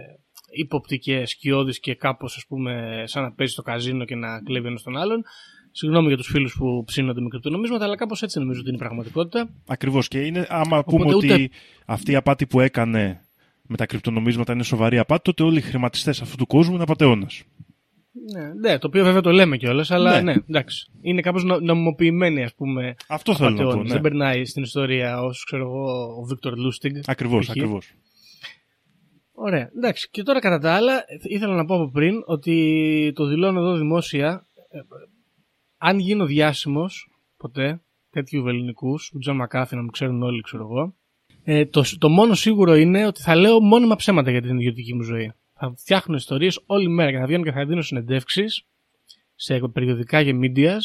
ύποπτη 0.54 0.98
και 1.00 1.26
σκιώδη 1.26 1.80
και 1.80 1.96
κάπως, 1.96 2.36
ας 2.36 2.46
πούμε, 2.48 3.04
σαν 3.06 3.24
να 3.24 3.32
παίζει 3.32 3.54
στο 3.54 3.62
καζίνο 3.62 4.06
και 4.06 4.16
να 4.16 4.42
κλέβει 4.42 4.68
ένας 4.68 4.84
τον 4.84 4.98
άλλον. 4.98 5.24
Συγγνώμη 5.72 6.08
για 6.08 6.18
τους 6.18 6.28
φίλους 6.28 6.56
που 6.58 6.84
ψήνονται 6.86 7.22
με 7.22 7.28
κρυπτονομίσματα, 7.28 7.86
αλλά 7.86 7.96
κάπως 7.96 8.22
έτσι 8.22 8.40
νομίζω 8.40 8.60
ότι 8.60 8.68
είναι 8.70 8.78
η 8.78 8.82
πραγματικότητα. 8.82 9.50
Ακριβώς. 9.68 10.08
Και 10.08 10.20
είναι, 10.22 10.46
άμα 10.50 10.78
Οπότε 10.78 10.98
πούμε 11.04 11.16
ούτε- 11.16 11.34
ότι 11.34 11.52
αυτή 11.86 12.12
η 12.12 12.16
απάτη 12.16 12.46
που 12.46 12.60
έκανε 12.60 13.22
με 13.68 13.78
τα 13.78 13.86
κρυπτονομίσματα 13.86 14.54
είναι 14.54 14.64
σοβαρή 14.64 14.98
απάτη, 14.98 15.22
τότε 15.24 15.44
όλοι 15.44 15.58
οι 15.58 15.62
χρηματιστές 15.62 16.22
αυτού 16.22 16.36
του 16.38 16.48
κόσμου 16.48 16.74
είναι 16.74 16.84
απαταιώνας. 16.84 17.44
Ναι, 18.34 18.54
ναι, 18.70 18.78
το 18.78 18.88
οποίο 18.88 19.04
βέβαια 19.04 19.22
το 19.22 19.32
λέμε 19.32 19.58
κιόλας, 19.58 19.92
αλλά 19.92 20.12
Ναι. 20.22 20.22
ναι, 20.34 20.42
εντάξει. 20.50 20.92
Είναι 21.02 21.22
κάπως 21.22 21.44
νομιμοποιημένη, 21.44 22.44
ας 22.44 22.54
πούμε, 22.54 22.96
Αυτό 23.08 23.36
θέλω 23.36 23.50
να 23.50 23.56
πω. 23.56 23.62
απαταιώνας. 23.62 23.88
Ναι. 23.88 23.94
Δεν 23.94 24.02
περνάει 24.02 24.46
στην 24.46 24.64
ιστορία 24.64 25.22
ως, 25.22 25.44
ξέρω 25.46 25.64
εγώ, 25.64 26.16
ο 26.22 26.24
Βίκτορ 26.26 26.58
Λούστιγκ. 26.58 26.96
Ακριβώς, 27.06 27.46
π.χ. 27.46 27.50
ακριβώς. 27.50 27.94
Ωραία. 29.36 29.70
Εντάξει. 29.76 30.10
Και 30.10 30.24
τώρα 30.24 30.40
κατά 30.40 30.60
τα 30.60 30.74
άλλα, 30.74 31.04
ήθελα 31.22 31.56
να 31.56 31.66
πω 31.66 31.76
από 31.76 31.90
πριν 31.92 32.24
ότι 32.26 33.12
το 33.16 33.26
δηλώνω 33.26 33.60
εδώ 33.60 33.78
δημόσια. 33.78 34.46
ε, 34.70 34.80
αν 35.78 36.00
γίνω 36.00 36.26
διάσημος 36.26 37.10
ποτέ 37.38 37.82
τέτοιου 38.10 38.48
ελληνικού, 38.48 38.98
του 39.12 39.20
Τζον 39.20 39.36
Μακάφη, 39.36 39.76
να 39.76 39.82
μου 39.82 39.90
ξέρουν 39.90 40.24
όλοι, 40.24 40.42
ξέρω 40.42 40.64
εγώ, 40.64 40.96
ε, 41.44 41.66
το, 41.66 41.84
το 41.98 42.10
μόνο 42.10 42.34
σίγουρο 42.34 42.76
είναι 42.76 43.06
ότι 43.06 43.22
θα 43.22 43.36
λέω 43.36 43.62
μόνιμα 43.62 43.96
ψέματα 43.96 44.32
για 44.32 44.42
την 44.42 44.58
ιδιωτική 44.58 44.94
μου 44.94 45.02
ζωή. 45.02 45.34
Θα 45.54 45.74
φτιάχνω 45.78 46.16
ιστορίες 46.16 46.64
όλη 46.66 46.88
μέρα 46.88 47.12
και 47.12 47.18
θα 47.18 47.26
βγαίνω 47.26 47.44
και 47.44 47.52
θα 47.52 47.66
δίνω 47.66 47.82
συνεντεύξεις 47.82 48.66
σε 49.36 49.60
περιοδικά 49.60 50.24
και 50.24 50.40
medias 50.42 50.82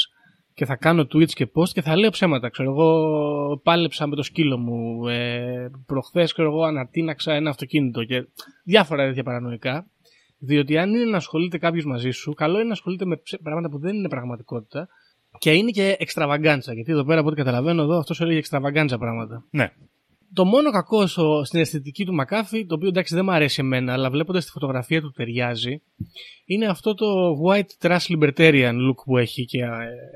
και 0.58 0.64
θα 0.64 0.76
κάνω 0.76 1.02
tweets 1.02 1.30
και 1.30 1.48
post 1.54 1.68
και 1.68 1.82
θα 1.82 1.96
λέω 1.96 2.10
ψέματα. 2.10 2.48
Ξέρω 2.48 2.70
εγώ, 2.70 3.60
πάλεψα 3.62 4.06
με 4.06 4.16
το 4.16 4.22
σκύλο 4.22 4.58
μου. 4.58 5.08
Ε, 5.08 5.70
Προχθές, 5.86 6.32
ξέρω 6.32 6.48
εγώ, 6.48 6.62
ανατείναξα 6.62 7.32
ένα 7.32 7.50
αυτοκίνητο 7.50 8.04
και 8.04 8.26
διάφορα 8.64 9.06
τέτοια 9.06 9.22
παρανοϊκά. 9.22 9.86
Διότι 10.38 10.78
αν 10.78 10.94
είναι 10.94 11.04
να 11.04 11.16
ασχολείται 11.16 11.58
κάποιος 11.58 11.84
μαζί 11.84 12.10
σου, 12.10 12.32
καλό 12.34 12.54
είναι 12.54 12.66
να 12.66 12.72
ασχολείται 12.72 13.04
με 13.04 13.16
ψε- 13.16 13.42
πράγματα 13.42 13.68
που 13.68 13.78
δεν 13.78 13.96
είναι 13.96 14.08
πραγματικότητα 14.08 14.88
και 15.38 15.52
είναι 15.52 15.70
και 15.70 15.96
εξτραβαγκάντσα. 15.98 16.72
Γιατί 16.72 16.92
εδώ 16.92 17.04
πέρα, 17.04 17.18
από 17.20 17.28
ό,τι 17.28 17.36
καταλαβαίνω, 17.36 17.82
εδώ 17.82 17.98
αυτός 17.98 18.20
έλεγε 18.20 18.38
εξτραβαγκάντσα 18.38 18.98
πράγματα. 18.98 19.44
Ναι. 19.50 19.72
Το 20.32 20.44
μόνο 20.44 20.70
κακό 20.70 21.06
στο, 21.06 21.42
στην 21.44 21.60
αισθητική 21.60 22.04
του 22.04 22.14
Μακάφη, 22.14 22.66
το 22.66 22.74
οποίο 22.74 22.88
εντάξει 22.88 23.14
δεν 23.14 23.24
μου 23.24 23.32
αρέσει 23.32 23.60
εμένα, 23.60 23.92
αλλά 23.92 24.10
βλέποντας 24.10 24.44
τη 24.44 24.50
φωτογραφία 24.50 25.00
του 25.00 25.12
ταιριάζει, 25.16 25.82
είναι 26.44 26.66
αυτό 26.66 26.94
το 26.94 27.06
white 27.46 27.86
trash 27.86 28.18
libertarian 28.18 28.72
look 28.72 29.04
που 29.04 29.18
έχει 29.18 29.44
και 29.44 29.58
ε, 29.58 29.66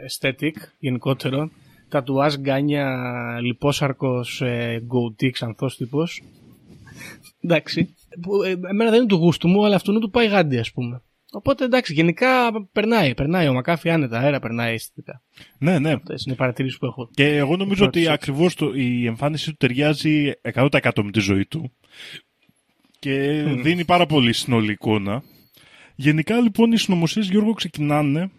aesthetic 0.08 0.52
γενικότερο. 0.78 1.50
Τατουάζ, 1.88 2.34
γκάνια, 2.34 2.98
λιπόσαρκος, 3.42 4.40
ε, 4.40 4.86
goatee, 4.88 5.30
ξανθός 5.30 5.76
τύπος. 5.76 6.22
εντάξει. 7.40 7.94
Που, 8.20 8.42
ε, 8.42 8.50
εμένα 8.50 8.90
δεν 8.90 8.98
είναι 8.98 9.08
του 9.08 9.16
γούστου 9.16 9.48
μου, 9.48 9.64
αλλά 9.64 9.74
αυτού 9.74 9.98
του 9.98 10.10
πάει 10.10 10.26
γάντι, 10.26 10.58
ας 10.58 10.72
πούμε. 10.72 11.02
Οπότε 11.34 11.64
εντάξει, 11.64 11.92
γενικά 11.92 12.50
περνάει. 12.72 13.14
Περνάει 13.14 13.48
ο 13.48 13.52
Μακάφη 13.52 13.90
άνετα, 13.90 14.18
αέρα 14.18 14.40
περνάει 14.40 14.74
αισθητικά. 14.74 15.22
Ναι, 15.58 15.78
ναι. 15.78 15.92
Αυτές 15.92 16.24
είναι 16.24 16.34
οι 16.34 16.38
παρατηρήσεις 16.38 16.78
που 16.78 16.86
έχω. 16.86 17.10
Και 17.14 17.36
εγώ 17.36 17.56
νομίζω 17.56 17.82
πρώτη 17.82 17.98
ότι 17.98 18.06
σκέψη. 18.06 18.30
ακριβώς 18.30 18.56
η 18.74 19.06
εμφάνιση 19.06 19.50
του 19.50 19.56
ταιριάζει 19.56 20.32
100% 20.54 20.68
με 21.02 21.10
τη 21.10 21.20
ζωή 21.20 21.46
του. 21.46 21.72
Και 22.98 23.42
δίνει 23.62 23.84
πάρα 23.84 24.06
πολύ 24.06 24.32
συνολή 24.32 24.72
εικόνα. 24.72 25.22
Γενικά 25.94 26.40
λοιπόν 26.40 26.72
οι 26.72 26.78
συνωμοσίες 26.78 27.28
Γιώργο 27.28 27.52
ξεκινάνε 27.52 28.30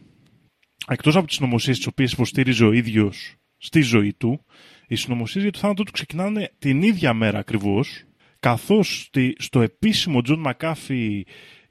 εκτός 0.87 1.15
από 1.15 1.27
τις 1.27 1.35
συνωμοσίες 1.35 1.77
τις 1.77 1.87
οποίες 1.87 2.11
υποστήριζε 2.11 2.65
ο 2.65 2.71
ίδιος 2.71 3.35
στη 3.57 3.81
ζωή 3.81 4.13
του, 4.13 4.45
οι 4.87 4.95
συνωμοσίες 4.95 5.43
για 5.43 5.53
το 5.53 5.59
θάνατό 5.59 5.83
του 5.83 5.91
ξεκινάνε 5.91 6.51
την 6.59 6.81
ίδια 6.81 7.13
μέρα 7.13 7.39
ακριβώς, 7.39 8.03
καθώς 8.39 9.09
στο 9.37 9.61
επίσημο 9.61 10.21
John 10.27 10.43
McAfee 10.51 11.21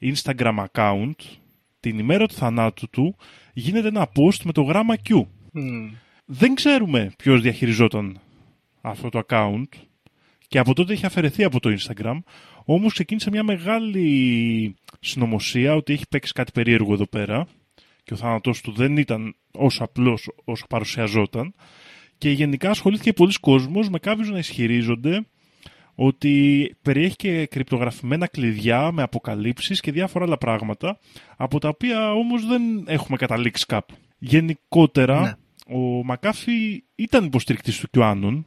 Instagram 0.02 0.64
account, 0.72 1.14
την 1.80 1.98
ημέρα 1.98 2.26
του 2.26 2.34
θανάτου 2.34 2.88
του, 2.90 3.16
γίνεται 3.52 3.88
ένα 3.88 4.08
post 4.14 4.40
με 4.44 4.52
το 4.52 4.62
γράμμα 4.62 4.94
Q. 5.08 5.22
Μμμ. 5.52 5.90
Δεν 6.24 6.54
ξέρουμε 6.54 7.12
ποιος 7.18 7.40
διαχειριζόταν 7.40 8.20
αυτό 8.80 9.08
το 9.08 9.22
account 9.28 9.68
και 10.48 10.58
από 10.58 10.74
τότε 10.74 10.92
έχει 10.92 11.06
αφαιρεθεί 11.06 11.44
από 11.44 11.60
το 11.60 11.76
Instagram, 11.78 12.18
όμως 12.64 12.92
ξεκίνησε 12.92 13.30
μια 13.30 13.42
μεγάλη 13.42 14.76
συνωμοσία 15.00 15.74
ότι 15.74 15.92
έχει 15.92 16.04
παίξει 16.08 16.32
κάτι 16.32 16.52
περίεργο 16.52 16.92
εδώ 16.92 17.06
πέρα 17.06 17.46
και 18.04 18.14
ο 18.14 18.16
θάνατός 18.16 18.60
του 18.60 18.72
δεν 18.72 18.96
ήταν 18.96 19.36
όσο 19.52 19.84
απλός 19.84 20.30
όσο 20.44 20.66
παρουσιαζόταν 20.66 21.54
και 22.18 22.30
γενικά 22.30 22.70
ασχολήθηκε 22.70 23.12
πολλοί 23.12 23.32
κόσμος 23.40 23.88
με 23.88 23.98
κάποιους 23.98 24.30
να 24.30 24.38
ισχυρίζονται 24.38 25.26
ότι 25.94 26.74
περιέχει 26.82 27.16
και 27.16 27.46
κρυπτογραφημένα 27.46 28.26
κλειδιά 28.26 28.92
με 28.92 29.02
αποκαλύψεις 29.02 29.80
και 29.80 29.92
διάφορα 29.92 30.24
άλλα 30.24 30.38
πράγματα 30.38 30.98
από 31.36 31.58
τα 31.58 31.68
οποία 31.68 32.12
όμως 32.12 32.46
δεν 32.46 32.62
έχουμε 32.86 33.16
καταλήξει 33.16 33.66
κάπου. 33.66 33.94
Γενικότερα, 34.18 35.20
Ναι. 35.20 35.32
ο 35.76 36.04
Μακάφη 36.04 36.84
ήταν 36.94 37.24
υποστηρικτής 37.24 37.78
του 37.78 37.88
QAnon 37.94 38.42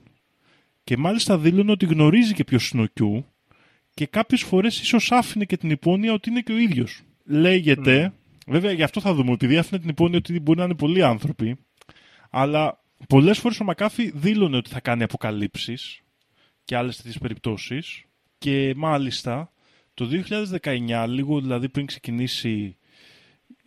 και 0.84 0.98
μάλιστα 0.98 1.38
δήλωνε 1.38 1.72
ότι 1.72 1.86
γνωρίζει 1.86 2.34
και 2.34 2.44
ποιος 2.44 2.70
είναι 2.70 2.82
ο 2.84 2.88
Q 3.00 3.24
και 3.94 4.06
κάποιες 4.06 4.42
φορές 4.42 4.82
ίσως 4.82 5.12
άφηνε 5.12 5.46
και 5.46 5.58
την 5.58 5.70
υπόνοια 5.70 6.14
ότι 6.14 6.30
είναι 6.30 6.42
και 6.42 6.52
ο 6.52 6.58
ίδιος. 6.58 7.02
Λέγεται, 7.26 8.14
βέβαια 8.48 8.72
γι' 8.72 8.84
αυτό 8.84 9.02
θα 9.02 9.14
δούμε, 9.14 9.32
επειδή 9.32 9.58
άφηνε 9.58 9.80
την 9.80 9.90
υπόνοια 9.90 10.18
ότι 10.18 10.40
μπορεί 10.40 10.58
να 10.60 10.64
είναι 10.66 10.76
πολλοί 10.76 11.04
άνθρωποι, 11.04 11.56
αλλά 12.30 12.84
πολλές 13.10 13.38
φορές 13.40 13.60
ο 13.60 13.64
Μακάφη 13.64 14.12
δήλωνε 14.16 14.58
ότι 14.58 14.70
θα 14.70 14.80
κάνει 14.80 15.04
αποκαλύψεις 15.04 16.00
και 16.66 16.76
άλλες 16.76 16.96
τέτοιες 16.98 17.18
περιπτώσεις 17.18 18.04
και 18.38 18.74
μάλιστα 18.76 19.52
το 19.94 20.10
2019, 20.62 21.06
λίγο 21.08 21.42
δηλαδή 21.42 21.70
πριν 21.70 21.86
ξεκινήσει, 21.86 22.78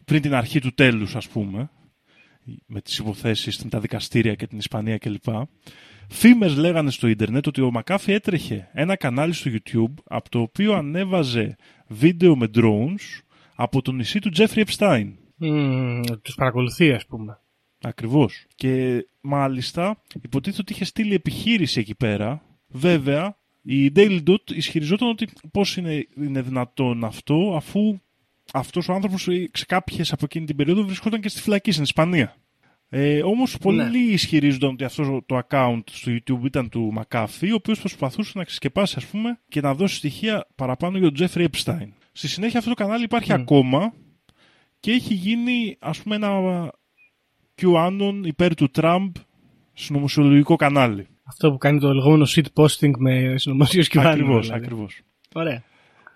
πριν 0.04 0.22
την 0.22 0.34
αρχή 0.34 0.60
του 0.60 0.74
τέλους 0.74 1.16
ας 1.16 1.28
πούμε, 1.28 1.70
με 2.66 2.80
τις 2.80 2.98
υποθέσεις 2.98 3.62
με 3.62 3.70
τα 3.70 3.80
δικαστήρια 3.80 4.34
και 4.34 4.46
την 4.46 4.58
Ισπανία 4.58 4.98
κλπ. 4.98 5.26
Φήμες 6.08 6.56
λέγανε 6.56 6.90
στο 6.90 7.06
ίντερνετ 7.06 7.46
ότι 7.46 7.60
ο 7.60 7.70
Μακάφη 7.70 8.12
έτρεχε 8.12 8.68
ένα 8.72 8.96
κανάλι 8.96 9.32
στο 9.32 9.50
YouTube 9.50 9.94
από 10.04 10.28
το 10.28 10.40
οποίο 10.40 10.74
ανέβαζε 10.74 11.56
βίντεο 11.86 12.36
με 12.36 12.50
drones 12.54 13.22
από 13.54 13.82
το 13.82 13.92
νησί 13.92 14.18
του 14.18 14.30
Τζέφρι 14.30 14.64
Epstein. 14.66 15.12
Μμμ, 15.36 16.00
τους 16.22 16.34
παρακολουθεί, 16.34 16.92
ας 16.92 17.06
πούμε. 17.06 17.40
Ακριβώς. 17.80 18.46
Και 18.54 19.06
μάλιστα 19.20 20.02
υποτίθεται 20.22 20.62
ότι 20.62 20.72
είχε 20.72 20.84
στείλει 20.84 21.14
επιχείρηση 21.14 21.80
εκεί 21.80 21.94
πέρα. 21.94 22.42
Βέβαια, 22.68 23.36
η 23.62 23.92
Daily 23.94 24.20
Dot 24.28 24.50
ισχυριζόταν 24.54 25.08
ότι 25.08 25.28
πώς 25.52 25.76
είναι, 25.76 26.06
είναι 26.16 26.42
δυνατόν 26.42 27.04
αυτό 27.04 27.52
αφού 27.56 27.98
αυτός 28.52 28.88
ο 28.88 28.92
άνθρωπος 28.92 29.28
ε, 29.28 29.48
σε 29.52 29.64
κάποιες 29.66 30.12
από 30.12 30.24
εκείνη 30.24 30.46
την 30.46 30.56
περίοδο 30.56 30.84
βρισκόταν 30.84 31.20
και 31.20 31.28
στη 31.28 31.40
φυλακή 31.40 31.70
στην 31.70 31.82
Ισπανία. 31.82 32.36
Ε, 32.88 33.22
όμως 33.22 33.58
πολλοί 33.58 33.82
Ναι. 33.90 33.98
ισχυρίζονταν 33.98 34.70
ότι 34.70 34.84
αυτός 34.84 35.08
το 35.26 35.40
account 35.48 35.80
στο 35.90 36.12
YouTube 36.12 36.44
ήταν 36.44 36.68
του 36.68 36.92
Μακάφη, 36.92 37.50
ο 37.50 37.54
οποίος 37.54 37.78
προσπαθούσε 37.80 38.32
να 38.34 38.44
ξεσκεπάσει 38.44 38.94
ας 38.98 39.06
πούμε 39.06 39.40
και 39.48 39.60
να 39.60 39.74
δώσει 39.74 39.94
στοιχεία 39.96 40.46
παραπάνω 40.54 40.98
για 40.98 41.12
τον 41.12 41.28
Jeffrey 41.28 41.46
Epstein. 41.50 41.88
Στη 42.12 42.28
συνέχεια 42.28 42.58
αυτό 42.58 42.70
το 42.74 42.76
κανάλι 42.82 43.04
υπάρχει 43.04 43.32
Μμ. 43.32 43.40
ακόμα 43.40 43.92
και 44.80 44.90
έχει 44.92 45.14
γίνει 45.14 45.76
ας 45.78 46.02
πούμε 46.02 46.14
ένα 46.14 46.30
QAnon 47.62 48.20
υπέρ 48.24 48.54
του 48.54 48.70
Τραμπ 48.70 49.14
συνωμοσιολογικό 49.72 50.56
κανάλι. 50.56 51.06
Αυτό 51.28 51.50
που 51.52 51.58
κάνει 51.58 51.80
το 51.80 51.94
λεγόμενο 51.94 52.26
shit 52.28 52.44
posting 52.54 52.90
με 52.98 53.34
συνωμοσίε 53.36 53.82
και 53.82 54.00
Ακριβώς, 54.00 54.46
δηλαδή. 54.46 54.64
ακριβώς. 54.64 55.00
Ωραία. 55.34 55.62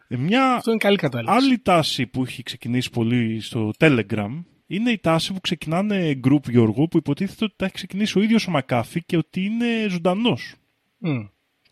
Ε, 0.08 0.16
Μια 0.16 0.54
Αυτό 0.54 0.70
είναι 0.70 0.78
καλή 0.80 0.96
κατάληξη. 0.96 1.34
άλλη 1.36 1.58
τάση 1.58 2.06
που 2.06 2.22
έχει 2.22 2.42
ξεκινήσει 2.42 2.90
πολύ 2.90 3.40
στο 3.40 3.70
Telegram 3.78 4.42
είναι 4.66 4.90
η 4.90 4.98
τάση 4.98 5.32
που 5.32 5.40
ξεκινάνε 5.40 6.20
group 6.24 6.48
Γιώργο 6.50 6.88
που 6.88 6.96
υποτίθεται 6.96 7.44
ότι 7.44 7.54
τα 7.56 7.64
έχει 7.64 7.74
ξεκινήσει 7.74 8.18
ο 8.18 8.22
ίδιος 8.22 8.46
ο 8.46 8.50
Μακάφη 8.50 9.02
και 9.04 9.16
ότι 9.16 9.44
είναι 9.44 9.86
ζωντανός. 9.90 10.54
Μμ. 10.98 11.20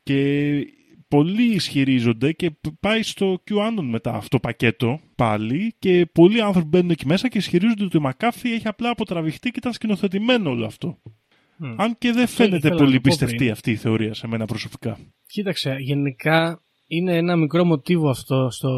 Και 0.02 0.50
πολλοί 1.08 1.42
ισχυρίζονται 1.54 2.32
και 2.32 2.50
πάει 2.80 3.02
στο 3.02 3.42
QAnon 3.50 3.82
μετά 3.82 4.12
αυτό 4.14 4.28
το 4.28 4.38
πακέτο 4.40 5.00
πάλι 5.16 5.74
και 5.78 6.06
πολλοί 6.12 6.40
άνθρωποι 6.40 6.68
μπαίνουν 6.68 6.90
εκεί 6.90 7.06
μέσα 7.06 7.28
και 7.28 7.38
ισχυρίζονται 7.38 7.84
ότι 7.84 7.96
ο 7.96 8.00
Μακάφη 8.00 8.52
έχει 8.52 8.68
απλά 8.68 8.90
αποτραβηχτεί 8.90 9.50
και 9.50 9.58
ήταν 9.58 9.72
σκηνοθετημένο 9.72 10.50
όλο 10.50 10.66
αυτό. 10.66 10.98
Μμ. 11.62 11.74
Αν 11.76 11.98
και 11.98 12.12
δεν 12.12 12.26
φαίνεται 12.26 12.56
ήθελα 12.56 12.74
να 12.74 12.80
πολύ 12.80 12.92
το 12.94 13.00
πω 13.00 13.08
πιστευτή 13.08 13.36
πριν. 13.36 13.50
αυτή 13.50 13.70
η 13.70 13.76
θεωρία 13.76 14.14
σε 14.14 14.26
μένα 14.26 14.46
προσωπικά. 14.46 14.98
Κοίταξε, 15.26 15.76
γενικά 15.78 16.62
είναι 16.86 17.16
ένα 17.16 17.36
μικρό 17.36 17.64
μοτίβο 17.64 18.08
αυτό 18.08 18.50
στο, 18.50 18.70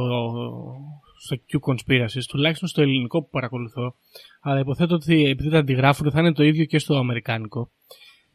στο 1.21 1.37
Q 1.37 1.73
Conspiracies, 1.73 2.23
τουλάχιστον 2.29 2.69
στο 2.69 2.83
ελληνικό 2.83 3.23
που 3.23 3.29
παρακολουθώ. 3.29 3.95
Αλλά 4.41 4.61
υποθέτω 4.61 4.95
ότι 4.95 5.25
επειδή 5.25 5.51
τα 5.51 5.59
αντιγράφουν 5.59 6.11
θα 6.11 6.21
είναι 6.21 6.33
το 6.33 6.43
ίδιο 6.43 6.65
και 6.65 6.79
στο 6.79 6.97
αμερικάνικο. 6.97 7.71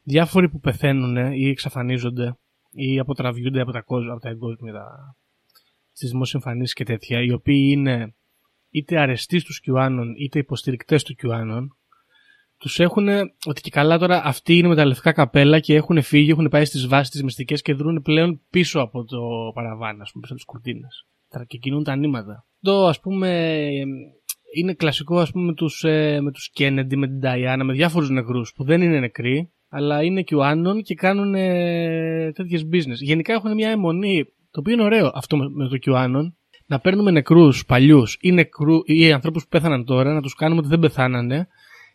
Διάφοροι 0.04 0.50
που 0.50 0.60
πεθαίνουν 0.60 1.34
ή 1.34 1.50
εξαφανίζονται 1.50 2.38
ή 2.72 3.00
αποτραβιούνται 3.00 3.62
από 3.62 3.72
τα, 3.72 3.82
κόσμο, 3.82 4.12
από 4.12 4.22
τα 4.22 4.30
εγκόσμια 4.30 4.74
τα... 4.74 5.16
στις 5.92 6.10
δημόσιες 6.10 6.44
εμφανίσεις 6.44 6.74
και 6.74 6.84
τέτοια, 6.84 7.22
οι 7.22 7.32
οποίοι 7.32 7.70
είναι 7.72 8.16
είτε 8.70 9.00
αρεστοί 9.00 9.40
στους 9.40 9.62
QAnon 9.66 10.06
είτε 10.18 10.40
υποστηρικτές 10.40 11.04
του 11.04 11.16
QAnon, 11.22 11.68
τους 12.58 12.80
έχουν 12.80 13.08
ότι 13.46 13.62
και 13.62 13.70
καλά 13.70 13.98
τώρα 13.98 14.22
αυτοί 14.24 14.58
είναι 14.58 14.68
με 14.68 14.76
τα 14.76 14.86
λευκά 14.86 15.12
καπέλα 15.12 15.60
και 15.60 15.76
έχουν 15.76 16.02
φύγει, 16.02 16.30
έχουν 16.32 16.48
πάει 16.48 16.66
στις 16.66 16.88
βάσεις 16.88 17.10
τις 17.10 17.24
μυστικές 17.24 17.62
και 17.62 17.74
δρούν 17.74 18.02
πλέον 18.02 18.42
πίσω 18.50 18.80
από 18.80 19.04
το 19.04 19.20
παραβάν, 19.54 20.02
ας 20.02 20.12
πούμε, 20.12 20.22
πίσω 20.22 20.34
από 20.34 20.36
τις 20.36 20.46
κουρτίνες. 20.46 21.06
Και 21.48 21.58
κινούν 21.58 21.84
τα 21.84 21.96
νήματα. 21.96 22.46
Το 22.62 22.88
ας 22.88 23.00
πούμε 23.00 23.70
είναι 24.56 24.74
κλασικό 24.74 25.20
ας 25.20 25.32
πούμε 25.32 25.46
με 25.46 25.54
τους, 25.54 25.84
ε, 25.84 26.20
με 26.22 26.32
τους 26.32 26.52
Kennedy, 26.60 26.96
με 26.96 27.08
την 27.08 27.20
Diana, 27.24 27.62
με 27.64 27.74
διάφορους 27.74 28.10
νεκρούς 28.10 28.54
που 28.56 28.64
δεν 28.64 28.82
είναι 28.82 29.00
νεκροί, 29.00 29.52
αλλά 29.70 30.04
είναι 30.04 30.24
QAnon 30.32 30.82
και 30.84 30.96
κάνουν 30.96 31.36
ε, 31.36 32.32
τέτοιες 32.32 32.66
business. 32.72 33.00
Γενικά 33.00 33.34
έχουν 33.34 33.54
μια 33.54 33.70
αιμονή, 33.70 34.26
το 34.52 34.60
οποίο 34.60 34.74
είναι 34.74 34.84
ωραίο 34.84 35.12
αυτό 35.14 35.38
με, 35.38 35.50
με 35.50 35.68
το 35.68 35.78
QAnon, 35.86 36.32
να 36.66 36.80
παίρνουμε 36.80 37.12
νεκρούς 37.12 37.66
παλιούς 37.66 38.18
ή, 38.22 38.32
νεκρού, 38.32 38.78
ή 38.86 39.12
ανθρώπους 39.12 39.44
που 39.44 39.50
πέθαναν 39.50 39.86
τώρα, 39.86 40.14
να 40.14 40.22
τους 40.22 40.34
κάνουμε 40.36 40.60
ότι 40.60 40.70
δεν 40.70 40.80
πεθάνανε 40.80 41.48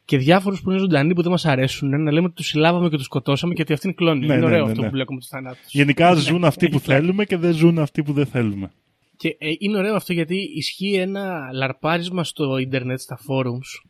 και 0.04 0.18
διάφορους 0.18 0.62
που 0.62 0.70
είναι 0.70 0.78
ζωντανοί 0.78 1.14
που 1.14 1.22
δεν 1.22 1.30
μας 1.30 1.44
αρέσουν 1.44 2.02
να 2.02 2.12
λέμε 2.12 2.26
ότι 2.26 2.34
τους 2.34 2.46
συλλάβαμε 2.46 2.88
και 2.88 2.96
τους 2.96 3.04
σκοτώσαμε 3.04 3.54
και 3.54 3.62
ότι 3.62 3.72
αυτοί 3.72 3.86
είναι 3.86 3.96
κλόνοι. 3.96 4.18
Ναι, 4.18 4.24
είναι 4.26 4.36
ναι, 4.36 4.44
ωραίο 4.44 4.64
ναι, 4.64 4.70
αυτό 4.70 4.80
ναι. 4.80 4.86
που 4.86 4.92
μπλέκουμε 4.92 5.18
τους 5.18 5.28
θανάτους. 5.28 5.72
Γενικά 5.72 6.14
ζουν 6.14 6.44
αυτοί 6.44 6.68
που 6.68 6.74
έχει 6.74 6.84
πλάκα. 6.84 7.00
θέλουμε 7.00 7.24
και 7.24 7.36
δεν 7.36 7.52
ζουν 7.52 7.78
αυτοί 7.78 8.02
που 8.02 8.12
δεν 8.12 8.26
θέλουμε. 8.26 8.72
Και 9.16 9.36
ε, 9.38 9.52
είναι 9.58 9.78
ωραίο 9.78 9.94
αυτό 9.94 10.12
γιατί 10.12 10.36
ισχύει 10.54 10.94
ένα 10.94 11.50
λαρπάρισμα 11.52 12.24
στο 12.24 12.58
ίντερνετ, 12.58 13.00
στα 13.00 13.18
forums. 13.28 13.88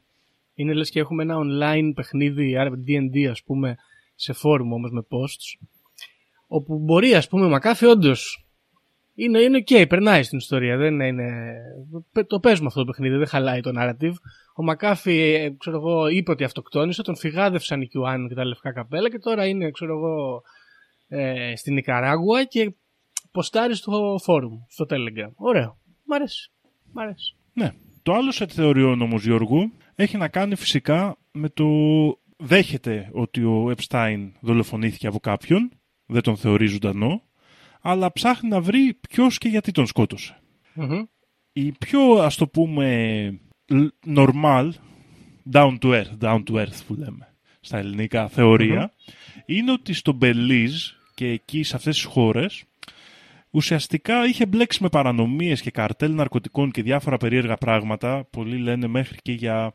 Είναι 0.55 0.73
λες 0.73 0.91
και 0.91 1.01
έχουμε 1.01 1.23
ένα 1.23 1.37
online 1.39 1.93
παιχνίδι, 1.95 2.57
άρα 2.57 2.71
D&D 2.71 3.25
ας 3.31 3.43
πούμε, 3.43 3.77
σε 4.15 4.35
forum 4.43 4.71
όμως 4.73 4.91
με 4.91 5.07
posts, 5.09 5.67
όπου 6.47 6.79
μπορεί 6.79 7.15
ας 7.15 7.29
πούμε 7.29 7.49
μακάφι 7.49 7.87
όντως 7.87 8.42
είναι, 9.15 9.39
είναι 9.39 9.65
ok, 9.67 9.89
περνάει 9.89 10.23
στην 10.23 10.39
ιστορία, 10.39 10.77
δεν 10.77 11.01
είναι... 11.01 11.55
Το 12.27 12.41
παίζουμε 12.41 12.67
αυτό 12.67 12.81
το 12.81 12.87
παιχνίδι, 12.87 13.17
δεν 13.17 13.27
χαλάει 13.27 13.61
το 13.61 13.71
narrative. 13.79 14.15
Ο 14.57 14.63
Μακάφι, 14.63 15.19
ε, 15.19 15.51
ξέρω 15.59 15.77
εγώ, 15.77 16.09
είπε 16.09 16.31
ότι 16.31 16.45
αυτοκτόνησε, 16.45 17.03
τον 17.03 17.17
φυγάδευσαν 17.17 17.81
οι 17.81 17.89
QAnon 17.95 18.27
και 18.29 18.35
τα 18.35 18.45
λευκά 18.45 18.73
καπέλα 18.73 19.11
και 19.11 19.19
τώρα 19.19 19.47
είναι, 19.47 19.71
ξέρω 19.71 19.97
εγώ, 19.97 20.43
ε, 21.09 21.57
στην 21.57 21.75
Νικαράγουα 21.75 22.45
και 22.45 22.75
ποστάρει 23.33 23.75
στο 23.75 24.19
φόρουμ, 24.23 24.59
στο 24.69 24.87
Telegram. 24.89 25.33
Ωραίο. 25.35 25.79
Μ' 26.05 26.13
αρέσει. 26.13 26.51
Μ' 26.93 26.99
αρέσει. 26.99 27.37
Ναι. 27.53 27.71
Το 28.03 28.13
άλλο 28.13 28.33
σε 28.33 28.47
θεωριών 28.47 29.03
όμω, 29.03 29.17
Γιώργου, 29.17 29.73
έχει 29.95 30.17
να 30.17 30.29
κάνει 30.29 30.55
φυσικά 30.55 31.17
με 31.33 31.49
το. 31.49 31.65
Δέχεται 32.37 33.11
ότι 33.13 33.45
ο 33.45 33.71
Επστάιν 33.71 34.33
δολοφονήθηκε 34.41 35.07
από 35.07 35.19
κάποιον, 35.19 35.71
δεν 36.07 36.23
τον 36.23 36.37
θεωρεί 36.37 36.67
ζωντανό, 36.67 37.23
αλλά 37.83 38.13
ψάχνει 38.13 38.49
να 38.49 38.61
βρει 38.61 38.99
ποιος 39.09 39.39
και 39.39 39.49
γιατί 39.49 39.73
τον 39.73 39.87
σκότωσε. 39.87 40.41
Μμμ. 40.75 41.03
Η 41.53 41.73
πιο, 41.73 42.01
ας 42.13 42.37
το 42.37 42.47
πούμε, 42.49 43.41
l- 43.73 43.89
normal, 44.17 44.71
down 45.53 45.79
to 45.79 45.89
earth, 45.89 46.19
down 46.21 46.43
to 46.51 46.55
earth 46.55 46.81
που 46.87 46.95
λέμε 46.95 47.35
στα 47.61 47.79
ελληνικά 47.79 48.29
θεωρία, 48.29 48.93
είναι 49.47 49.73
ότι 49.73 49.93
στο 49.93 50.13
Μπελίζ 50.13 50.91
και 51.15 51.27
εκεί 51.27 51.63
σε 51.63 51.77
αυτές 51.77 51.95
τις 51.95 52.05
χώρες 52.05 52.65
ουσιαστικά 53.51 54.25
είχε 54.27 54.47
μπλέξει 54.47 54.83
με 54.83 54.89
παρανομίες 54.89 55.61
και 55.61 55.71
καρτέλ 55.71 56.15
ναρκωτικών 56.15 56.71
και 56.71 56.83
διάφορα 56.83 57.17
περίεργα 57.17 57.57
πράγματα. 57.57 58.27
Πολλοί 58.31 58.57
λένε 58.59 58.87
μέχρι 58.87 59.17
και 59.23 59.33
για 59.33 59.75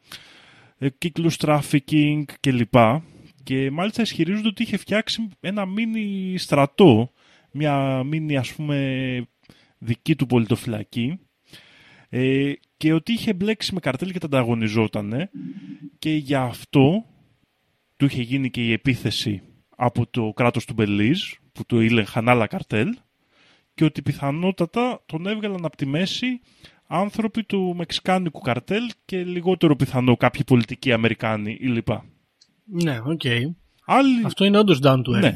ε, 0.77 0.89
κύκλους 0.89 1.37
trafficking 1.39 2.23
κλπ. 2.39 2.75
Και 3.43 3.71
μάλιστα 3.71 4.01
ισχυρίζονται 4.01 4.47
ότι 4.47 4.63
είχε 4.63 4.77
φτιάξει 4.77 5.29
ένα 5.39 5.65
μίνι 5.65 6.37
στρατό, 6.37 7.11
μια 7.57 8.03
μίνι 8.03 8.37
ας 8.37 8.53
πούμε 8.53 9.27
δική 9.77 10.15
του 10.15 10.25
πολιτοφυλακή 10.25 11.19
ε, 12.09 12.51
και 12.77 12.93
ότι 12.93 13.11
είχε 13.11 13.33
μπλέξει 13.33 13.73
με 13.73 13.79
καρτέλ 13.79 14.11
και 14.11 14.19
τα 14.19 14.25
ανταγωνιζότανε 14.25 15.29
και 15.99 16.11
γι' 16.15 16.35
αυτό 16.35 17.05
του 17.97 18.05
είχε 18.05 18.21
γίνει 18.21 18.49
και 18.49 18.61
η 18.65 18.71
επίθεση 18.71 19.41
από 19.75 20.07
το 20.09 20.33
κράτος 20.35 20.65
του 20.65 20.73
Μπελίζ 20.73 21.21
που 21.51 21.65
το 21.65 21.81
ήλεγχαν 21.81 22.29
άλλα 22.29 22.47
καρτέλ 22.47 22.95
και 23.73 23.83
ότι 23.83 24.01
πιθανότατα 24.01 25.03
τον 25.05 25.27
έβγαλαν 25.27 25.65
από 25.65 25.77
τη 25.77 25.85
μέση 25.85 26.39
άνθρωποι 26.87 27.43
του 27.43 27.73
μεξικάνικου 27.77 28.39
καρτέλ 28.39 28.89
και 29.05 29.23
λιγότερο 29.23 29.75
πιθανό 29.75 30.17
κάποιοι 30.17 30.43
πολιτικοί 30.43 30.91
Αμερικάνοι 30.91 31.57
ή 31.59 31.67
λοιπά. 31.67 32.05
Ναι, 32.65 32.99
οκ. 33.05 33.21
Άλλοι, 33.85 34.25
Αυτό 34.25 34.45
είναι 34.45 34.57
όντως 34.57 34.79
down 34.83 34.97
to 34.97 35.15
earth. 35.15 35.19
ναι. 35.21 35.33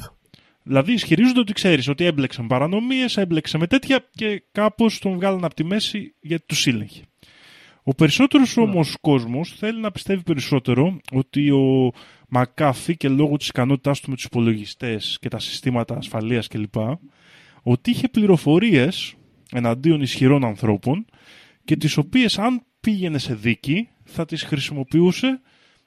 Δηλαδή 0.64 0.94
ισχυρίζονται 0.94 1.40
ότι 1.40 1.54
ξέρεις 1.54 1.88
ότι 1.88 2.06
έμπλεξε 2.06 2.42
με 2.42 2.48
παρανομίες, 2.48 3.18
έμπλεξε 3.18 3.58
με 3.58 3.68
τέτοια 3.68 4.10
και 4.12 4.44
κάπως 4.52 5.00
τον 5.00 5.14
βγάλαν 5.14 5.46
από 5.46 5.54
τη 5.54 5.64
μέση 5.64 6.16
γιατί 6.20 6.46
τους 6.46 6.60
ξήλεγχε. 6.60 7.04
Ο 7.84 7.96
περισσότερος 7.96 8.58
όμως 8.58 8.98
κόσμος 9.02 9.54
θέλει 9.58 9.80
να 9.80 9.92
πιστεύει 9.92 10.24
περισσότερο 10.24 11.00
ότι 11.12 11.52
ο 11.52 11.92
Μακάφη 12.28 12.98
και 12.98 13.10
λόγω 13.10 13.38
της 13.38 13.48
ικανότητάς 13.48 14.00
του 14.00 14.10
με 14.10 14.16
τους 14.16 14.26
υπολογιστές 14.26 15.18
και 15.22 15.30
τα 15.30 15.40
συστήματα 15.40 15.98
ασφαλείας 15.98 16.48
κλπ. 16.48 16.76
ότι 17.62 17.90
είχε 17.92 18.08
πληροφορίες 18.08 19.16
εναντίον 19.52 20.02
ισχυρών 20.02 20.46
ανθρώπων 20.46 21.06
και 21.64 21.76
τις 21.76 21.98
οποίες 21.98 22.40
αν 22.40 22.66
πήγαινε 22.80 23.18
σε 23.18 23.36
δίκη 23.36 23.90
θα 24.04 24.26
τις 24.26 24.44
χρησιμοποιούσε 24.44 25.42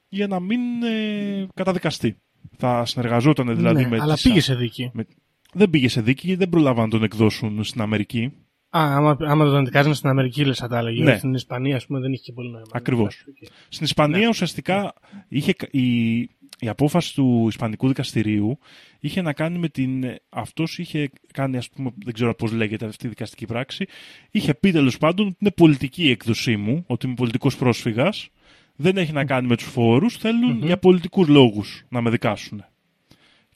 για 0.09 0.27
να 0.27 0.41
μην 0.41 0.61
ε, 0.83 1.47
καταδικαστεί. 1.55 2.17
Θα 2.57 2.85
συνεργαζόταν 2.85 3.57
δηλαδή 3.57 3.83
Ναι, 3.83 3.89
με 3.89 3.99
αλλά 4.01 4.15
τις- 4.15 4.23
πήγε 4.23 4.41
σε 4.41 4.55
δίκη. 4.55 4.91
με- 4.95 5.07
Δεν 5.53 5.71
πήγε 5.71 5.89
σε 5.89 6.01
δίκη 6.01 6.27
γιατί 6.27 6.41
δεν 6.41 6.49
προλάβαν 6.49 6.85
να 6.85 6.91
τον 6.91 7.03
εκδώσουν 7.03 7.65
στην 7.65 7.81
Αμερική. 7.81 8.33
Α, 8.71 8.97
άμα, 8.97 9.17
άμα 9.21 9.45
τον 9.45 9.57
δικάζανε 9.57 9.95
στην 9.95 10.09
Αμερική, 10.09 10.45
λες, 10.45 10.59
θα 10.59 10.69
τα 10.69 10.79
έλεγε. 10.79 11.03
Ναι. 11.03 11.17
Στην 11.17 11.35
Ισπανία, 11.35 11.77
ας 11.77 11.87
πούμε, 11.87 12.01
δεν 12.01 12.13
είχε 12.13 12.23
και 12.23 12.33
πολύ 12.33 12.51
νόημα. 12.51 12.67
Ακριβώς. 12.73 13.15
Εντάξει, 13.15 13.43
οκ. 13.45 13.53
Στην 13.69 13.85
Ισπανία 13.85 14.19
Ναι. 14.19 14.29
ουσιαστικά 14.29 14.95
είχε, 15.29 15.53
κα- 15.53 15.69
η, 15.71 16.17
η 16.59 16.69
απόφαση 16.69 17.15
του 17.15 17.45
Ισπανικού 17.49 17.89
δικαστηρίου 17.89 18.59
είχε 19.01 19.23
να 19.23 19.33
κάνει 19.33 19.59
με 19.59 19.69
την... 19.69 20.05
Αυτός 20.29 20.79
είχε 20.79 21.11
κάνει, 21.33 21.57
ας 21.57 21.71
πούμε, 21.71 21.91
δεν 22.05 22.15
ξέρω 22.15 22.35
πώς 22.35 22.53
λέγεται 22.53 22.87
αυτή 22.87 23.07
η 23.07 23.09
δικαστική 23.09 23.47
πράξη, 23.47 23.87
είχε 24.31 24.55
πει 24.55 24.71
τέλος 24.73 24.99
πάντων 24.99 25.27
ότι 25.27 25.37
είναι 25.41 25.51
πολιτική 25.51 26.05
η 26.05 26.11
έκδοσή 26.11 26.57
μου, 26.57 26.85
ότι 26.87 27.07
είμαι 27.07 27.15
πολιτικός 27.15 27.57
πρόσφυγας, 27.57 28.29
δεν 28.77 28.97
έχει 28.97 29.13
να 29.13 29.25
κάνει 29.25 29.47
με 29.47 29.57
τους 29.57 29.67
φόρους, 29.67 30.17
θέλουν 30.17 30.63
για 30.65 30.79
πολιτικούς 30.79 31.29
λόγους 31.29 31.85
να 31.89 32.01
με 32.01 32.11
δικάσουν. 32.11 32.65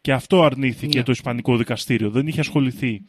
Και 0.00 0.12
αυτό 0.12 0.42
αρνήθηκε 0.42 0.98
Ναι. 0.98 1.04
το 1.04 1.12
Ισπανικό 1.12 1.56
δικαστήριο. 1.56 2.10
Δεν 2.10 2.26
είχε 2.26 2.40
ασχοληθεί 2.40 3.02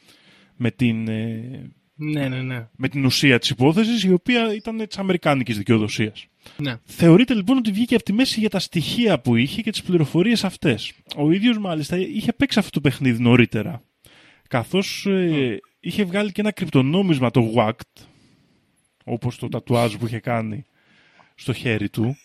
με 0.56 0.72
την, 0.72 1.08
ε, 1.08 1.72
Ναι, 1.96 2.28
ναι, 2.28 2.42
ναι. 2.42 2.68
με 2.78 2.88
την 2.90 3.06
ουσία 3.06 3.40
της 3.40 3.50
υπόθεσης, 3.50 4.04
η 4.04 4.14
οποία 4.14 4.54
ήταν 4.56 4.88
της 4.88 4.98
αμερικάνικης 4.98 5.58
δικαιοδοσίας. 5.58 6.28
ναι. 6.58 6.76
Θεωρείται 6.84 7.34
λοιπόν 7.34 7.58
ότι 7.58 7.72
βγήκε 7.72 7.96
από 7.96 8.04
τη 8.04 8.14
μέση 8.14 8.40
για 8.40 8.50
τα 8.50 8.60
στοιχεία 8.60 9.20
που 9.20 9.36
είχε 9.36 9.62
και 9.62 9.72
τις 9.72 9.82
πληροφορίες 9.84 10.44
αυτές. 10.44 10.94
Ο 11.18 11.32
ίδιος 11.32 11.58
μάλιστα 11.58 11.98
είχε 11.98 12.34
παίξει 12.34 12.60
αυτό 12.60 12.72
το 12.72 12.82
παιχνίδι 12.82 13.22
νωρίτερα. 13.22 13.84
Καθώς 14.48 15.06
ε, 15.06 15.60
είχε 15.80 16.04
βγάλει 16.04 16.32
και 16.32 16.42
ένα 16.42 16.52
κρυπτονόμισμα 16.52 17.32
το 17.32 17.54
WACT, 17.56 18.04
όπως 19.06 19.38
το 19.38 19.48
τατουάζ 19.50 19.96
που 19.96 20.06
είχε 20.06 20.20
κάνει 20.20 20.66
στο 21.40 21.54
χέρι 21.54 21.90
του, 21.90 22.16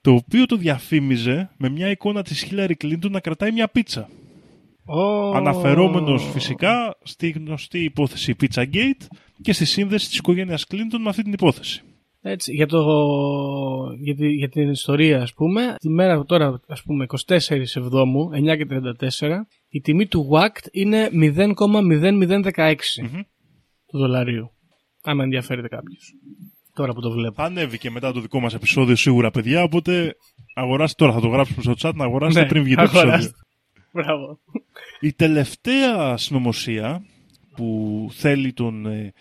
το 0.00 0.10
οποίο 0.12 0.46
το 0.46 0.56
διαφήμιζε 0.56 1.50
με 1.56 1.68
μια 1.68 1.90
εικόνα 1.90 2.22
της 2.22 2.46
Hillary 2.50 2.72
Clinton 2.84 3.10
να 3.10 3.20
κρατάει 3.20 3.52
μια 3.52 3.68
πίτσα. 3.68 4.08
Ω, 4.84 5.30
Αναφερόμενος 5.34 6.30
φυσικά 6.32 6.96
στη 7.02 7.30
γνωστή 7.30 7.78
υπόθεση 7.84 8.34
Pizzagate 8.40 9.06
και 9.42 9.52
στη 9.52 9.64
σύνδεση 9.64 10.08
της 10.08 10.18
οικογένειας 10.18 10.66
Clinton 10.70 10.98
με 11.02 11.08
αυτή 11.08 11.22
την 11.22 11.32
υπόθεση. 11.32 11.82
Έτσι, 12.22 12.52
για, 12.54 12.66
το, 12.66 12.82
για, 14.00 14.14
τη- 14.14 14.28
για 14.32 14.48
την 14.48 14.70
ιστορία, 14.70 15.22
ας 15.22 15.34
πούμε, 15.34 15.74
τη 15.78 15.88
μέρα 15.88 16.24
τώρα, 16.24 16.60
ας 16.66 16.82
πούμε, 16.82 17.06
24 17.26 17.76
Εβδόμου, 17.76 18.30
9 18.32 18.56
και 18.56 18.66
34, 18.66 19.46
η 19.68 19.80
τιμή 19.80 20.06
του 20.06 20.28
WACT 20.32 20.66
είναι 20.72 21.08
0,0016 21.12 22.74
Μμμ. 23.02 23.20
του 23.86 23.98
δολαρίου. 23.98 24.50
Άμα 25.02 25.22
ενδιαφέρεται 25.24 25.68
κάποιος. 25.68 26.12
Τώρα 26.80 26.92
που 26.92 27.00
το 27.00 27.10
βλέπω. 27.10 27.34
Θα 27.34 27.44
ανέβει 27.44 27.78
και 27.78 27.90
μετά 27.90 28.12
το 28.12 28.20
δικό 28.20 28.40
μας 28.40 28.54
επεισόδιο 28.54 28.96
σίγουρα, 28.96 29.30
παιδιά. 29.30 29.62
Οπότε 29.62 30.16
αγοράστε 30.54 31.04
τώρα, 31.04 31.12
θα 31.16 31.20
το 31.20 31.28
γράψουμε 31.28 31.62
στο 31.62 31.74
chat 31.88 31.94
να 31.94 32.04
αγοράσετε 32.04 32.40
Ναι, 32.42 32.48
πριν 32.48 32.62
βγει 32.62 32.74
το 32.74 32.80
αγοράστε. 32.80 33.12
επεισόδιο. 33.14 33.36
Μπράβο. 33.92 34.38
Η 35.00 35.12
τελευταία 35.12 36.16
συνωμοσία 36.16 37.04
που 37.56 38.08
θέλει 38.12 38.52
τον 38.52 38.86
ε, 38.86 39.12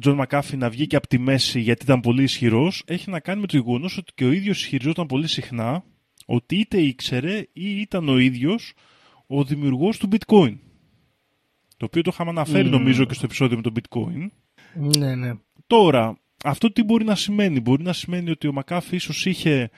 Τζον 0.00 0.14
Μακάφι 0.14 0.56
να 0.56 0.70
βγει 0.70 0.86
και 0.86 0.96
από 0.96 1.06
τη 1.08 1.18
μέση 1.18 1.60
γιατί 1.60 1.84
ήταν 1.84 2.00
πολύ 2.00 2.22
ισχυρός 2.22 2.82
έχει 2.86 3.10
να 3.10 3.20
κάνει 3.20 3.40
με 3.40 3.46
το 3.46 3.56
γεγονός 3.56 3.96
ότι 3.98 4.12
και 4.14 4.24
ο 4.24 4.32
ίδιος 4.32 4.60
ισχυριζόταν 4.60 5.06
πολύ 5.06 5.26
συχνά 5.28 5.84
ότι 6.26 6.56
είτε 6.56 6.78
ήξερε 6.80 7.36
ή 7.52 7.80
ήταν 7.80 8.08
ο 8.08 8.18
ίδιος 8.18 8.72
ο 9.26 9.44
δημιουργός 9.44 9.98
του 9.98 10.08
Bitcoin. 10.12 10.56
Το 11.76 11.84
οποίο 11.84 12.02
το 12.02 12.10
είχαμε 12.12 12.30
αναφέρει 12.30 12.64
Μμμ. 12.64 12.70
νομίζω 12.70 13.04
και 13.04 13.14
στο 13.14 13.24
επεισόδιο 13.24 13.56
με 13.56 13.62
το 13.62 13.72
Bitcoin. 13.74 14.28
Ναι, 14.98 15.14
ναι. 15.14 15.32
Τώρα, 15.66 16.18
αυτό 16.46 16.72
τι 16.72 16.82
μπορεί 16.82 17.04
να 17.04 17.14
σημαίνει; 17.14 17.60
Μπορεί 17.60 17.82
να 17.82 17.92
σημαίνει 17.92 18.30
ότι 18.30 18.48
ο 18.48 18.52
Μακάφι 18.52 18.96
ίσως 18.96 19.26
είχε 19.26 19.70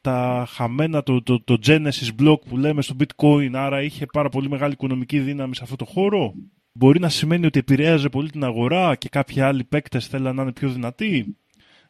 τα 0.00 0.46
χαμένα, 0.48 1.02
το, 1.02 1.22
το, 1.22 1.40
το 1.44 1.58
Genesis 1.66 2.22
block 2.22 2.40
που 2.48 2.56
λέμε 2.56 2.82
στο 2.82 2.96
bitcoin, 2.98 3.50
άρα 3.52 3.82
είχε 3.82 4.06
πάρα 4.06 4.28
πολύ 4.28 4.48
μεγάλη 4.48 4.72
οικονομική 4.72 5.18
δύναμη 5.18 5.54
σε 5.56 5.60
αυτό 5.62 5.76
το 5.76 5.84
χώρο; 5.84 6.32
Μπορεί 6.72 7.00
να 7.00 7.08
σημαίνει 7.08 7.46
ότι 7.46 7.58
επηρέαζε 7.58 8.08
πολύ 8.08 8.30
την 8.30 8.44
αγορά 8.44 8.94
και 8.96 9.08
κάποιοι 9.08 9.40
άλλοι 9.40 9.64
παίκτες 9.64 10.06
θέλαν 10.06 10.34
να 10.34 10.42
είναι 10.42 10.52
πιο 10.52 10.68
δυνατοί; 10.68 11.36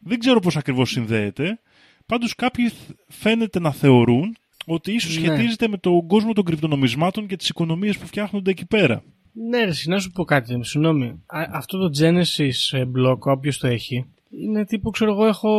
Δεν 0.01 0.19
ξέρω 0.19 0.41
πώς 0.41 0.57
ακριβώς 0.57 0.91
συνδέεται. 0.91 1.59
Πάντως 2.07 2.35
κάποιοι 2.35 2.69
θ- 2.69 2.91
φαίνεται 3.09 3.61
να 3.61 3.73
θεωρούν 3.73 4.37
ότι 4.67 4.93
ίσως 4.93 5.19
Ναι. 5.19 5.27
σχετίζεται 5.27 5.69
με 5.69 5.77
τον 5.77 6.07
κόσμο 6.07 6.33
των 6.33 6.45
κρυπτονομισμάτων 6.45 7.27
και 7.27 7.37
τις 7.37 7.49
οικονομίες 7.49 7.99
που 7.99 8.07
φτιάχνονται 8.07 8.51
εκεί 8.51 8.67
πέρα. 8.67 9.03
Ναι, 9.49 9.65
ρε, 9.65 9.71
να 9.87 9.99
σου 9.99 10.11
πω 10.11 10.25
κάτι, 10.25 10.59
συγγνώμη. 10.65 11.07
Α- 11.27 11.49
Αυτό 11.53 11.79
το 11.79 11.91
Genesis 12.01 12.79
ε, 12.79 12.85
block, 12.97 13.19
όποιος 13.19 13.59
το 13.59 13.67
έχει, 13.67 14.05
είναι 14.41 14.65
τύπου, 14.65 14.91
ξέρω 14.91 15.11
εγώ, 15.13 15.27
έχω. 15.27 15.51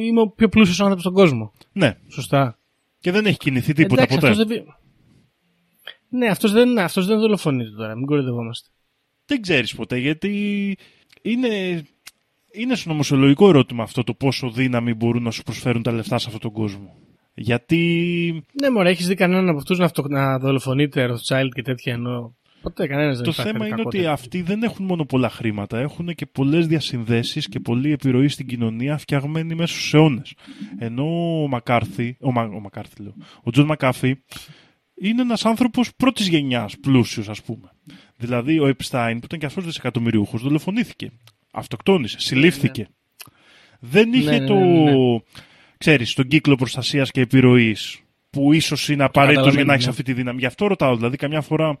είμαι 0.00 0.20
ο 0.20 0.28
πιο 0.28 0.48
πλούσιος 0.48 0.80
άνθρωπος 0.80 1.02
στον 1.02 1.14
κόσμο. 1.14 1.52
Ναι, 1.72 1.96
Σωστά. 2.08 2.58
και 3.00 3.10
δεν 3.10 3.26
έχει 3.26 3.36
κινηθεί 3.38 3.72
τίποτα 3.72 4.02
Εντάξει, 4.02 4.18
ποτέ. 4.18 4.30
αυτός 4.30 4.46
δεν... 4.46 4.56
βι- 4.56 4.68
Ναι, 6.08 6.26
αυτός 6.26 6.52
δεν, 6.52 6.78
αυτός 6.78 7.06
δεν 7.06 7.18
δολοφονείται 7.18 7.70
τώρα, 7.76 7.94
μην 7.96 8.06
κοροϊδευόμαστε. 8.06 8.68
Δεν 9.26 9.40
ξέρεις 9.42 9.74
ποτέ 9.74 9.96
γιατί 9.98 10.76
είναι, 11.22 11.82
είναι 12.52 12.74
συνωμοσιολογικό 12.74 13.48
ερώτημα 13.48 13.82
αυτό 13.82 14.04
το 14.04 14.14
πόσο 14.14 14.50
δύναμη 14.50 14.94
μπορούν 14.94 15.22
να 15.22 15.30
σου 15.30 15.42
προσφέρουν 15.42 15.82
τα 15.82 15.92
λεφτά 15.92 16.18
σε 16.18 16.26
αυτόν 16.26 16.40
τον 16.40 16.52
κόσμο. 16.62 16.94
Γιατί 17.34 18.44
Ναι, 18.60 18.70
μωρέ, 18.70 18.90
έχεις 18.90 19.06
δει 19.06 19.14
κανέναν 19.14 19.48
από 19.48 19.58
αυτούς 19.58 19.78
να, 19.78 19.84
αυτο... 19.84 20.04
να 20.08 20.38
δολοφονείται, 20.38 21.08
Rothschild 21.10 21.48
και 21.54 21.62
τέτοια 21.62 21.92
ενώ. 21.92 22.36
Ποτέ 22.68 22.86
κανένας 22.86 23.16
δεν 23.16 23.24
το 23.24 23.32
θα 23.32 23.42
θέμα 23.42 23.54
έφερε 23.54 23.66
είναι 23.68 23.76
κακό 23.76 23.88
ότι 23.88 23.96
τέτοιο. 23.96 24.12
αυτοί 24.12 24.42
δεν 24.42 24.62
έχουν 24.62 24.84
μόνο 24.86 25.04
πολλά 25.04 25.30
χρήματα, 25.30 25.78
έχουν 25.78 26.14
και 26.14 26.26
πολλές 26.26 26.66
διασυνδέσεις 26.66 27.48
και 27.48 27.60
πολλή 27.60 27.92
επιρροή 27.92 28.28
στην 28.28 28.46
κοινωνία 28.46 28.98
φτιαγμένη 28.98 29.54
μέσα 29.54 29.72
στους 29.74 29.94
αιώνες. 29.94 30.34
Ενώ 30.78 31.42
ο 31.42 31.48
Μακάρθι, 31.48 32.16
ο, 32.20 32.32
Μα, 32.32 32.42
ο 32.42 32.60
Μακάρθι 32.60 33.02
λέω, 33.02 33.14
ο 33.42 33.50
Τζον 33.50 33.66
Μακάφι 33.66 34.16
είναι 35.00 35.22
ένας 35.22 35.44
άνθρωπος 35.44 35.94
πρώτης 35.96 36.28
γενιάς, 36.28 36.78
πλούσιος 36.78 37.28
ας 37.28 37.42
πούμε. 37.42 37.70
Δηλαδή 38.16 38.58
ο 38.58 38.66
Επστάιν 38.66 39.18
που 39.18 39.24
ήταν 39.24 39.38
και 39.38 39.46
αυτός 39.46 39.64
δισεκατομμυριούχος 39.64 40.42
δολοφονήθηκε, 40.42 41.10
αυτοκτόνησε, 41.52 42.20
συλλήφθηκε. 42.20 42.88
Δεν 43.80 44.12
είχε 44.12 44.30
Ναι, 44.30 44.38
ναι, 44.38 44.46
το, 44.46 44.54
ναι, 44.54 44.90
ναι. 44.90 45.18
ξέρεις, 45.78 46.14
τον 46.14 46.28
κύκλο 46.28 46.54
προστασίας 46.54 47.10
και 47.10 47.20
επιρροής 47.20 48.00
που 48.30 48.52
ίσως 48.52 48.88
είναι 48.88 49.04
απαραίτητος 49.04 49.54
για 49.54 49.64
να 49.64 49.72
καταλαβαίνω, 49.72 49.72
έχεις 49.72 49.84
ναι. 49.84 49.90
αυτή 49.90 50.02
τη 50.02 50.12
δύναμη. 50.12 50.38
Γι' 50.38 50.46
αυτό 50.46 50.66
ρωτάω, 50.66 50.96
δηλαδή 50.96 51.16
καμιά 51.16 51.40
φορά 51.40 51.80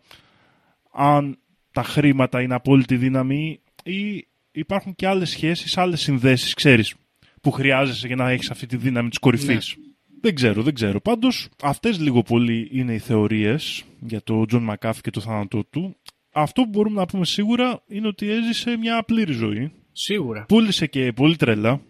αν 0.92 1.38
τα 1.72 1.82
χρήματα 1.82 2.42
είναι 2.42 2.54
απόλυτη 2.54 2.96
δύναμη 2.96 3.60
ή 3.84 4.26
υπάρχουν 4.50 4.94
και 4.94 5.06
άλλες 5.06 5.30
σχέσεις, 5.30 5.76
άλλες 5.76 6.00
συνδέσεις, 6.00 6.54
ξέρεις, 6.54 6.94
που 7.42 7.50
χρειάζεσαι 7.50 8.06
για 8.06 8.16
να 8.16 8.30
έχεις 8.30 8.50
αυτή 8.50 8.66
τη 8.66 8.76
δύναμη 8.76 9.08
της 9.08 9.18
κορυφής. 9.18 9.76
Δεν 10.20 10.34
ξέρω, 10.34 10.62
δεν 10.62 10.74
ξέρω. 10.74 11.00
Πάντως, 11.00 11.48
αυτές 11.62 12.00
λίγο 12.00 12.22
πολύ 12.22 12.68
είναι 12.72 12.94
οι 12.94 12.98
θεωρίες 12.98 13.84
για 14.00 14.22
το 14.22 14.44
Τζον 14.44 14.62
Μακάφη 14.62 15.00
και 15.00 15.10
το 15.10 15.20
θάνατό 15.20 15.64
του. 15.64 15.96
Αυτό 16.32 16.62
που 16.62 16.68
μπορούμε 16.68 17.00
να 17.00 17.06
πούμε 17.06 17.24
σίγουρα 17.24 17.82
είναι 17.88 18.06
ότι 18.06 18.30
έζησε 18.30 18.76
μια 18.76 19.02
πλήρη 19.02 19.32
ζωή. 19.32 19.72
Σίγουρα. 19.92 20.44
Πούλησε 20.44 20.86
και 20.86 21.12
πολύ 21.12 21.36
τρέλα, 21.36 21.80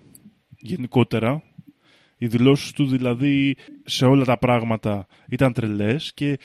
γενικότερα. 0.58 1.42
Οι 2.18 2.26
δηλώσεις 2.26 2.72
του 2.72 2.86
δηλαδή 2.86 3.56
σε 3.84 4.04
όλα 4.04 4.24
τα 4.24 4.38
πράγματα 4.38 5.06
ήταν 5.28 5.52
τρελές 5.52 6.12
και 6.14 6.38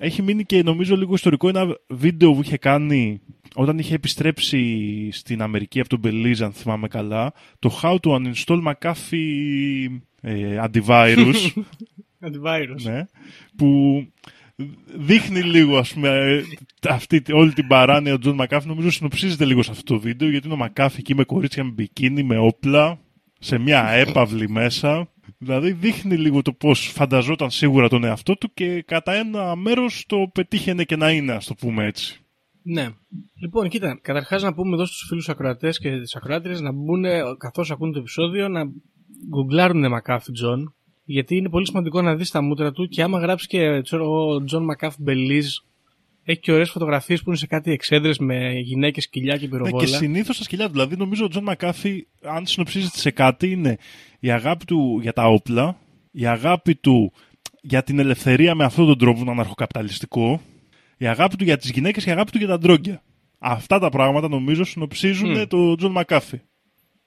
έχει 0.00 0.22
μείνει 0.22 0.44
και 0.44 0.62
νομίζω 0.62 0.96
λίγο 0.96 1.14
ιστορικό 1.14 1.48
ένα 1.48 1.66
βίντεο 1.88 2.32
που 2.32 2.40
είχε 2.42 2.56
κάνει 2.56 3.20
όταν 3.54 3.78
είχε 3.78 3.94
επιστρέψει 3.94 5.08
στην 5.12 5.42
Αμερική 5.42 5.80
από 5.80 5.88
τον 5.88 6.00
Belize 6.04 6.42
αν 6.42 6.52
θυμάμαι 6.52 6.88
καλά 6.88 7.32
το 7.58 7.80
How 7.82 7.96
to 8.00 8.10
uninstall 8.10 8.62
McAfee 8.72 10.00
ε, 10.20 10.60
antivirus. 10.64 11.34
Antivirus. 12.26 12.82
ναι, 12.82 13.04
που 13.56 14.02
δείχνει 14.96 15.42
λίγο 15.42 15.78
ας 15.78 15.92
πούμε 15.92 16.08
ε, 16.08 16.42
αυτή, 16.88 17.22
όλη 17.32 17.52
την 17.52 17.66
παράνοια 17.66 18.12
του 18.12 18.20
Τζον 18.20 18.34
Μακάφη 18.34 18.68
νομίζω 18.68 18.90
συνοψίζεται 18.90 19.44
λίγο 19.44 19.62
σε 19.62 19.70
αυτό 19.70 19.94
το 19.94 20.00
βίντεο 20.00 20.30
γιατί 20.30 20.46
είναι 20.46 20.54
ο 20.54 20.58
Μακάφη 20.58 20.96
εκεί 20.98 21.14
με 21.14 21.24
κορίτσια 21.24 21.64
με 21.64 21.70
μπικίνι, 21.70 22.22
με 22.22 22.38
όπλα 22.38 23.00
σε 23.38 23.58
μια 23.58 23.88
έπαυλη 23.88 24.48
μέσα 24.48 25.08
δηλαδή 25.38 25.72
δείχνει 25.72 26.16
λίγο 26.16 26.42
το 26.42 26.52
πως 26.52 26.80
φανταζόταν 26.80 27.50
σίγουρα 27.50 27.88
τον 27.88 28.04
εαυτό 28.04 28.36
του 28.36 28.50
και 28.54 28.82
κατά 28.82 29.12
ένα 29.12 29.56
μέρος 29.56 30.04
το 30.08 30.30
πετύχαινε 30.32 30.84
και 30.84 30.96
να 30.96 31.10
είναι 31.10 31.32
ας 31.32 31.46
το 31.46 31.54
πούμε 31.54 31.84
έτσι 31.84 32.20
Ναι. 32.62 32.88
Λοιπόν, 33.40 33.68
κοίτα, 33.68 33.98
καταρχάς 34.02 34.42
να 34.42 34.54
πούμε 34.54 34.74
εδώ 34.74 34.84
στους 34.86 35.04
φίλους 35.08 35.28
ακροατές 35.28 35.78
και 35.78 35.90
τις 36.00 36.16
ακροάτριες 36.16 36.60
να 36.60 36.72
μπουν 36.72 37.04
καθώς 37.38 37.70
ακούν 37.70 37.92
το 37.92 37.98
επεισόδιο 37.98 38.48
να 38.48 38.62
γκουγκλάρουν 39.28 39.88
Μακάφι 39.88 40.32
Τζον. 40.32 40.74
Γιατί 41.04 41.36
είναι 41.36 41.48
πολύ 41.48 41.66
σημαντικό 41.66 42.02
να 42.02 42.16
δεις 42.16 42.30
τα 42.30 42.42
μούτρα 42.42 42.72
του 42.72 42.88
και 42.88 43.02
άμα 43.02 43.18
γράψει 43.18 43.46
και 43.46 43.80
ξέρω 43.82 44.02
εγώ 44.02 44.44
Τζον 44.44 44.64
Μακάφι 44.64 44.96
Μπελίζ, 45.02 45.46
έχει 46.24 46.40
και 46.40 46.52
ωραίες 46.52 46.70
φωτογραφίες 46.70 47.22
που 47.22 47.28
είναι 47.28 47.38
σε 47.38 47.46
κάτι 47.46 47.70
εξέδρες 47.72 48.18
με 48.18 48.52
γυναίκες, 48.52 49.08
κοιλιά 49.08 49.36
και 49.36 49.44
Ναι, 49.44 49.50
πυροβόλα. 49.50 49.84
και 49.84 49.86
συνήθως 49.86 50.38
τα 50.38 50.42
σκυλιά 50.44 50.66
του. 50.66 50.72
Δηλαδή, 50.72 50.96
νομίζω 50.96 51.24
ο 51.24 51.28
Τζον 51.28 51.42
Μακάφη, 51.42 52.06
αν 52.22 52.46
συνοψίζεται 52.46 52.98
σε 52.98 53.10
κάτι, 53.10 53.50
είναι 53.50 53.78
η 54.20 54.30
αγάπη 54.30 54.64
του 54.64 54.98
για 55.02 55.12
τα 55.12 55.26
όπλα, 55.28 55.76
η 56.10 56.26
αγάπη 56.26 56.74
του 56.74 57.12
για 57.62 57.82
την 57.82 57.98
ελευθερία 57.98 58.54
με 58.54 58.64
αυτόν 58.64 58.86
τον 58.86 58.98
τρόπο, 58.98 59.18
τον 59.18 59.28
αναρχοκαπιταλιστικό, 59.28 60.40
η 60.96 61.06
αγάπη 61.06 61.36
του 61.36 61.44
για 61.44 61.56
τις 61.56 61.70
γυναίκες 61.70 62.04
και 62.04 62.10
η 62.10 62.12
αγάπη 62.12 62.30
του 62.30 62.38
για 62.38 62.46
τα 62.46 62.58
ντρόγκια. 62.58 63.02
Αυτά 63.38 63.78
τα 63.78 63.88
πράγματα 63.88 64.28
νομίζω 64.28 64.64
συνοψίζουν 64.64 65.30
Μμ. 65.30 65.42
τον 65.48 65.76
Τζον 65.76 65.90
Μακάφη. 65.90 66.40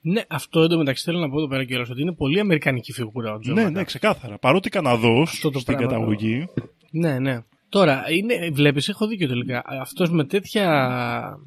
Ναι, 0.02 0.22
αυτό 0.30 0.62
εντωμεταξύ 0.62 1.04
θέλω 1.04 1.20
να 1.20 1.30
πω 1.30 1.38
εδώ 1.38 1.48
πέρα 1.48 1.66
κιόλας 1.66 1.90
ότι 1.90 2.02
είναι 2.02 2.14
πολύ 2.14 2.40
αμερικανική 2.40 2.92
φιγούρα 2.92 3.34
ο 3.34 3.38
Τζον 3.40 3.54
Ναι, 3.54 3.60
Μακάφι. 3.62 3.78
ναι, 3.80 3.84
ξεκάθαρα. 3.84 4.38
Παρότι 4.40 4.70
Καναδό 4.70 5.22
Αυτό 5.22 5.50
το 5.50 5.60
στην 5.60 5.76
πράγμα 5.76 5.94
το- 5.94 6.00
καταγωγή. 6.00 6.46
Ναι, 6.92 7.20
ναι. 7.20 7.40
Τώρα, 7.70 8.04
είναι, 8.12 8.50
βλέπεις, 8.54 8.90
έχω 8.90 9.08
δίκιο 9.08 9.28
τελικά. 9.28 9.62
Αυτός 9.66 10.10
με 10.12 10.26
τέτοια... 10.26 11.38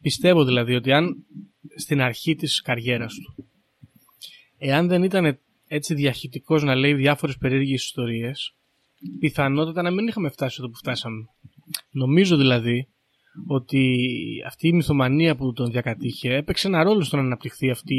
Πιστεύω 0.00 0.44
δηλαδή 0.44 0.74
ότι 0.74 0.92
αν 0.92 1.14
στην 1.76 2.00
αρχή 2.00 2.34
της 2.34 2.60
καριέρας 2.62 3.14
του, 3.14 3.48
εάν 4.66 4.88
δεν 4.88 5.02
ήταν 5.02 5.38
έτσι 5.66 5.94
διαχυτικός 5.94 6.62
να 6.62 6.74
λέει 6.74 6.94
διάφορες 6.94 7.36
περίεργες 7.36 7.84
ιστορίες, 7.84 8.54
πιθανότατα 9.18 9.82
να 9.82 9.90
μην 9.90 10.06
είχαμε 10.06 10.28
φτάσει 10.28 10.56
εδώ 10.60 10.70
που 10.70 10.76
φτάσαμε. 10.76 11.28
Νομίζω 11.90 12.36
δηλαδή 12.36 12.88
ότι 13.46 13.98
αυτή 14.46 14.68
η 14.68 14.72
μυθομανία 14.72 15.36
που 15.36 15.52
τον 15.52 15.70
διακατήχε 15.70 16.34
έπαιξε 16.34 16.66
ένα 16.66 16.82
ρόλο 16.82 17.02
στο 17.02 17.16
να 17.16 17.22
αναπτυχθεί 17.22 17.70
αυτή 17.70 17.94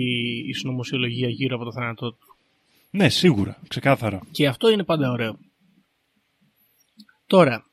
η 0.48 0.54
συνωμοσιολογία 0.54 1.30
γύρω 1.30 1.56
από 1.56 1.66
το 1.66 1.72
θάνατό 1.72 2.12
του. 2.12 2.36
Ναι, 2.90 3.10
σίγουρα. 3.10 3.62
Ξεκάθαρα. 3.68 4.22
Και 4.32 4.48
αυτό 4.48 4.70
είναι 4.70 4.84
πάντα 4.84 5.12
ωραίο. 5.12 5.38
Τώρα, 7.28 7.66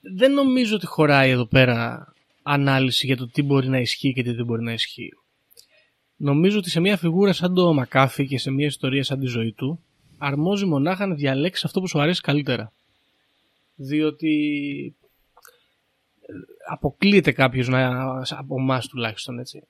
δεν 0.00 0.32
νομίζω 0.32 0.74
ότι 0.74 0.86
χωράει 0.86 1.30
εδώ 1.30 1.46
πέρα 1.46 2.06
ανάλυση 2.42 3.06
για 3.06 3.16
το 3.16 3.28
τι 3.28 3.42
μπορεί 3.42 3.68
να 3.68 3.78
ισχύει 3.78 4.12
και 4.12 4.22
τι 4.22 4.32
δεν 4.32 4.44
μπορεί 4.44 4.62
να 4.62 4.72
ισχύει. 4.72 5.10
Νομίζω 6.22 6.58
ότι 6.58 6.70
σε 6.70 6.80
μια 6.80 6.96
φιγούρα 6.96 7.32
σαν 7.32 7.54
το 7.54 7.72
Μακάφι 7.72 8.26
και 8.26 8.38
σε 8.38 8.50
μια 8.50 8.66
ιστορία 8.66 9.04
σαν 9.04 9.20
τη 9.20 9.26
ζωή 9.26 9.52
του, 9.52 9.80
αρμόζει 10.18 10.64
μονάχα 10.64 11.06
να 11.06 11.14
διαλέξει 11.14 11.62
αυτό 11.66 11.80
που 11.80 11.88
σου 11.88 12.00
αρέσει 12.00 12.20
καλύτερα. 12.20 12.72
Διότι 13.74 14.34
ε, 16.20 16.32
αποκλείεται 16.72 17.32
κάποιος 17.32 17.68
να, 17.68 17.88
από 18.28 18.60
εμάς 18.60 18.86
τουλάχιστον 18.86 19.38
έτσι, 19.38 19.62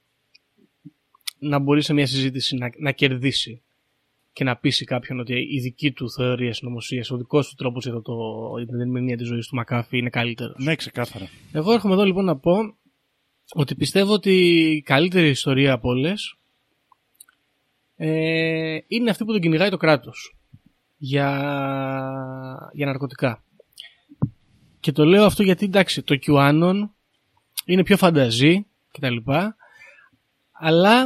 να 1.39 1.59
μπορεί 1.59 1.83
σε 1.83 1.93
μια 1.93 2.07
συζήτηση 2.07 2.57
να, 2.57 2.71
να 2.79 2.93
κερδίσει 2.93 3.63
και 4.33 4.45
να 4.45 4.57
πείσει 4.57 4.85
κάποιον 4.85 5.21
ότι 5.21 5.35
η 5.51 5.61
δική 5.61 5.93
του 5.93 6.11
θεωρία 6.11 6.53
συνωμοσία, 6.53 7.05
ο 7.11 7.17
δικός 7.17 7.49
του 7.49 7.55
τρόπος 7.55 7.85
για 7.85 7.93
το, 7.93 8.01
το, 8.01 8.15
για 8.57 8.67
την 8.67 8.81
ερμηνεία 8.81 9.17
της 9.17 9.27
ζωής 9.27 9.47
του 9.47 9.55
Μακάφη 9.55 9.99
είναι 9.99 10.11
καλύτερος. 10.11 10.57
Ναι, 10.59 10.77
ξεκάθαρα. 10.77 11.29
Εγώ 11.53 11.73
έρχομαι 11.73 11.95
εδώ 11.95 12.05
λοιπόν 12.05 12.25
να 12.25 12.37
πω 12.37 12.55
ότι 13.53 13.75
πιστεύω 13.75 14.13
ότι 14.13 14.33
η 14.71 14.83
καλύτερη 14.83 15.29
ιστορία 15.29 15.73
από 15.73 15.89
όλες 15.89 16.35
ε, 18.03 18.79
είναι 18.87 19.11
αυτή 19.11 19.25
που 19.25 19.33
τον 19.33 19.41
κυνηγάει 19.41 19.71
το 19.71 19.77
κράτος 19.77 20.37
για, 20.97 22.71
για 22.73 22.87
ναρκωτικά. 22.87 23.45
Και 24.81 24.93
το 24.93 25.05
λέω 25.05 25.25
αυτό 25.25 25.43
γιατί 25.43 25.65
εντάξει 25.65 26.03
το 26.03 26.19
QAnon 26.27 26.89
είναι 27.65 27.83
πιο 27.83 27.97
φανταζή 27.97 28.67
κτλ. 28.91 29.17
Αλλά 30.53 31.03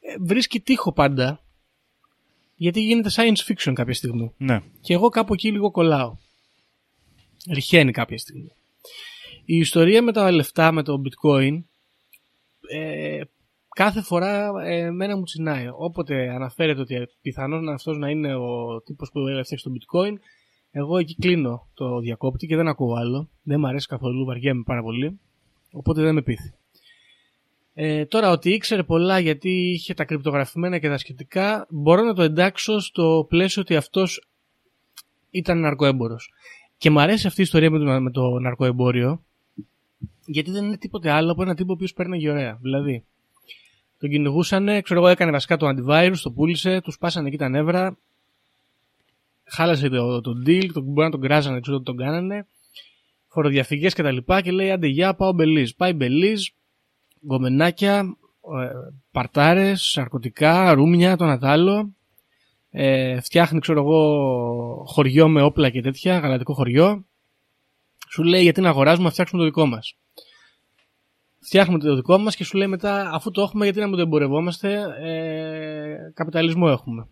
ε, 0.00 0.14
βρίσκει 0.20 0.60
τείχο 0.60 0.92
πάντα 0.92 1.40
γιατί 2.54 2.80
γίνεται 2.80 3.10
science 3.12 3.52
fiction 3.52 3.72
κάποια 3.72 3.94
στιγμή. 3.94 4.32
Ναι. 4.36 4.62
Και 4.80 4.94
εγώ 4.94 5.08
κάπου 5.08 5.34
εκεί 5.34 5.52
λίγο 5.52 5.70
κολλάω. 5.70 6.16
Ρηχαίνει 7.52 7.92
κάποια 7.92 8.18
στιγμή. 8.18 8.52
Η 9.44 9.56
ιστορία 9.56 10.02
με 10.02 10.12
τα 10.12 10.30
λεφτά, 10.30 10.72
με 10.72 10.82
το 10.82 11.02
bitcoin, 11.04 11.62
ε, 12.68 13.20
κάθε 13.76 14.02
φορά 14.02 14.52
ε, 14.64 14.76
εμένα 14.76 15.16
μου 15.16 15.22
τσινάει. 15.22 15.66
Όποτε 15.78 16.30
αναφέρεται 16.30 16.80
ότι 16.80 17.08
πιθανόν 17.22 17.68
αυτός 17.68 17.98
να 17.98 18.10
είναι 18.10 18.34
ο 18.34 18.80
τύπος 18.84 19.10
που 19.10 19.18
έφτιαξε 19.18 19.68
το 19.68 19.74
bitcoin, 19.74 20.14
εγώ 20.70 20.98
εκεί 20.98 21.14
κλείνω 21.14 21.68
το 21.74 21.98
διακόπτη 21.98 22.46
και 22.46 22.56
δεν 22.56 22.68
ακούω 22.68 22.94
άλλο. 22.94 23.28
Δεν 23.42 23.60
μου 23.60 23.66
αρέσει 23.66 23.86
καθόλου, 23.86 24.24
βαριέμαι 24.24 24.62
πάρα 24.66 24.82
πολύ. 24.82 25.20
Οπότε 25.72 26.02
δεν 26.02 26.14
με 26.14 26.22
πείθει. 26.22 26.54
Ε, 27.74 28.04
τώρα 28.04 28.30
ότι 28.30 28.50
ήξερε 28.50 28.82
πολλά 28.82 29.18
γιατί 29.18 29.50
είχε 29.50 29.94
τα 29.94 30.04
κρυπτογραφημένα 30.04 30.78
και 30.78 30.88
τα 30.88 30.98
σχετικά, 30.98 31.66
μπορώ 31.70 32.02
να 32.02 32.14
το 32.14 32.22
εντάξω 32.22 32.78
στο 32.80 33.26
πλαίσιο 33.28 33.62
ότι 33.62 33.76
αυτός 33.76 34.28
ήταν 35.30 35.60
ναρκοέμπορος. 35.60 36.32
Και 36.78 36.90
μου 36.90 37.00
αρέσει 37.00 37.26
αυτή 37.26 37.40
η 37.40 37.44
ιστορία 37.44 37.70
με 37.70 37.78
το, 37.78 38.00
με 38.00 38.10
το 38.10 38.38
ναρκοεμπόριο, 38.38 39.22
γιατί 40.26 40.50
δεν 40.50 40.64
είναι 40.64 40.76
τίποτε 40.76 41.10
άλλο 41.10 41.32
από 41.32 41.42
ένα 41.42 41.54
τύπο 41.54 41.70
ο 41.70 41.74
οποίος 41.74 41.92
παίρνει 41.92 42.28
ωραία. 42.28 42.58
Δηλαδή, 42.62 43.04
τον 43.98 44.10
κυνηγούσαν, 44.10 44.82
ξέρω 44.82 45.00
εγώ, 45.00 45.08
έκανε 45.08 45.30
βασικά 45.30 45.56
το 45.56 45.68
antivirus, 45.68 46.16
το 46.22 46.30
πούλησε, 46.30 46.80
τους 46.80 46.98
πάσανε 46.98 47.28
εκεί 47.28 47.36
τα 47.36 47.48
νεύρα, 47.48 47.96
χάλασε 49.44 49.88
το, 49.88 50.20
το 50.20 50.32
deal, 50.46 50.70
το, 50.72 50.80
μπορεί 50.80 51.06
να 51.06 51.10
τον 51.10 51.20
κράζανε, 51.20 51.60
ξέρω 51.60 51.76
ότι 51.76 51.84
τον 51.84 51.96
κάνανε, 51.96 52.46
φοροδιαφυγές 53.28 53.92
κτλ. 53.92 54.02
Και, 54.02 54.08
τα 54.08 54.14
λοιπά, 54.14 54.40
και 54.40 54.50
λέει 54.50 54.70
άντε 54.70 54.86
γεια, 54.86 55.14
πάω 55.14 55.32
Μπελίζ. 55.32 55.70
Πάει 55.70 55.92
Μπελίζ, 55.92 56.48
γκομενάκια, 57.26 58.16
ε, 58.62 58.68
παρτάρες, 59.10 59.94
ναρκωτικά, 59.96 60.72
ρούμια, 60.74 61.16
τον 61.16 61.30
Ατάλο. 61.30 61.90
Ε, 62.70 63.20
φτιάχνει, 63.20 63.58
ξέρω 63.58 63.80
εγώ, 63.80 64.84
χωριό 64.86 65.28
με 65.28 65.42
όπλα 65.42 65.70
και 65.70 65.80
τέτοια, 65.80 66.18
γαλατικό 66.18 66.54
χωριό. 66.54 67.04
Σου 68.10 68.22
λέει 68.22 68.42
γιατί 68.42 68.60
να 68.60 68.68
αγοράζουμε, 68.68 69.04
να 69.04 69.10
φτιάξουμε 69.10 69.40
το 69.40 69.46
δικό 69.46 69.66
μας. 69.66 69.96
Φτιάχνουμε 71.46 71.78
το 71.78 71.94
δικό 71.94 72.18
μας 72.18 72.36
και 72.36 72.44
σου 72.44 72.56
λέει 72.56 72.66
μετά, 72.66 73.10
αφού 73.12 73.30
το 73.30 73.42
έχουμε, 73.42 73.64
γιατί 73.64 73.80
να 73.80 73.86
μην 73.86 73.96
το 73.96 74.02
εμπορευόμαστε, 74.02 74.86
ε, 75.00 76.12
καπιταλισμό 76.14 76.66
έχουμε. 76.70 77.08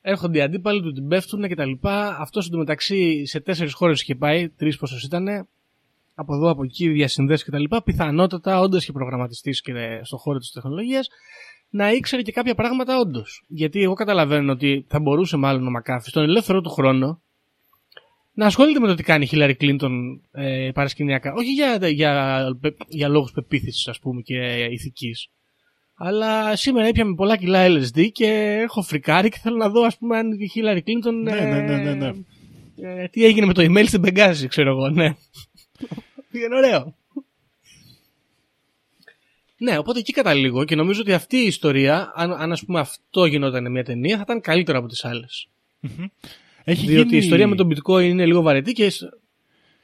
Έρχονται 0.00 0.38
οι 0.38 0.40
αντίπαλοι 0.40 0.82
του, 0.82 0.92
την 0.92 1.08
πέφτουν 1.08 1.48
και 1.48 1.54
τα 1.54 1.64
λοιπά. 1.64 2.16
Αυτό 2.20 2.40
εντωμεταξύ 2.46 3.26
σε 3.26 3.40
τέσσερις 3.40 3.72
χώρες 3.72 4.02
είχε 4.02 4.14
πάει, 4.14 4.48
τρεις 4.48 4.76
πόσο 4.76 4.96
ήταν, 5.04 5.26
από 6.14 6.34
εδώ, 6.34 6.50
από 6.50 6.64
εκεί, 6.64 6.88
διασυνδέσεις 6.88 7.44
κτλ. 7.46 7.64
Πιθανότατα, 7.84 8.60
όντως 8.60 8.84
και 8.84 8.92
προγραμματιστή 8.92 9.50
και 9.50 10.00
στον 10.02 10.18
χώρο 10.18 10.38
της 10.38 10.50
τεχνολογίας, 10.50 11.08
να 11.70 11.92
ήξερε 11.92 12.22
και 12.22 12.32
κάποια 12.32 12.54
πράγματα 12.54 12.98
όντως. 12.98 13.44
Γιατί 13.48 13.82
εγώ 13.82 13.94
καταλαβαίνω 13.94 14.52
ότι 14.52 14.86
θα 14.88 15.00
μπορούσε 15.00 15.36
μάλλον 15.36 15.66
ο 15.66 15.70
Μακάφης 15.70 16.10
στον 16.10 16.22
ελεύθερο 16.22 16.60
του 16.60 16.70
χρόνο 16.70 17.22
να 18.34 18.46
ασχολείται 18.46 18.80
με 18.80 18.86
το 18.86 18.94
τι 18.94 19.02
κάνει 19.02 19.24
η 19.24 19.26
Χίλαρη 19.26 19.54
Κλίντον 19.54 20.20
ε, 20.32 20.70
παρασκηνιακά. 20.74 21.32
Όχι 21.32 21.52
για, 21.52 21.88
για, 21.88 22.44
για 22.88 23.08
λόγους 23.08 23.32
πεποίθησης, 23.32 23.88
ας 23.88 23.98
πούμε, 23.98 24.20
και 24.20 24.68
ηθικής. 24.70 25.28
Αλλά 25.94 26.56
σήμερα 26.56 26.86
έπιαμε 26.86 27.14
πολλά 27.14 27.36
κιλά 27.36 27.66
LSD 27.66 28.08
και 28.12 28.58
έχω 28.62 28.82
φρικάρει 28.82 29.28
και 29.28 29.38
θέλω 29.42 29.56
να 29.56 29.68
δω, 29.68 29.82
ας 29.82 29.98
πούμε, 29.98 30.18
αν 30.18 30.32
η 30.32 30.48
Χίλαρη 30.48 30.82
Κλίντον. 30.82 31.22
Ναι, 31.22 31.34
ναι, 31.34 31.60
ναι, 31.60 31.76
ναι, 31.76 31.94
ναι. 31.94 32.12
Ε, 32.76 33.08
τι 33.08 33.24
έγινε 33.24 33.46
με 33.46 33.52
το 33.52 33.62
email 33.62 33.86
στην 33.86 34.00
Μπεγκάζη, 34.00 34.48
ξέρω 34.48 34.70
εγώ, 34.70 34.88
ναι. 34.88 35.14
Πήγαινε 36.30 36.56
ωραίο. 36.56 36.94
Ναι, 39.56 39.78
οπότε 39.78 39.98
εκεί 39.98 40.12
καταλήγω 40.12 40.64
και 40.64 40.74
νομίζω 40.74 41.00
ότι 41.00 41.12
αυτή 41.12 41.36
η 41.36 41.46
ιστορία, 41.46 42.12
αν, 42.14 42.32
αν 42.32 42.52
ας 42.52 42.64
πούμε 42.64 42.80
αυτό 42.80 43.24
γινόταν 43.24 43.70
μια 43.70 43.84
ταινία, 43.84 44.16
θα 44.16 44.22
ήταν 44.22 44.40
καλύτερα 44.40 44.78
από 44.78 44.88
τις 44.88 45.04
άλλες. 45.04 45.48
Έχει 46.64 46.86
Διότι 46.86 47.08
γίνει... 47.08 47.16
η 47.16 47.24
ιστορία 47.24 47.46
με 47.46 47.56
τον 47.56 47.72
bitcoin 47.72 48.02
είναι 48.02 48.26
λίγο 48.26 48.42
βαρετή 48.42 48.72
και 48.72 48.84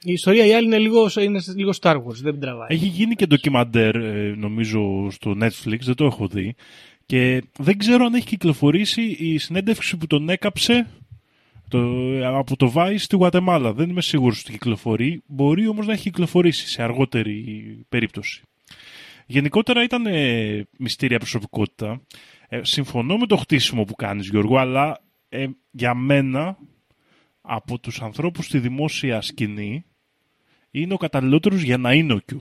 η 0.02 0.12
ιστορία 0.12 0.46
η 0.46 0.54
άλλη 0.54 0.66
είναι 0.66 0.78
λίγο, 0.78 1.10
είναι 1.20 1.40
λίγο 1.54 1.70
Star 1.80 1.94
Wars, 1.94 2.14
δεν 2.22 2.40
τραβάει. 2.40 2.68
Έχει 2.70 2.86
γίνει 2.86 3.14
και 3.14 3.26
ντοκιμαντέρ, 3.26 3.96
ε, 3.96 4.34
νομίζω, 4.36 5.10
στο 5.10 5.36
Netflix, 5.42 5.78
δεν 5.80 5.94
το 5.94 6.04
έχω 6.04 6.26
δει. 6.26 6.54
Και 7.06 7.42
δεν 7.58 7.78
ξέρω 7.78 8.04
αν 8.04 8.14
έχει 8.14 8.26
κυκλοφορήσει 8.26 9.02
η 9.02 9.38
συνέντευξη 9.38 9.96
που 9.96 10.06
τον 10.06 10.28
έκαψε 10.28 10.86
το, 11.68 11.80
από 12.38 12.56
το 12.56 12.72
Vice 12.76 12.94
στη 12.98 13.16
Γουατεμάλα. 13.16 13.72
Δεν 13.72 13.90
είμαι 13.90 14.02
σίγουρος 14.02 14.40
ότι 14.40 14.52
κυκλοφορεί. 14.52 15.22
Μπορεί 15.26 15.68
όμως 15.68 15.86
να 15.86 15.92
έχει 15.92 16.02
κυκλοφορήσει 16.02 16.68
σε 16.68 16.82
αργότερη 16.82 17.44
περίπτωση. 17.88 18.42
Γενικότερα 19.26 19.82
ήταν 19.82 20.06
ε, 20.06 20.66
μυστήρια 20.78 21.18
προσωπικότητα. 21.18 22.02
Ε, 22.48 22.60
συμφωνώ 22.62 23.16
με 23.16 23.26
το 23.26 23.36
χτίσιμο 23.36 23.84
που 23.84 23.94
κάνεις 23.94 24.28
Γιώργο, 24.28 24.56
αλλά 24.56 25.00
ε, 25.32 25.46
για 25.70 25.94
μένα 25.94 26.58
από 27.40 27.78
τους 27.78 28.02
ανθρώπους 28.02 28.44
στη 28.44 28.58
δημόσια 28.58 29.20
σκηνή 29.20 29.84
είναι 30.70 30.94
ο 30.94 30.96
καταλληλότερος 30.96 31.62
για 31.62 31.76
να 31.76 31.92
είναι 31.92 32.12
ο 32.12 32.20
Q. 32.32 32.36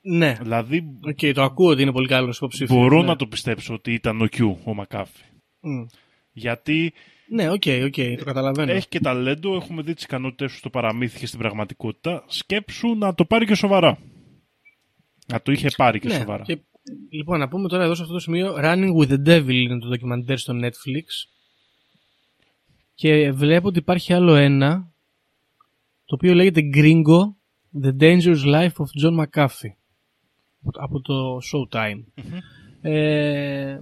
Ναι. 0.00 0.36
Δηλαδή 0.42 0.98
Οκ, 1.02 1.34
το 1.34 1.42
ακούω 1.42 1.70
ότι 1.70 1.82
είναι 1.82 1.92
πολύ 1.92 2.08
καλός 2.08 2.36
υποψήφιος. 2.36 2.78
μπορώ 2.78 3.00
ναι. 3.00 3.06
να 3.06 3.16
το 3.16 3.26
πιστέψω 3.26 3.74
ότι 3.74 3.92
ήταν 3.92 4.20
ο 4.22 4.26
Q 4.36 4.54
ο 4.64 4.74
Μακάφη. 4.74 5.22
Μμ. 5.60 5.84
Γιατί 6.32 6.92
Ναι, 7.28 7.50
ok, 7.50 7.62
ok, 7.84 7.94
το 8.18 8.24
καταλαβαίνω. 8.24 8.72
έχει 8.72 8.88
και 8.88 9.00
ταλέντο, 9.00 9.54
έχουμε 9.54 9.82
δει 9.82 9.94
τις 9.94 10.04
ικανότητες 10.04 10.52
του 10.52 10.58
στο 10.58 10.70
παραμύθι 10.70 11.18
και 11.18 11.26
στην 11.26 11.38
πραγματικότητα. 11.38 12.24
Σκέψου 12.26 12.94
να 12.94 13.14
το 13.14 13.24
πάρει 13.24 13.46
και 13.46 13.54
σοβαρά. 13.54 13.98
Να 15.26 15.42
το 15.42 15.52
είχε 15.52 15.68
πάρει 15.76 15.98
και 16.00 16.08
ναι, 16.08 16.14
σοβαρά. 16.14 16.42
Και, 16.44 16.58
λοιπόν, 17.10 17.38
να 17.38 17.48
πούμε 17.48 17.68
τώρα 17.68 17.84
εδώ 17.84 17.94
σε 17.94 18.02
αυτό 18.02 18.14
το 18.14 18.20
σημείο 18.20 18.56
Running 18.62 18.90
with 19.00 19.08
the 19.08 19.28
Devil 19.28 19.52
είναι 19.52 19.78
το 19.78 19.88
ντοκιμαντέρ 19.88 20.38
στο 20.38 20.54
Netflix. 20.62 21.04
Και 23.00 23.32
βλέπω 23.32 23.68
ότι 23.68 23.78
υπάρχει 23.78 24.12
άλλο 24.12 24.34
ένα 24.34 24.92
το 26.04 26.14
οποίο 26.14 26.34
λέγεται 26.34 26.60
Gringo 26.74 27.20
The 27.82 28.02
Dangerous 28.02 28.44
Life 28.44 28.72
of 28.72 29.02
John 29.02 29.24
McAfee 29.24 29.72
από- 30.64 30.80
από 30.84 31.00
το 31.00 31.38
Showtime. 31.52 32.02
Ε, 32.80 33.78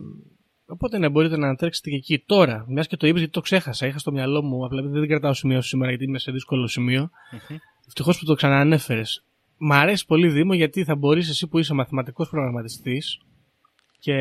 οπότε 0.67 0.99
ναι, 0.99 1.09
μπορείτε 1.09 1.37
να 1.37 1.55
τρέξετε 1.55 1.91
και 1.91 1.97
εκεί. 1.97 2.19
Τώρα, 2.27 2.65
μιας 2.69 2.87
και 2.87 2.97
το 2.97 3.07
είπες, 3.07 3.19
γιατί 3.19 3.33
το 3.35 3.41
ξέχασα, 3.41 3.87
είχα 3.87 3.99
στο 3.99 4.13
μυαλό 4.13 4.43
μου, 4.43 4.65
απλά 4.65 4.83
δεν 4.83 5.09
κρατάω 5.09 5.33
σημείο 5.35 5.61
σήμερα 5.61 5.91
γιατί 5.91 6.05
είμαι 6.05 6.19
σε 6.19 6.33
δύσκολο 6.33 6.67
σημείο. 6.67 7.11
Ευτυχώς 7.87 8.19
που 8.19 8.25
το 8.25 8.35
ξαναανέφερες. 8.35 9.25
Μ' 9.59 9.73
αρέσει 9.73 10.07
πολύ 10.07 10.29
Δήμο 10.29 10.55
γιατί 10.55 10.85
θα 10.85 10.95
μπορείς 10.97 11.29
εσύ 11.29 11.47
που 11.47 11.59
είσαι 11.59 11.75
μαθηματικός 11.75 12.29
προγραμματιστής 12.29 13.21
και 13.99 14.15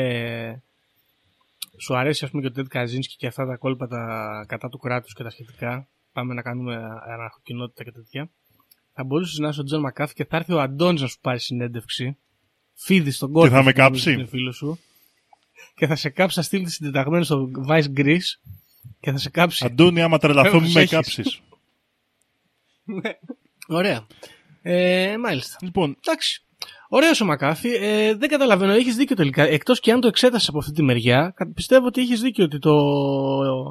σου 1.80 1.98
αρέσει 1.98 2.26
ας 2.26 2.32
πούμε 2.32 2.42
και 2.42 2.48
ο 2.48 2.52
Τέντ 2.52 2.68
Καζίνσκι 2.68 3.16
και 3.16 3.28
αυτά 3.28 3.46
τα 3.46 3.56
κόλπα 3.58 3.88
τα 3.88 4.46
κατά 4.48 4.70
του 4.70 4.78
κράτους 4.78 5.14
και 5.14 5.24
τα 5.24 5.30
σχετικά; 5.30 5.88
Πάμε 6.14 6.34
να 6.34 6.42
κάνουμε 6.42 6.76
αναρχοκοινότητα 7.08 7.84
και 7.84 7.92
τέτοια. 7.92 8.30
Θα 8.94 9.04
μπορούσες 9.04 9.38
να 9.38 9.48
είσαι 9.50 9.62
ο 9.62 9.64
Τζον 9.64 9.80
Μακάφ 9.80 10.14
και 10.14 10.26
θα 10.26 10.38
έρθει 10.38 10.54
ο 10.54 10.62
Αντώνης 10.62 11.02
να 11.02 11.08
σου 11.08 11.20
πάρει 11.22 11.40
συνέντευξη. 11.40 12.18
Φίδι 12.74 13.12
στον 13.12 13.32
κόρφο. 13.32 13.50
θα 13.50 13.64
με 13.64 13.72
που 13.72 13.80
νομίζεις 13.80 14.04
κάψει. 14.04 14.10
ότι 14.10 14.20
Είναι 14.20 14.30
φίλος 14.30 14.52
σου. 14.52 14.80
Και 15.76 15.88
θα 15.88 15.96
σε 15.96 16.10
κάψει, 16.10 16.36
θα 16.36 16.42
στείλει 16.42 16.64
τη 16.66 16.72
συντεταγμένη 16.72 17.26
στο 17.26 17.50
Vice 17.68 17.88
Greece 17.98 18.30
και 19.00 19.12
θα 19.12 19.18
σε 19.18 19.30
κάψει. 19.30 19.66
Αντώνη, 19.66 20.02
άμα 20.02 20.18
τρελαθώ, 20.18 20.60
μην 20.62 20.72
με 20.72 20.80
Έχεις. 20.80 20.92
κάψεις. 20.92 21.42
Ωραία. 23.68 24.08
Ε, 24.62 25.18
μάλιστα. 25.18 25.58
λοιπόν, 25.62 25.98
Εντάξει. 26.06 26.45
Ωραίο 26.90 27.12
ο 27.22 27.26
Μακάφη. 27.26 27.70
Ε, 27.70 28.16
δεν 28.16 28.30
καταλαβαίνω, 28.30 28.72
έχεις 28.72 28.96
δίκιο 28.96 29.16
τελικά. 29.16 29.44
Εκτός 29.44 29.80
και 29.80 29.92
αν 29.92 30.00
το 30.02 30.08
εξέτασες 30.08 30.48
από 30.50 30.58
αυτή 30.58 30.72
τη 30.72 30.84
μεριά, 30.84 31.34
κα- 31.36 31.52
πιστεύω 31.54 31.86
ότι 31.86 32.02
έχεις 32.02 32.22
δίκιο 32.22 32.44
ότι 32.44 32.60
το, 32.60 32.76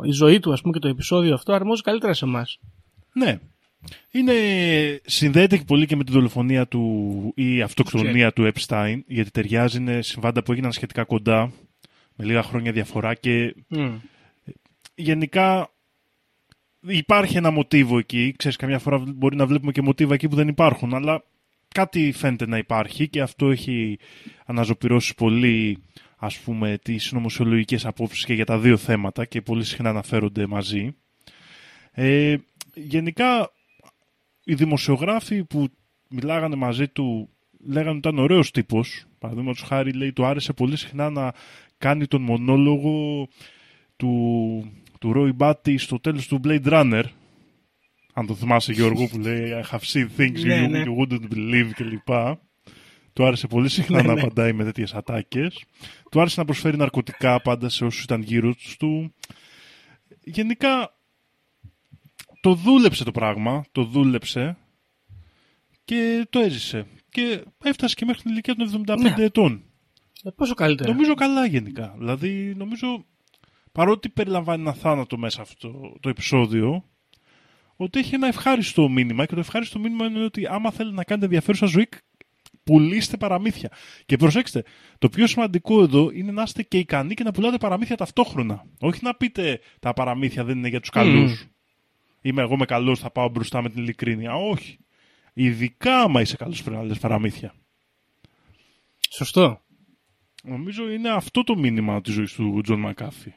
η 0.04 0.10
ζωή 0.10 0.40
του 0.40 0.52
ας 0.52 0.60
πούμε, 0.60 0.72
και 0.72 0.78
το 0.78 0.88
επεισόδιο 0.88 1.34
αυτό 1.34 1.52
αρμόζει 1.52 1.82
καλύτερα 1.82 2.12
σε 2.12 2.24
εμάς. 2.24 2.58
ναι. 3.12 3.38
Είναι, 4.10 4.32
συνδέεται 5.04 5.56
και 5.56 5.64
πολύ 5.64 5.86
και 5.86 5.96
με 5.96 6.04
τη 6.04 6.12
δολοφονία 6.12 6.66
του 6.68 7.32
ή 7.36 7.62
αυτοκτονία 7.62 8.32
του 8.32 8.50
Epstein, 8.54 8.96
γιατί 9.06 9.30
ταιριάζει, 9.30 9.78
είναι 9.78 10.02
συμβάντα 10.02 10.42
που 10.42 10.52
έγιναν 10.52 10.72
σχετικά 10.72 11.04
κοντά, 11.04 11.52
με 12.16 12.24
λίγα 12.24 12.42
χρόνια 12.42 12.72
διαφορά 12.72 13.14
και 13.14 13.54
γενικά 14.94 15.70
υπάρχει 16.80 17.36
ένα 17.36 17.50
μοτίβο 17.50 17.98
εκεί. 17.98 18.34
Ξέρεις, 18.36 18.56
καμιά 18.56 18.78
φορά 18.78 18.98
μπορεί 19.14 19.36
να 19.36 19.46
βλέπουμε 19.46 19.72
και 19.72 19.82
μοτίβα 19.82 20.14
εκεί 20.14 20.28
που 20.28 20.36
δεν 20.36 20.48
υπάρχουν, 20.48 20.94
αλλά 20.94 21.24
κάτι 21.74 22.12
φαίνεται 22.12 22.46
να 22.46 22.58
υπάρχει 22.58 23.08
και 23.08 23.20
αυτό 23.20 23.50
έχει 23.50 23.98
αναζωπυρώσει 24.46 25.14
πολύ 25.14 25.78
ας 26.16 26.38
πούμε 26.38 26.78
τις 26.82 27.12
νομοσιολογικές 27.12 27.86
απόψεις 27.86 28.24
και 28.24 28.34
για 28.34 28.44
τα 28.44 28.58
δύο 28.58 28.76
θέματα 28.76 29.24
και 29.24 29.42
πολύ 29.42 29.64
συχνά 29.64 29.88
αναφέρονται 29.88 30.46
μαζί. 30.46 30.94
Ε, 31.90 32.36
γενικά 32.74 33.50
οι 34.44 34.54
δημοσιογράφοι 34.54 35.44
που 35.44 35.68
μιλάγανε 36.08 36.56
μαζί 36.56 36.88
του 36.88 37.28
λέγανε 37.66 37.88
ότι 37.88 37.98
ήταν 37.98 38.18
ωραίος 38.18 38.50
τύπος. 38.50 39.04
Παραδείγματος 39.18 39.62
χάρη, 39.62 39.92
λέει, 39.92 40.12
του 40.12 40.24
άρεσε 40.24 40.52
πολύ 40.52 40.76
συχνά 40.76 41.10
να 41.10 41.32
κάνει 41.78 42.06
τον 42.06 42.22
μονόλογο 42.22 43.28
του, 43.96 44.12
του 45.00 45.12
Roy 45.16 45.46
Batty 45.46 45.78
στο 45.78 46.00
τέλος 46.00 46.26
του 46.26 46.40
Blade 46.44 46.66
Runner. 46.66 47.04
Αν 48.16 48.26
το 48.26 48.34
θυμάσαι, 48.34 48.72
Γιώργο, 48.72 49.06
που 49.08 49.18
λέει 49.18 49.50
I 49.64 49.74
have 49.74 49.80
seen 49.92 50.06
things 50.18 50.36
you, 50.38 50.44
Ναι, 50.46 50.66
ναι. 50.66 50.82
you 50.86 50.96
wouldn't 51.02 51.32
believe 51.34 51.70
κλπ. 51.74 52.08
Του 53.12 53.26
άρεσε 53.26 53.46
πολύ 53.46 53.68
συχνά 53.68 54.02
Ναι, 54.02 54.08
να 54.08 54.14
ναι. 54.14 54.20
απαντάει 54.20 54.52
με 54.52 54.64
τέτοιες 54.64 54.94
ατάκες. 54.94 55.64
Του 56.10 56.20
άρεσε 56.20 56.40
να 56.40 56.44
προσφέρει 56.46 56.76
ναρκωτικά 56.76 57.40
πάντα 57.42 57.68
σε 57.68 57.84
όσους 57.84 58.02
ήταν 58.02 58.22
γύρω 58.22 58.54
του. 58.78 59.14
Γενικά 60.24 60.94
το 62.40 62.54
δούλεψε 62.54 63.04
το 63.04 63.10
πράγμα, 63.10 63.64
το 63.72 63.84
δούλεψε 63.84 64.56
και 65.84 66.26
το 66.30 66.38
έζησε. 66.40 66.86
Και 67.08 67.42
έφτασε 67.64 67.94
και 67.94 68.04
μέχρι 68.04 68.22
την 68.22 68.30
ηλικία 68.30 68.54
των 68.54 68.84
75 68.86 68.96
Ναι. 69.16 69.24
ετών. 69.24 69.62
Ε, 70.22 70.30
πόσο 70.30 70.54
καλύτερα. 70.54 70.90
Νομίζω 70.92 71.14
καλά 71.14 71.46
γενικά. 71.46 71.94
Δηλαδή, 71.98 72.54
νομίζω, 72.56 73.04
παρότι 73.72 74.08
περιλαμβάνει 74.08 74.60
ένα 74.62 74.72
θάνατο 74.72 75.18
μέσα 75.18 75.42
αυτό 75.42 75.96
το 76.00 76.08
επεισόδιο, 76.08 76.84
ότι 77.76 77.98
έχει 77.98 78.14
ένα 78.14 78.26
ευχάριστο 78.26 78.88
μήνυμα 78.88 79.26
και 79.26 79.34
το 79.34 79.40
ευχάριστο 79.40 79.78
μήνυμα 79.78 80.06
είναι 80.06 80.24
ότι 80.24 80.46
άμα 80.46 80.70
θέλετε 80.70 80.96
να 80.96 81.04
κάνετε 81.04 81.26
ενδιαφέρουσα 81.26 81.66
ζωή, 81.66 81.88
πουλήστε 82.64 83.16
παραμύθια. 83.16 83.70
Και 84.06 84.16
προσέξτε, 84.16 84.64
το 84.98 85.08
πιο 85.08 85.26
σημαντικό 85.26 85.82
εδώ 85.82 86.10
είναι 86.10 86.32
να 86.32 86.42
είστε 86.42 86.62
και 86.62 86.78
ικανοί 86.78 87.14
και 87.14 87.22
να 87.22 87.30
πουλάτε 87.30 87.56
παραμύθια 87.56 87.96
ταυτόχρονα. 87.96 88.64
Όχι 88.80 89.00
να 89.02 89.14
πείτε 89.14 89.60
τα 89.80 89.92
παραμύθια 89.92 90.44
δεν 90.44 90.58
είναι 90.58 90.68
για 90.68 90.80
τους 90.80 90.90
καλούς. 90.90 91.46
Είμαι 92.20 92.42
εγώ 92.42 92.56
με 92.56 92.64
καλός, 92.64 93.00
θα 93.00 93.10
πάω 93.10 93.28
μπροστά 93.28 93.62
με 93.62 93.70
την 93.70 93.82
ειλικρίνεια. 93.82 94.34
Όχι. 94.34 94.78
Ειδικά 95.32 96.00
άμα 96.00 96.20
είσαι 96.20 96.36
καλός 96.36 96.62
πρέπει 96.62 96.76
να 96.76 96.84
λες 96.84 96.98
παραμύθια. 96.98 97.54
Σωστό. 99.10 99.62
Νομίζω 100.42 100.90
είναι 100.90 101.08
αυτό 101.08 101.44
το 101.44 101.56
μήνυμα 101.56 102.00
της 102.00 102.14
ζωής 102.14 102.32
του 102.32 102.60
Τζον 102.62 102.80
Μακάφη. 102.80 103.32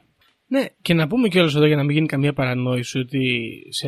Ναι, 0.48 0.66
και 0.82 0.94
να 0.94 1.08
πούμε 1.08 1.28
κιόλας 1.28 1.56
εδώ 1.56 1.66
για 1.66 1.76
να 1.76 1.84
μην 1.84 1.96
γίνει 1.96 2.08
καμία 2.08 2.34
παρανόηση 2.34 3.00
ότι 3.00 3.52
σε, 3.70 3.88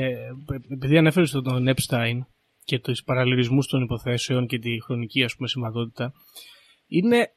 επειδή 0.72 0.97
ανέφερες 0.97 1.30
στον 1.30 1.43
τον 1.43 1.68
Epstein 1.68 2.20
και 2.64 2.80
τους 2.80 3.03
παραλληλισμούς 3.03 3.68
των 3.68 3.82
υποθέσεων 3.82 4.47
και 4.47 4.60
τη 4.60 4.82
χρονική 4.82 5.24
ας 5.24 5.36
πούμε 5.36 5.47
σημαντότητα 5.47 6.14
είναι 6.88 7.34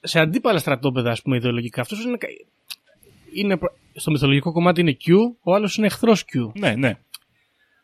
σε 0.00 0.18
αντίπαλα 0.20 0.58
στρατόπεδα 0.58 1.10
ας 1.10 1.22
πούμε 1.22 1.36
ιδεολογικά. 1.36 1.80
Αυτός 1.80 2.04
είναι, 2.04 2.16
κα- 2.16 2.28
είναι 3.34 3.56
προ- 3.56 3.72
στο 3.94 4.10
μυθολογικό 4.10 4.52
κομμάτι 4.52 4.80
είναι 4.80 4.96
Q, 5.06 5.12
ο 5.40 5.54
άλλος 5.54 5.76
είναι 5.76 5.86
εχθρός 5.86 6.24
Q. 6.24 6.50
Ναι, 6.58 6.74
ναι. 6.74 6.98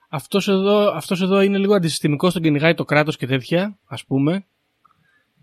Αυτός 0.08 0.48
εδώ, 0.48 0.90
αυτός 0.90 1.20
εδώ 1.22 1.40
είναι 1.40 1.58
λίγο 1.58 1.74
αντισυστημικός, 1.74 2.32
τον 2.32 2.42
κυνηγάει 2.42 2.74
το 2.74 2.84
κράτος 2.84 3.16
και 3.16 3.26
τέτοια, 3.26 3.78
ας 3.86 4.04
πούμε. 4.04 4.44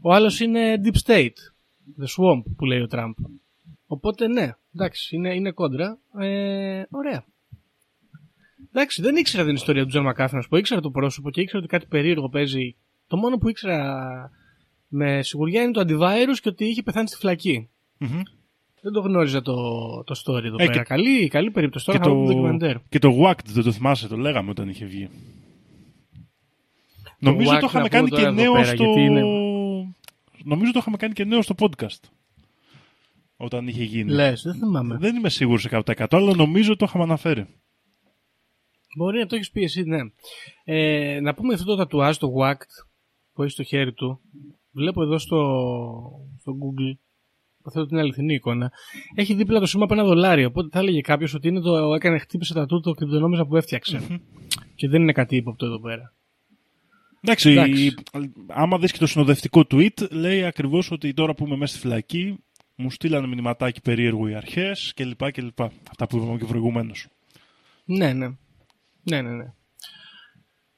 Ο 0.02 0.14
άλλος 0.14 0.40
είναι 0.40 0.82
Deep 0.84 0.96
State, 1.06 1.34
The 2.02 2.06
Swamp 2.18 2.42
που 2.58 2.66
λέει 2.66 2.80
ο 2.82 2.88
Τραμπ. 2.88 3.14
Οπότε 3.94 4.28
ναι, 4.28 4.52
εντάξει, 4.76 5.16
είναι, 5.16 5.34
είναι 5.36 5.52
κόντρα. 5.52 5.98
Ε, 6.20 6.84
ωραία. 6.90 7.26
Εντάξει, 8.70 9.02
δεν 9.02 9.16
ήξερα 9.16 9.46
την 9.46 9.54
ιστορία 9.54 9.82
του 9.84 9.88
Τζον 9.88 10.04
Μακάφη, 10.04 10.36
να 10.36 10.42
σου 10.42 10.48
πω. 10.50 10.58
Ήξερα 10.58 10.82
το 10.82 10.90
πρόσωπο 10.92 11.30
και 11.32 11.42
ήξερα 11.42 11.60
ότι 11.60 11.68
κάτι 11.68 11.86
περίεργο 11.86 12.30
παίζει. 12.30 12.76
Το 13.08 13.18
μόνο 13.18 13.38
που 13.38 13.50
ήξερα 13.50 14.32
με 14.88 15.22
σιγουριά 15.24 15.62
είναι 15.62 15.72
το 15.72 15.82
antivirus 15.88 16.38
και 16.42 16.50
ότι 16.50 16.66
είχε 16.66 16.84
πεθάνει 16.84 17.08
στη 17.08 17.18
φυλακή. 17.18 17.70
Μμμ. 17.98 18.22
Δεν 18.82 18.92
το 18.92 19.00
γνώριζα 19.00 19.42
το, 19.42 19.54
το 20.04 20.22
story 20.26 20.44
εδώ 20.44 20.56
Ε, 20.60 20.66
πέρα. 20.66 20.72
και- 20.72 20.80
Καλή, 20.84 21.28
καλή 21.28 21.52
περίπτωση. 21.52 21.86
Τώρα 21.86 21.98
και, 22.00 22.04
θα 22.04 22.10
δούμε 22.12 22.26
το 22.26 22.32
το, 22.32 22.38
ντοκιμαντέρ. 22.38 22.76
και 22.90 23.00
το 23.00 23.18
WHACKD 23.24 23.46
δεν 23.46 23.64
το 23.64 23.72
θυμάσαι, 23.72 24.08
το 24.08 24.18
λέγαμε 24.18 24.50
όταν 24.50 24.70
είχε 24.70 24.86
βγει. 24.86 25.10
Νομίζω 27.20 27.52
WHACKD 27.52 27.60
το 27.60 27.66
είχαμε 27.70 27.84
να 27.84 27.90
κάνει 27.90 28.10
πω 28.10 28.16
και 28.16 28.22
τώρα 28.22 28.34
εδώ 28.34 28.42
νέο 28.42 28.52
πέρα, 28.54 28.66
στο... 28.66 28.84
γιατί 28.84 29.00
είναι- 29.02 29.24
Νομίζω 30.44 30.72
το 30.72 30.80
είχαμε 30.80 30.98
κάνει 30.98 31.14
και 31.14 31.24
νέο 31.26 31.42
στο 31.42 31.56
podcast. 31.60 32.00
Όταν 33.44 33.68
είχε 33.68 33.84
γίνει. 33.84 34.12
Λες, 34.12 34.42
δεν 34.42 34.54
θυμάμαι. 34.54 34.98
Δεν 34.98 35.16
είμαι 35.16 35.30
σίγουρος 35.30 35.68
100% 35.72 36.06
αλλά 36.10 36.36
νομίζω 36.36 36.76
το 36.76 36.86
είχαμε 36.88 37.04
αναφέρει. 37.04 37.48
Μπορεί 38.98 39.20
να 39.20 39.26
το 39.26 39.36
έχεις 39.36 39.52
πει 39.52 39.64
εσύ, 39.64 39.84
ναι. 39.84 40.00
Ε, 40.64 41.20
να 41.20 41.34
πούμε 41.34 41.54
αυτό 41.54 41.66
το 41.66 41.76
τατουάζ, 41.76 42.18
το 42.18 42.34
WACT 42.40 42.66
που 43.34 43.44
έχει 43.44 43.52
στο 43.52 43.64
χέρι 43.64 43.94
του. 43.94 44.20
Βλέπω 44.72 45.02
εδώ 45.04 45.18
στο, 45.18 45.38
στο 46.40 46.52
Google. 46.52 46.98
Υποθέτω 47.60 47.82
ότι 47.82 47.94
είναι 47.94 48.02
αληθινή 48.02 48.34
εικόνα. 48.34 48.72
Έχει 49.16 49.34
δίπλα 49.34 49.60
το 49.60 49.66
σήμα 49.66 49.84
από 49.84 49.94
ένα 49.94 50.04
δολάριο. 50.04 50.48
Οπότε 50.48 50.68
θα 50.72 50.80
έλεγε 50.80 51.02
κάποιος 51.02 51.34
ότι 51.34 51.48
είναι 51.48 51.60
το, 51.60 51.94
έκανε, 51.94 52.20
χτύπησε 52.20 52.54
τα 52.54 52.66
τούτο 52.66 52.92
κρυπτονόμιζα 52.92 53.46
που 53.46 53.58
έφτιαξε. 53.58 54.22
Και 54.76 54.88
δεν 54.88 55.02
είναι 55.02 55.12
κάτι 55.12 55.36
ύποπτο 55.36 55.66
εδώ 55.66 55.80
πέρα. 55.80 56.14
Εντάξει, 57.22 57.52
Εντάξει. 57.52 57.94
άμα 58.48 58.78
δεις 58.78 58.92
και 58.92 58.98
το 58.98 59.08
συνοδευτικό 59.08 59.66
tweet, 59.72 60.12
λέει 60.12 60.44
ακριβώς 60.44 60.92
ότι 60.92 61.14
τώρα 61.14 61.34
που 61.34 61.46
είμαι 61.46 61.56
μέσα 61.56 61.72
στη 61.74 61.82
φυλακή, 61.82 62.38
μου 62.76 62.92
στείλανε 62.92 63.28
μηνυματάκι 63.28 63.82
περίεργο 63.82 64.28
οι 64.28 64.36
αρχές 64.36 64.94
κλπ. 64.96 65.32
κλπ. 65.32 65.62
Αυτά 65.62 66.08
που 66.08 66.18
είπαμε 66.18 66.38
και 66.38 66.46
προηγουμένως. 66.46 67.08
Ναι, 67.86 68.14
ναι. 68.14 68.28
Ναι, 69.04 69.22
ναι, 69.22 69.32
ναι. 69.32 69.54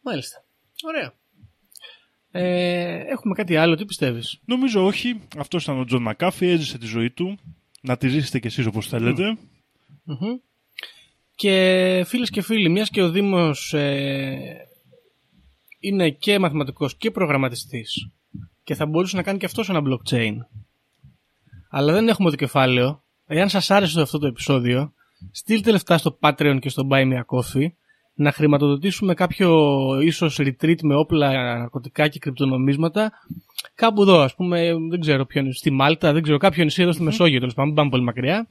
Μάλιστα. 0.01 0.43
Ωραία. 0.83 1.13
Ε, 2.31 3.03
έχουμε 3.11 3.33
κάτι 3.33 3.55
άλλο, 3.55 3.75
τι 3.75 3.85
πιστεύεις; 3.85 4.39
Νομίζω 4.45 4.85
όχι. 4.85 5.21
Αυτός 5.37 5.63
ήταν 5.63 5.79
ο 5.79 5.85
Τζον 5.85 6.01
Μακάφη, 6.01 6.47
έζησε 6.47 6.77
τη 6.77 6.85
ζωή 6.85 7.11
του. 7.11 7.37
Να 7.81 7.97
τη 7.97 8.07
ζήσετε 8.07 8.39
κι 8.39 8.47
εσείς 8.47 8.65
όπως 8.65 8.87
θέλετε. 8.87 9.37
Μμμ. 10.03 10.37
Και 11.35 12.03
φίλες 12.07 12.29
και 12.29 12.41
φίλοι, 12.41 12.69
μιας 12.69 12.89
και 12.89 13.01
ο 13.01 13.09
Δήμος 13.09 13.73
ε, 13.73 14.67
είναι 15.79 16.09
και 16.09 16.39
μαθηματικός 16.39 16.97
και 16.97 17.11
προγραμματιστής 17.11 18.07
και 18.63 18.75
θα 18.75 18.85
μπορούσε 18.85 19.15
να 19.15 19.23
κάνει 19.23 19.37
και 19.37 19.45
αυτός 19.45 19.69
ένα 19.69 19.81
blockchain. 19.85 20.35
Αλλά 21.75 21.93
δεν 21.93 22.07
έχουμε 22.07 22.29
το 22.29 22.35
κεφάλαιο. 22.35 23.03
Εάν 23.25 23.49
σας 23.49 23.71
άρεσε 23.71 24.01
αυτό 24.01 24.17
το 24.17 24.27
επεισόδιο, 24.27 24.93
στείλτε 25.31 25.71
λεφτά 25.71 25.97
στο 25.97 26.17
Patreon 26.21 26.57
και 26.61 26.69
στο 26.69 26.87
Buy 26.91 27.01
Me 27.01 27.13
a 27.13 27.19
Coffee 27.19 27.67
να 28.13 28.31
χρηματοδοτήσουμε 28.31 29.13
κάποιο 29.13 29.49
ίσως 30.01 30.39
retreat 30.39 30.81
με 30.81 30.95
όπλα, 30.95 31.57
ναρκωτικά 31.57 32.07
και 32.07 32.19
κρυπτονομίσματα 32.19 33.11
κάπου 33.75 34.01
εδώ, 34.01 34.19
ας 34.19 34.35
πούμε, 34.35 34.73
δεν 34.89 34.99
ξέρω 34.99 35.25
ποιο 35.25 35.41
είναι, 35.41 35.51
στη 35.51 35.71
Μάλτα, 35.71 36.13
δεν 36.13 36.21
ξέρω, 36.23 36.37
κάποιο 36.37 36.63
νησί 36.63 36.81
εδώ 36.81 36.91
στη 36.91 37.03
Μεσόγειο, 37.03 37.39
τέλος 37.39 37.53
πάντων, 37.53 37.67
μην 37.67 37.77
πάμε 37.77 37.89
πολύ 37.89 38.03
μακριά 38.03 38.47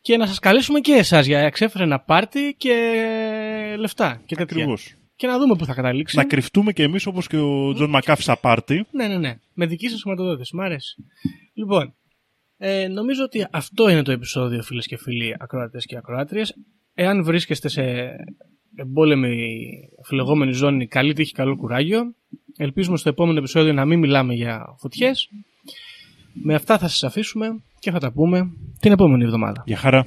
και 0.00 0.16
να 0.16 0.26
σας 0.26 0.38
καλέσουμε 0.38 0.80
και 0.80 0.92
εσάς 0.92 1.26
για 1.26 1.38
εξέφρενα 1.38 2.00
πάρτι 2.00 2.54
και 2.58 2.74
λεφτά 3.78 4.22
και 4.26 4.34
τέτοια. 4.34 4.56
Ακριβώς. 4.56 4.94
Και 5.16 5.26
να 5.26 5.38
δούμε 5.38 5.56
πού 5.56 5.64
θα 5.64 5.74
καταλήξει. 5.74 6.16
Να 6.16 6.24
κρυφτούμε 6.24 6.72
κι 6.72 6.82
εμείς 6.82 7.06
όπως 7.06 7.26
και 7.26 7.36
ο 7.36 7.72
Τζον 7.74 7.90
Μακάφη 7.90 8.22
στα 8.22 8.36
πάρτι. 8.36 8.86
Ναι, 8.90 9.06
ναι, 9.06 9.18
ναι. 9.18 9.38
Με 9.52 9.66
δική 9.66 9.88
σας 9.88 10.00
χρηματοδότηση. 10.00 10.56
Μ' 10.56 10.60
αρέσει. 10.60 11.04
Λοιπόν, 11.54 11.94
ε, 12.58 12.88
νομίζω 12.88 13.24
ότι 13.24 13.46
αυτό 13.50 13.88
είναι 13.88 14.02
το 14.02 14.12
επεισόδιο, 14.12 14.62
φίλες 14.62 14.86
και 14.86 14.96
φίλοι, 14.96 15.36
ακροατές 15.38 15.84
και 15.84 15.96
ακροάτριες. 15.96 16.54
Εάν 16.94 17.24
βρίσκεστε 17.24 17.68
σε 17.68 17.82
εμπόλεμη 18.74 19.58
φλεγόμενη 20.02 20.52
ζώνη, 20.52 20.86
καλή 20.86 21.12
τύχη, 21.12 21.32
καλό 21.32 21.56
κουράγιο. 21.56 22.14
Ελπίζουμε 22.56 22.96
στο 22.96 23.08
επόμενο 23.08 23.38
επεισόδιο 23.38 23.72
να 23.72 23.84
μην 23.84 23.98
μιλάμε 23.98 24.34
για 24.34 24.64
φωτιές. 24.78 25.28
Με 26.32 26.54
αυτά 26.54 26.78
θα 26.78 26.88
σας 26.88 27.04
αφήσουμε 27.04 27.46
και 27.78 27.90
θα 27.90 27.98
τα 27.98 28.12
πούμε 28.12 28.52
την 28.80 28.92
επόμενη 28.92 29.24
εβδομάδα. 29.24 29.62
Γεια 29.66 29.76
χαρά. 29.76 30.06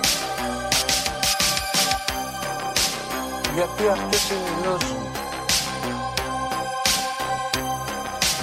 Γιατί 3.53 3.87
αυτές 3.87 4.29
είναι 4.29 4.39
οι 4.39 4.63
γνώσεις 4.63 4.89
μου. 4.89 5.11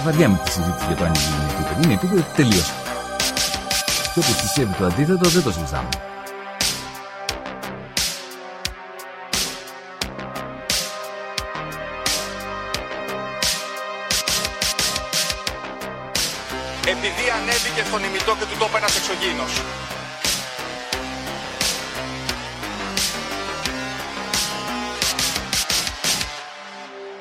Βαριά 0.04 0.28
με 0.28 0.40
τη 0.44 0.50
συζήτηση 0.50 0.84
για 0.86 0.96
το 0.96 1.04
αν 1.04 1.12
είναι 1.14 1.52
επίπεδο. 1.52 1.80
Είναι 1.82 1.94
επίπεδο 1.94 2.24
τελείωσε. 2.36 2.72
Και 4.14 4.18
όπως 4.18 4.36
πιστεύει 4.42 4.72
το 4.72 4.84
αντίθετο 4.84 5.28
δεν 5.28 5.42
το 5.42 5.52
συζητάμε. 5.52 5.88
επειδή 16.94 17.24
ανέβηκε 17.38 17.82
στον 17.88 18.00
ημιτό 18.06 18.32
και 18.38 18.46
του 18.50 18.56
τόπου 18.58 18.76
ένας 18.76 18.96
εξωγήινος. 18.96 19.52